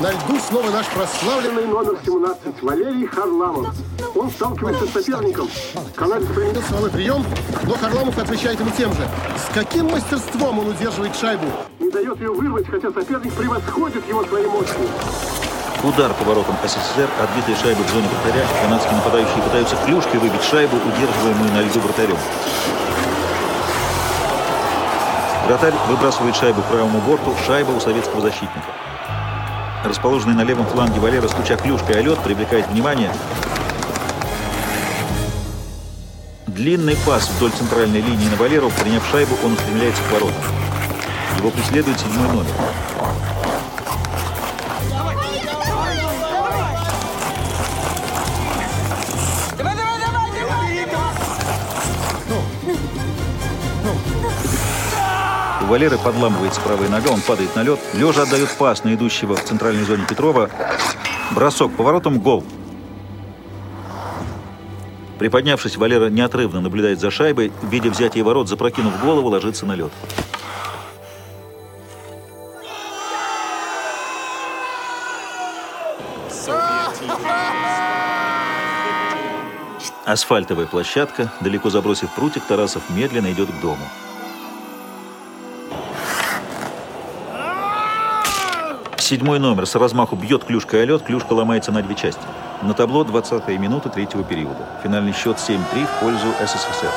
На 0.00 0.12
льду 0.12 0.38
снова 0.38 0.70
наш 0.70 0.86
прославленный 0.86 1.66
номер 1.66 1.98
17 2.02 2.62
Валерий 2.62 3.06
Харламов. 3.06 3.74
Он 4.16 4.30
сталкивается 4.30 4.86
с 4.86 4.92
соперником. 4.92 5.46
Канадец 5.94 6.26
применил 6.28 6.62
силовой 6.62 6.90
прием, 6.90 7.22
но 7.64 7.74
Харламов 7.74 8.16
отвечает 8.16 8.58
ему 8.60 8.70
тем 8.70 8.94
же. 8.94 9.06
С 9.36 9.52
каким 9.52 9.90
мастерством 9.90 10.58
он 10.58 10.68
удерживает 10.68 11.14
шайбу? 11.14 11.44
Не 11.78 11.90
дает 11.90 12.18
ее 12.18 12.32
вырвать, 12.32 12.66
хотя 12.66 12.90
соперник 12.90 13.34
превосходит 13.34 14.08
его 14.08 14.24
своей 14.24 14.46
мощью. 14.46 14.88
Удар 15.84 16.14
по 16.14 16.24
воротам 16.24 16.56
СССР, 16.64 17.08
отбитая 17.20 17.56
шайба 17.56 17.82
в 17.82 17.90
зоне 17.90 18.08
вратаря. 18.08 18.46
Канадские 18.62 18.94
нападающие 18.94 19.42
пытаются 19.42 19.76
клюшкой 19.84 20.20
выбить 20.20 20.42
шайбу, 20.42 20.76
удерживаемую 20.76 21.52
на 21.52 21.60
льду 21.60 21.78
вратарем. 21.80 22.16
Вратарь 25.46 25.74
выбрасывает 25.88 26.36
шайбу 26.36 26.62
к 26.62 26.66
правому 26.66 27.02
борту, 27.02 27.34
шайба 27.46 27.72
у 27.72 27.80
советского 27.80 28.22
защитника. 28.22 28.64
Расположенный 29.84 30.34
на 30.34 30.44
левом 30.44 30.66
фланге 30.66 31.00
Валера, 31.00 31.26
стуча 31.26 31.56
клюшкой 31.56 31.98
о 31.98 32.02
лед, 32.02 32.18
привлекает 32.18 32.68
внимание. 32.68 33.10
Длинный 36.46 36.96
пас 37.06 37.30
вдоль 37.30 37.50
центральной 37.52 38.02
линии 38.02 38.28
на 38.28 38.36
Валеру. 38.36 38.70
Приняв 38.82 39.02
шайбу, 39.10 39.36
он 39.42 39.54
устремляется 39.54 40.02
к 40.02 40.12
воротам. 40.12 40.42
Его 41.38 41.50
преследует 41.50 41.98
седьмой 41.98 42.28
номер. 42.28 42.52
Валеры 55.70 55.98
подламывается 55.98 56.60
правая 56.62 56.88
нога, 56.88 57.12
он 57.12 57.20
падает 57.20 57.54
на 57.54 57.62
лед. 57.62 57.78
Лежа 57.94 58.22
отдает 58.22 58.50
пас 58.58 58.82
на 58.82 58.92
идущего 58.92 59.36
в 59.36 59.44
центральной 59.44 59.84
зоне 59.84 60.04
Петрова. 60.04 60.50
Бросок 61.30 61.76
поворотом, 61.76 62.18
гол. 62.18 62.42
Приподнявшись, 65.20 65.76
Валера 65.76 66.10
неотрывно 66.10 66.60
наблюдает 66.60 66.98
за 66.98 67.12
шайбой. 67.12 67.52
Видя 67.62 67.88
взятие 67.88 68.24
ворот, 68.24 68.48
запрокинув 68.48 69.00
голову, 69.00 69.28
ложится 69.28 69.64
на 69.64 69.76
лед. 69.76 69.92
Асфальтовая 80.04 80.66
площадка. 80.66 81.30
Далеко 81.40 81.70
забросив 81.70 82.10
прутик, 82.16 82.42
Тарасов 82.42 82.82
медленно 82.90 83.30
идет 83.30 83.48
к 83.52 83.60
дому. 83.60 83.86
Седьмой 89.10 89.40
номер 89.40 89.66
с 89.66 89.74
размаху 89.74 90.14
бьет 90.14 90.44
клюшкой 90.44 90.84
о 90.84 90.84
лед, 90.84 91.02
клюшка 91.02 91.32
ломается 91.32 91.72
на 91.72 91.82
две 91.82 91.96
части. 91.96 92.22
На 92.62 92.74
табло 92.74 93.02
20 93.02 93.48
минута 93.58 93.88
третьего 93.88 94.22
периода. 94.22 94.64
Финальный 94.84 95.12
счет 95.12 95.36
7-3 95.36 95.58
в 95.84 95.98
пользу 95.98 96.28
СССР. 96.40 96.92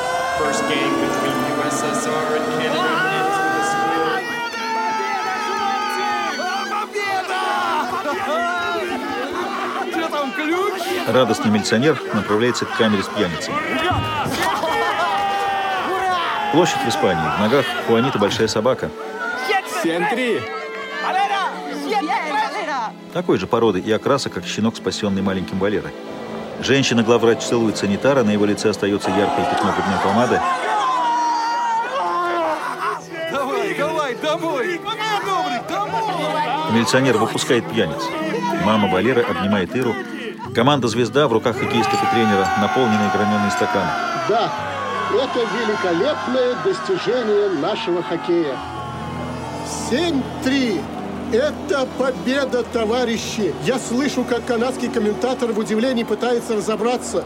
Радостный 11.08 11.50
милиционер 11.50 12.00
направляется 12.14 12.64
к 12.64 12.76
камере 12.76 13.02
с 13.02 13.08
пьяницами. 13.08 13.56
Площадь 16.52 16.78
в 16.78 16.88
Испании. 16.88 17.28
В 17.36 17.40
ногах 17.40 17.66
Хуанита 17.88 18.20
большая 18.20 18.46
собака. 18.46 18.88
7-3. 19.82 20.40
Такой 23.12 23.38
же 23.38 23.46
породы 23.46 23.80
и 23.80 23.92
окраса, 23.92 24.30
как 24.30 24.44
щенок, 24.44 24.76
спасенный 24.76 25.22
маленьким 25.22 25.58
Валерой. 25.58 25.92
Женщина-главврач 26.60 27.42
целует 27.42 27.76
санитара, 27.76 28.22
на 28.22 28.30
его 28.30 28.44
лице 28.44 28.70
остается 28.70 29.10
яркое 29.10 29.44
пятно 29.50 29.72
губной 29.72 29.98
помады. 30.02 30.40
Давай, 33.30 33.74
давай, 33.74 34.14
домой. 34.16 34.80
Добрый, 35.24 35.60
домой. 35.68 36.72
Милиционер 36.72 37.18
выпускает 37.18 37.68
пьяниц. 37.68 38.02
Мама 38.64 38.88
Валеры 38.88 39.22
обнимает 39.22 39.74
Иру. 39.76 39.94
Команда 40.54 40.88
«Звезда» 40.88 41.26
в 41.28 41.32
руках 41.32 41.58
хоккеистов 41.58 42.02
и 42.02 42.06
тренера, 42.14 42.48
наполненные 42.60 43.10
граненые 43.12 43.50
стаканы. 43.50 43.90
Да, 44.28 44.52
это 45.12 45.40
великолепное 45.56 46.54
достижение 46.64 47.48
нашего 47.60 48.02
хоккея. 48.02 48.56
7-3. 49.90 50.80
Это 51.32 51.86
победа, 51.98 52.62
товарищи! 52.62 53.54
Я 53.64 53.78
слышу, 53.78 54.24
как 54.24 54.44
канадский 54.44 54.88
комментатор 54.88 55.52
в 55.52 55.58
удивлении 55.58 56.04
пытается 56.04 56.56
разобраться, 56.56 57.24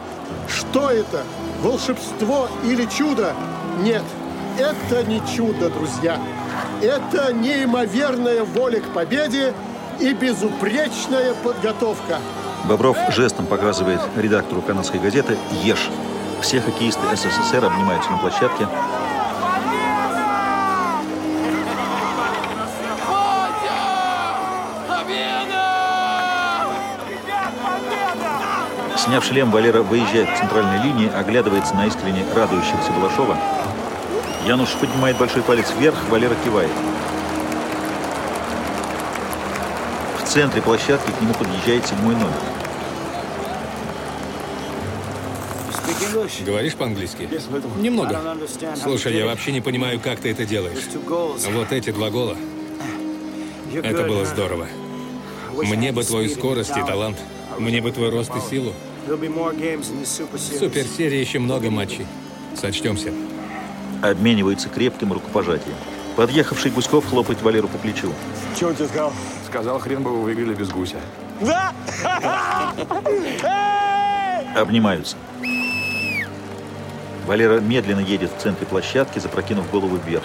что 0.49 0.91
это, 0.91 1.25
волшебство 1.63 2.49
или 2.65 2.87
чудо? 2.87 3.35
Нет, 3.81 4.03
это 4.59 5.03
не 5.05 5.21
чудо, 5.37 5.69
друзья. 5.71 6.19
Это 6.83 7.33
неимоверная 7.33 8.45
воля 8.45 8.81
к 8.81 8.93
победе 8.95 9.53
и 10.01 10.13
безупречная 10.13 11.35
подготовка. 11.35 12.19
Бобров 12.65 12.97
жестом 13.11 13.47
показывает 13.47 14.01
редактору 14.17 14.63
канадской 14.63 15.01
газеты 15.01 15.37
«Ешь». 15.63 15.91
Все 16.41 16.61
хоккеисты 16.61 17.01
СССР 17.15 17.65
обнимаются 17.65 18.11
на 18.11 18.19
площадке. 18.19 18.69
Сняв 29.09 29.25
шлем, 29.25 29.51
Валера 29.51 29.81
выезжает 29.81 30.29
к 30.31 30.37
центральной 30.39 30.85
линии, 30.85 31.11
оглядывается 31.11 31.75
на 31.75 31.87
искренне 31.87 32.27
радующегося 32.35 32.93
Балашова. 32.93 33.39
Януш 34.47 34.69
поднимает 34.75 35.17
большой 35.17 35.43
палец 35.43 35.73
вверх, 35.79 35.97
Валера 36.11 36.35
кивает. 36.45 36.71
В 40.23 40.29
центре 40.29 40.61
площадки 40.61 41.11
к 41.11 41.23
нему 41.23 41.33
подъезжает 41.33 41.87
седьмой 41.87 42.17
номер. 42.17 42.35
Говоришь 46.45 46.75
по-английски? 46.75 47.31
Немного. 47.79 48.21
Слушай, 48.77 49.17
я 49.17 49.25
вообще 49.25 49.53
не 49.53 49.63
понимаю, 49.63 50.01
как 50.01 50.21
ты 50.21 50.33
это 50.33 50.45
делаешь. 50.45 50.85
Вот 51.07 51.73
эти 51.73 51.93
два 51.93 52.11
гола. 52.11 52.37
Это 53.73 54.03
было 54.03 54.27
здорово. 54.27 54.67
Мне 55.55 55.93
бы 55.93 56.05
твою 56.05 56.29
скорость 56.29 56.77
и 56.77 56.83
талант. 56.83 57.17
Мне 57.59 57.81
бы 57.81 57.91
твой 57.91 58.11
рост 58.11 58.33
и 58.37 58.51
силу. 58.51 58.75
В 59.09 60.39
суперсерии 60.39 61.19
еще 61.19 61.39
много 61.39 61.71
матчей. 61.71 62.07
Сочтемся. 62.55 63.13
Обмениваются 64.03 64.69
крепким 64.69 65.13
рукопожатием. 65.13 65.75
Подъехавший 66.17 66.71
Гуськов 66.71 67.09
хлопает 67.09 67.41
Валеру 67.43 67.69
по 67.69 67.79
плечу. 67.79 68.13
Чего 68.59 68.71
он 68.71 68.77
тебе 68.77 68.89
сказал? 68.89 69.13
Сказал, 69.47 69.79
хрен 69.79 70.03
бы 70.03 70.11
вы 70.11 70.23
выиграли 70.23 70.55
без 70.55 70.69
гуся. 70.69 70.97
Да? 71.41 71.73
Обнимаются. 74.55 75.17
Валера 77.27 77.61
медленно 77.61 78.01
едет 78.01 78.31
в 78.37 78.43
центре 78.43 78.67
площадки, 78.67 79.19
запрокинув 79.21 79.71
голову 79.71 79.97
вверх. 79.97 80.25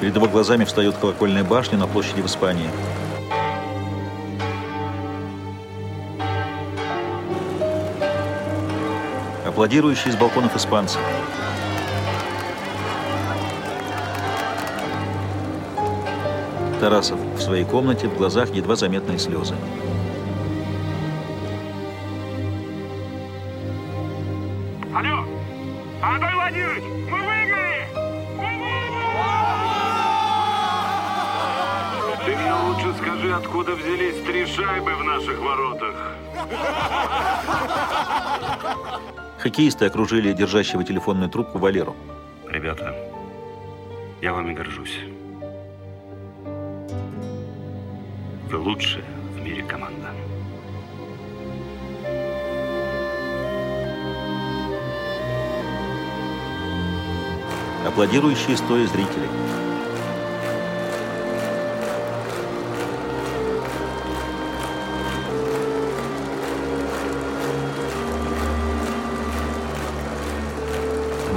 Перед 0.00 0.16
его 0.16 0.26
глазами 0.26 0.64
встает 0.64 0.96
колокольная 0.96 1.44
башня 1.44 1.78
на 1.78 1.86
площади 1.86 2.20
в 2.20 2.26
Испании. 2.26 2.68
Аплодирующие 9.54 10.12
из 10.12 10.16
балконов 10.16 10.56
испанцы. 10.56 10.98
Тарасов 16.80 17.20
в 17.20 17.40
своей 17.40 17.64
комнате, 17.64 18.08
в 18.08 18.16
глазах 18.16 18.50
едва 18.50 18.74
заметные 18.74 19.16
слезы. 19.16 19.54
Алло! 24.92 25.24
Анатолий 26.02 26.34
Владимирович, 26.34 26.84
мы 27.08 27.18
выиграли! 27.22 27.86
Ты 32.26 32.36
мне 32.36 32.54
лучше 32.54 32.92
скажи, 33.00 33.32
откуда 33.32 33.76
взялись 33.76 34.20
три 34.26 34.46
шайбы 34.46 34.96
в 34.96 35.04
наших 35.04 35.38
воротах. 35.38 35.94
Хоккеисты 39.44 39.84
окружили 39.84 40.32
держащего 40.32 40.82
телефонную 40.84 41.28
трубку 41.28 41.58
Валеру. 41.58 41.94
Ребята, 42.48 42.94
я 44.22 44.32
вами 44.32 44.54
горжусь. 44.54 45.00
Вы 48.48 48.56
лучшая 48.56 49.04
в 49.34 49.42
мире 49.42 49.62
команда. 49.62 50.08
Аплодирующие 57.86 58.56
стоя 58.56 58.86
зрители. 58.86 59.28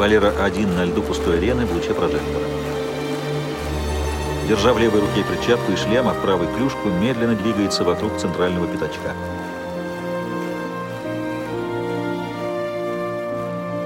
Валера 0.08 0.32
один 0.42 0.74
на 0.74 0.86
льду 0.86 1.02
пустой 1.02 1.38
арены 1.38 1.66
в 1.66 1.74
луче 1.74 1.94
прожектора. 1.94 2.46
Держа 4.48 4.72
в 4.72 4.80
левой 4.80 5.02
руке 5.02 5.22
перчатку 5.30 5.74
и 5.74 5.76
шлем, 5.76 6.08
а 6.08 6.14
в 6.14 6.22
правой 6.22 6.48
клюшку, 6.56 6.88
медленно 6.88 7.36
двигается 7.36 7.84
вокруг 7.84 8.16
центрального 8.16 8.68
пятачка. 8.68 9.12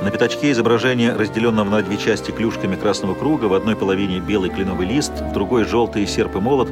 На 0.03 0.11
пятачке 0.11 0.51
изображение, 0.51 1.13
разделенного 1.13 1.67
на 1.67 1.81
две 1.81 1.97
части 1.97 2.29
клюшками 2.29 2.75
красного 2.75 3.15
круга, 3.15 3.45
в 3.45 3.55
одной 3.55 3.75
половине 3.75 4.19
белый 4.19 4.51
кленовый 4.51 4.85
лист, 4.85 5.13
в 5.21 5.33
другой 5.33 5.63
желтый 5.65 6.05
серп 6.05 6.35
и 6.35 6.39
молот, 6.39 6.69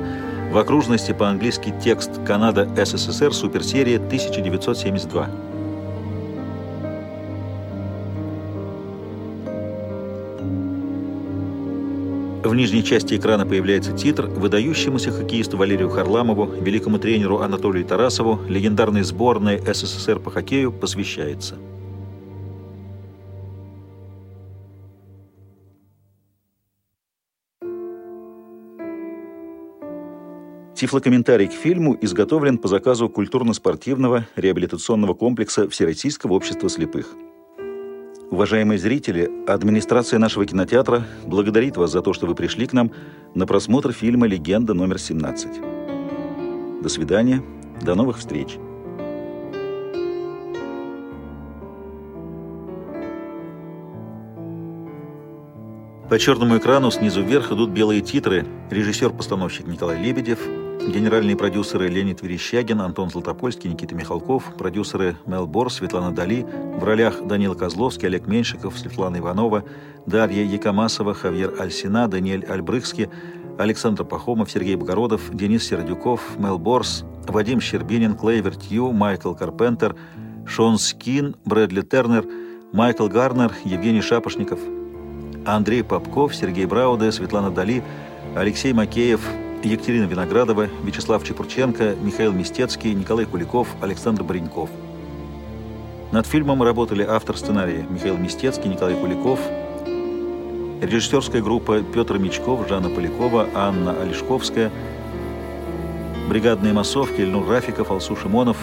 в 0.52 0.58
окружности 0.60 1.12
по-английски 1.12 1.74
текст 1.84 2.24
«Канада, 2.24 2.70
СССР, 2.86 3.34
суперсерия 3.34 3.98
1972». 3.98 5.49
В 12.44 12.56
нижней 12.56 12.86
части 12.86 13.16
экрана 13.16 13.46
появляется 13.46 13.92
титр 13.92 14.28
выдающемуся 14.28 15.12
хоккеисту 15.12 15.58
Валерию 15.58 15.90
Харламову, 15.90 16.46
великому 16.46 16.98
тренеру 16.98 17.40
Анатолию 17.40 17.84
Тарасову, 17.86 18.40
легендарной 18.48 19.04
сборной 19.04 19.60
СССР 19.60 20.20
по 20.20 20.32
хоккею 20.32 20.72
посвящается. 20.72 21.56
Тифлокомментарий 30.76 31.48
к 31.48 31.52
фильму 31.52 31.98
изготовлен 32.00 32.58
по 32.58 32.70
заказу 32.70 33.10
культурно-спортивного 33.10 34.28
реабилитационного 34.38 35.14
комплекса 35.14 35.68
Всероссийского 35.68 36.36
общества 36.36 36.70
слепых. 36.70 37.14
Уважаемые 38.32 38.78
зрители, 38.78 39.30
администрация 39.48 40.20
нашего 40.20 40.46
кинотеатра 40.46 41.04
благодарит 41.26 41.78
вас 41.78 41.92
за 41.92 42.04
то, 42.04 42.14
что 42.14 42.28
вы 42.28 42.36
пришли 42.36 42.68
к 42.68 42.74
нам 42.74 42.92
на 43.34 43.48
просмотр 43.48 43.92
фильма 43.92 44.28
«Легенда 44.28 44.76
номер 44.76 44.98
17». 44.98 46.82
До 46.84 46.90
свидания, 46.90 47.42
до 47.82 47.96
новых 47.96 48.20
встреч. 48.20 48.60
По 56.10 56.18
черному 56.18 56.58
экрану 56.58 56.90
снизу 56.90 57.22
вверх 57.22 57.52
идут 57.52 57.70
белые 57.70 58.02
титры. 58.02 58.44
Режиссер-постановщик 58.72 59.68
Николай 59.68 60.02
Лебедев, 60.02 60.40
генеральные 60.44 61.36
продюсеры 61.36 61.88
Леонид 61.88 62.24
Верещагин, 62.24 62.82
Антон 62.82 63.12
Златопольский, 63.12 63.70
Никита 63.70 63.94
Михалков, 63.94 64.56
продюсеры 64.58 65.18
Мел 65.28 65.46
Бор, 65.46 65.72
Светлана 65.72 66.12
Дали, 66.12 66.48
в 66.80 66.84
ролях 66.84 67.24
Данила 67.28 67.54
Козловский, 67.54 68.08
Олег 68.08 68.26
Меньшиков, 68.26 68.80
Светлана 68.80 69.18
Иванова, 69.18 69.64
Дарья 70.08 70.44
Якомасова, 70.44 71.14
Хавьер 71.14 71.54
Альсина, 71.60 72.08
Даниэль 72.08 72.44
Альбрыхский, 72.44 73.10
Александр 73.60 74.04
Пахомов, 74.04 74.50
Сергей 74.50 74.78
Богородов, 74.78 75.30
Денис 75.32 75.64
Сердюков, 75.68 76.40
Мел 76.40 76.58
Борс, 76.58 77.06
Вадим 77.28 77.62
Щербинин, 77.62 78.16
Клейвер 78.16 78.56
Тью, 78.56 78.92
Майкл 78.94 79.36
Карпентер, 79.36 79.96
Шон 80.48 80.80
Скин, 80.80 81.36
Брэдли 81.46 81.82
Тернер, 81.82 82.26
Майкл 82.74 83.08
Гарнер, 83.08 83.54
Евгений 83.64 84.02
Шапошников– 84.02 84.60
Андрей 85.46 85.84
Попков, 85.84 86.36
Сергей 86.36 86.66
Брауде, 86.66 87.12
Светлана 87.12 87.50
Дали, 87.50 87.84
Алексей 88.36 88.74
Макеев, 88.74 89.22
Екатерина 89.64 90.06
Виноградова, 90.06 90.68
Вячеслав 90.84 91.24
Чепурченко, 91.24 91.96
Михаил 92.02 92.32
Мистецкий, 92.32 92.94
Николай 92.94 93.26
Куликов, 93.26 93.68
Александр 93.82 94.24
Бареньков. 94.24 94.70
Над 96.12 96.26
фильмом 96.26 96.64
работали 96.64 97.04
автор 97.04 97.38
сценария 97.38 97.86
Михаил 97.90 98.18
Мистецкий, 98.18 98.70
Николай 98.70 98.96
Куликов, 98.96 99.40
режиссерская 100.82 101.42
группа 101.42 101.82
Петр 101.82 102.18
Мечков, 102.18 102.68
Жанна 102.68 102.90
Полякова, 102.90 103.48
Анна 103.54 103.96
Олешковская, 104.02 104.72
бригадные 106.30 106.74
массовки 106.74 107.22
Ильнур 107.22 107.48
Рафиков, 107.48 107.92
Алсу 107.92 108.16
Шимонов, 108.16 108.58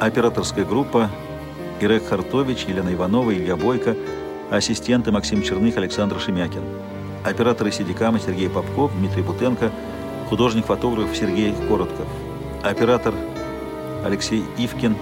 операторская 0.00 0.64
группа 0.64 1.10
Ирек 1.80 2.06
Хартович, 2.06 2.66
Елена 2.68 2.92
Иванова, 2.92 3.32
Илья 3.32 3.56
Бойко– 3.56 3.96
ассистенты 4.50 5.12
Максим 5.12 5.42
Черных, 5.42 5.76
Александр 5.76 6.18
Шемякин, 6.18 6.62
операторы 7.24 7.70
Сидикама 7.70 8.18
Сергей 8.18 8.48
Попков, 8.48 8.92
Дмитрий 8.96 9.22
Бутенко, 9.22 9.70
художник-фотограф 10.28 11.14
Сергей 11.16 11.54
Коротков, 11.68 12.06
оператор 12.62 13.14
Алексей 14.04 14.44
Ивкин, 14.56 14.96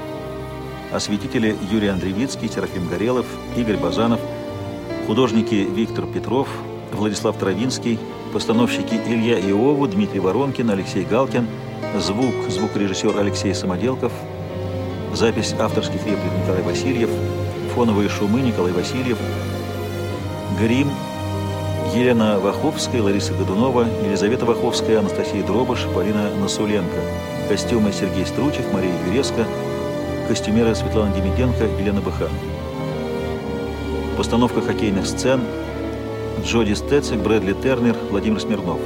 осветители 0.92 1.56
Юрий 1.70 1.88
Андреевицкий, 1.88 2.48
Серафим 2.48 2.88
Горелов, 2.88 3.26
Игорь 3.56 3.76
Базанов, 3.76 4.20
художники 5.06 5.54
Виктор 5.54 6.06
Петров, 6.06 6.48
Владислав 6.92 7.36
Травинский, 7.36 7.98
постановщики 8.32 8.94
Илья 9.06 9.38
Иову, 9.38 9.86
Дмитрий 9.86 10.20
Воронкин, 10.20 10.70
Алексей 10.70 11.04
Галкин, 11.04 11.46
звук, 11.98 12.34
звукорежиссер 12.48 13.16
Алексей 13.18 13.54
Самоделков, 13.54 14.12
запись 15.14 15.54
авторских 15.58 16.04
реплик 16.04 16.32
Николай 16.42 16.62
Васильев, 16.62 17.10
фоновые 17.76 18.08
шумы 18.08 18.40
Николай 18.40 18.72
Васильев, 18.72 19.18
грим 20.58 20.88
Елена 21.94 22.40
Ваховская, 22.40 23.02
Лариса 23.02 23.34
Годунова, 23.34 23.86
Елизавета 24.02 24.46
Ваховская, 24.46 25.00
Анастасия 25.00 25.44
Дробыш, 25.44 25.84
Полина 25.94 26.34
Насуленко, 26.40 26.96
костюмы 27.50 27.92
Сергей 27.92 28.24
Стручев, 28.24 28.72
Мария 28.72 28.94
Юреско, 29.06 29.44
костюмеры 30.26 30.74
Светлана 30.74 31.14
Демиденко, 31.14 31.64
Елена 31.78 32.00
Быхан. 32.00 32.30
Постановка 34.16 34.62
хоккейных 34.62 35.06
сцен 35.06 35.42
Джоди 36.42 36.72
Стецик, 36.72 37.18
Брэдли 37.18 37.52
Тернер, 37.52 37.96
Владимир 38.10 38.40
Смирнов. 38.40 38.80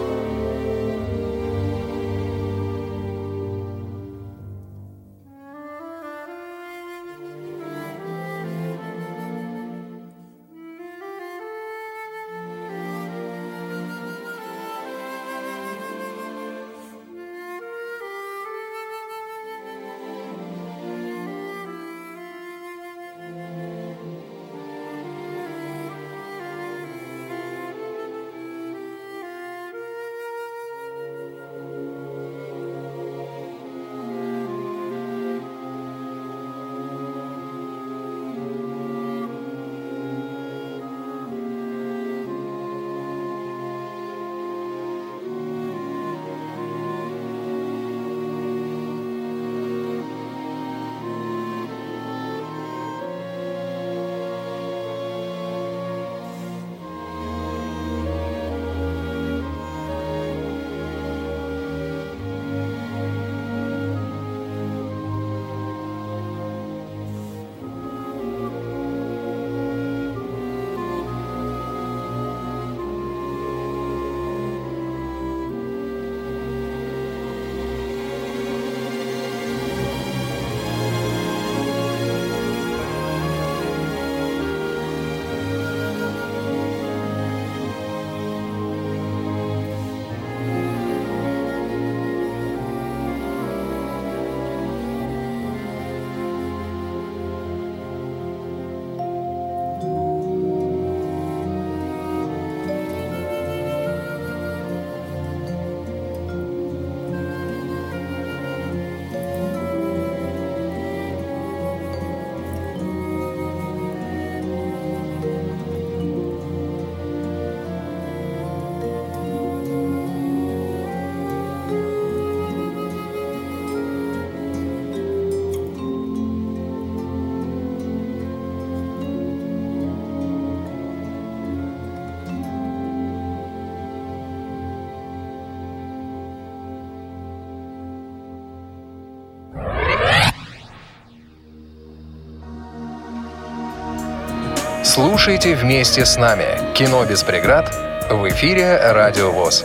Слушайте 144.93 145.55
вместе 145.55 146.05
с 146.05 146.17
нами 146.17 146.75
«Кино 146.75 147.05
без 147.05 147.23
преград» 147.23 147.73
в 148.11 148.29
эфире 148.31 148.77
«Радио 148.91 149.31
ВОЗ». 149.31 149.65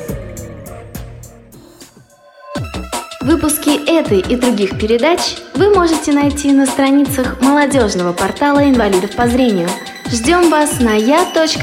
Выпуски 3.22 3.90
этой 3.90 4.20
и 4.20 4.36
других 4.36 4.78
передач 4.78 5.38
вы 5.56 5.74
можете 5.74 6.12
найти 6.12 6.52
на 6.52 6.68
страницах 6.68 7.42
молодежного 7.42 8.14
портала 8.14 8.70
инвалидов 8.70 9.16
по 9.16 9.28
зрению. 9.28 9.68
Ждем 10.12 10.52
вас 10.52 10.80
на 10.80 10.94
я.ксрк.ру. 10.94 11.56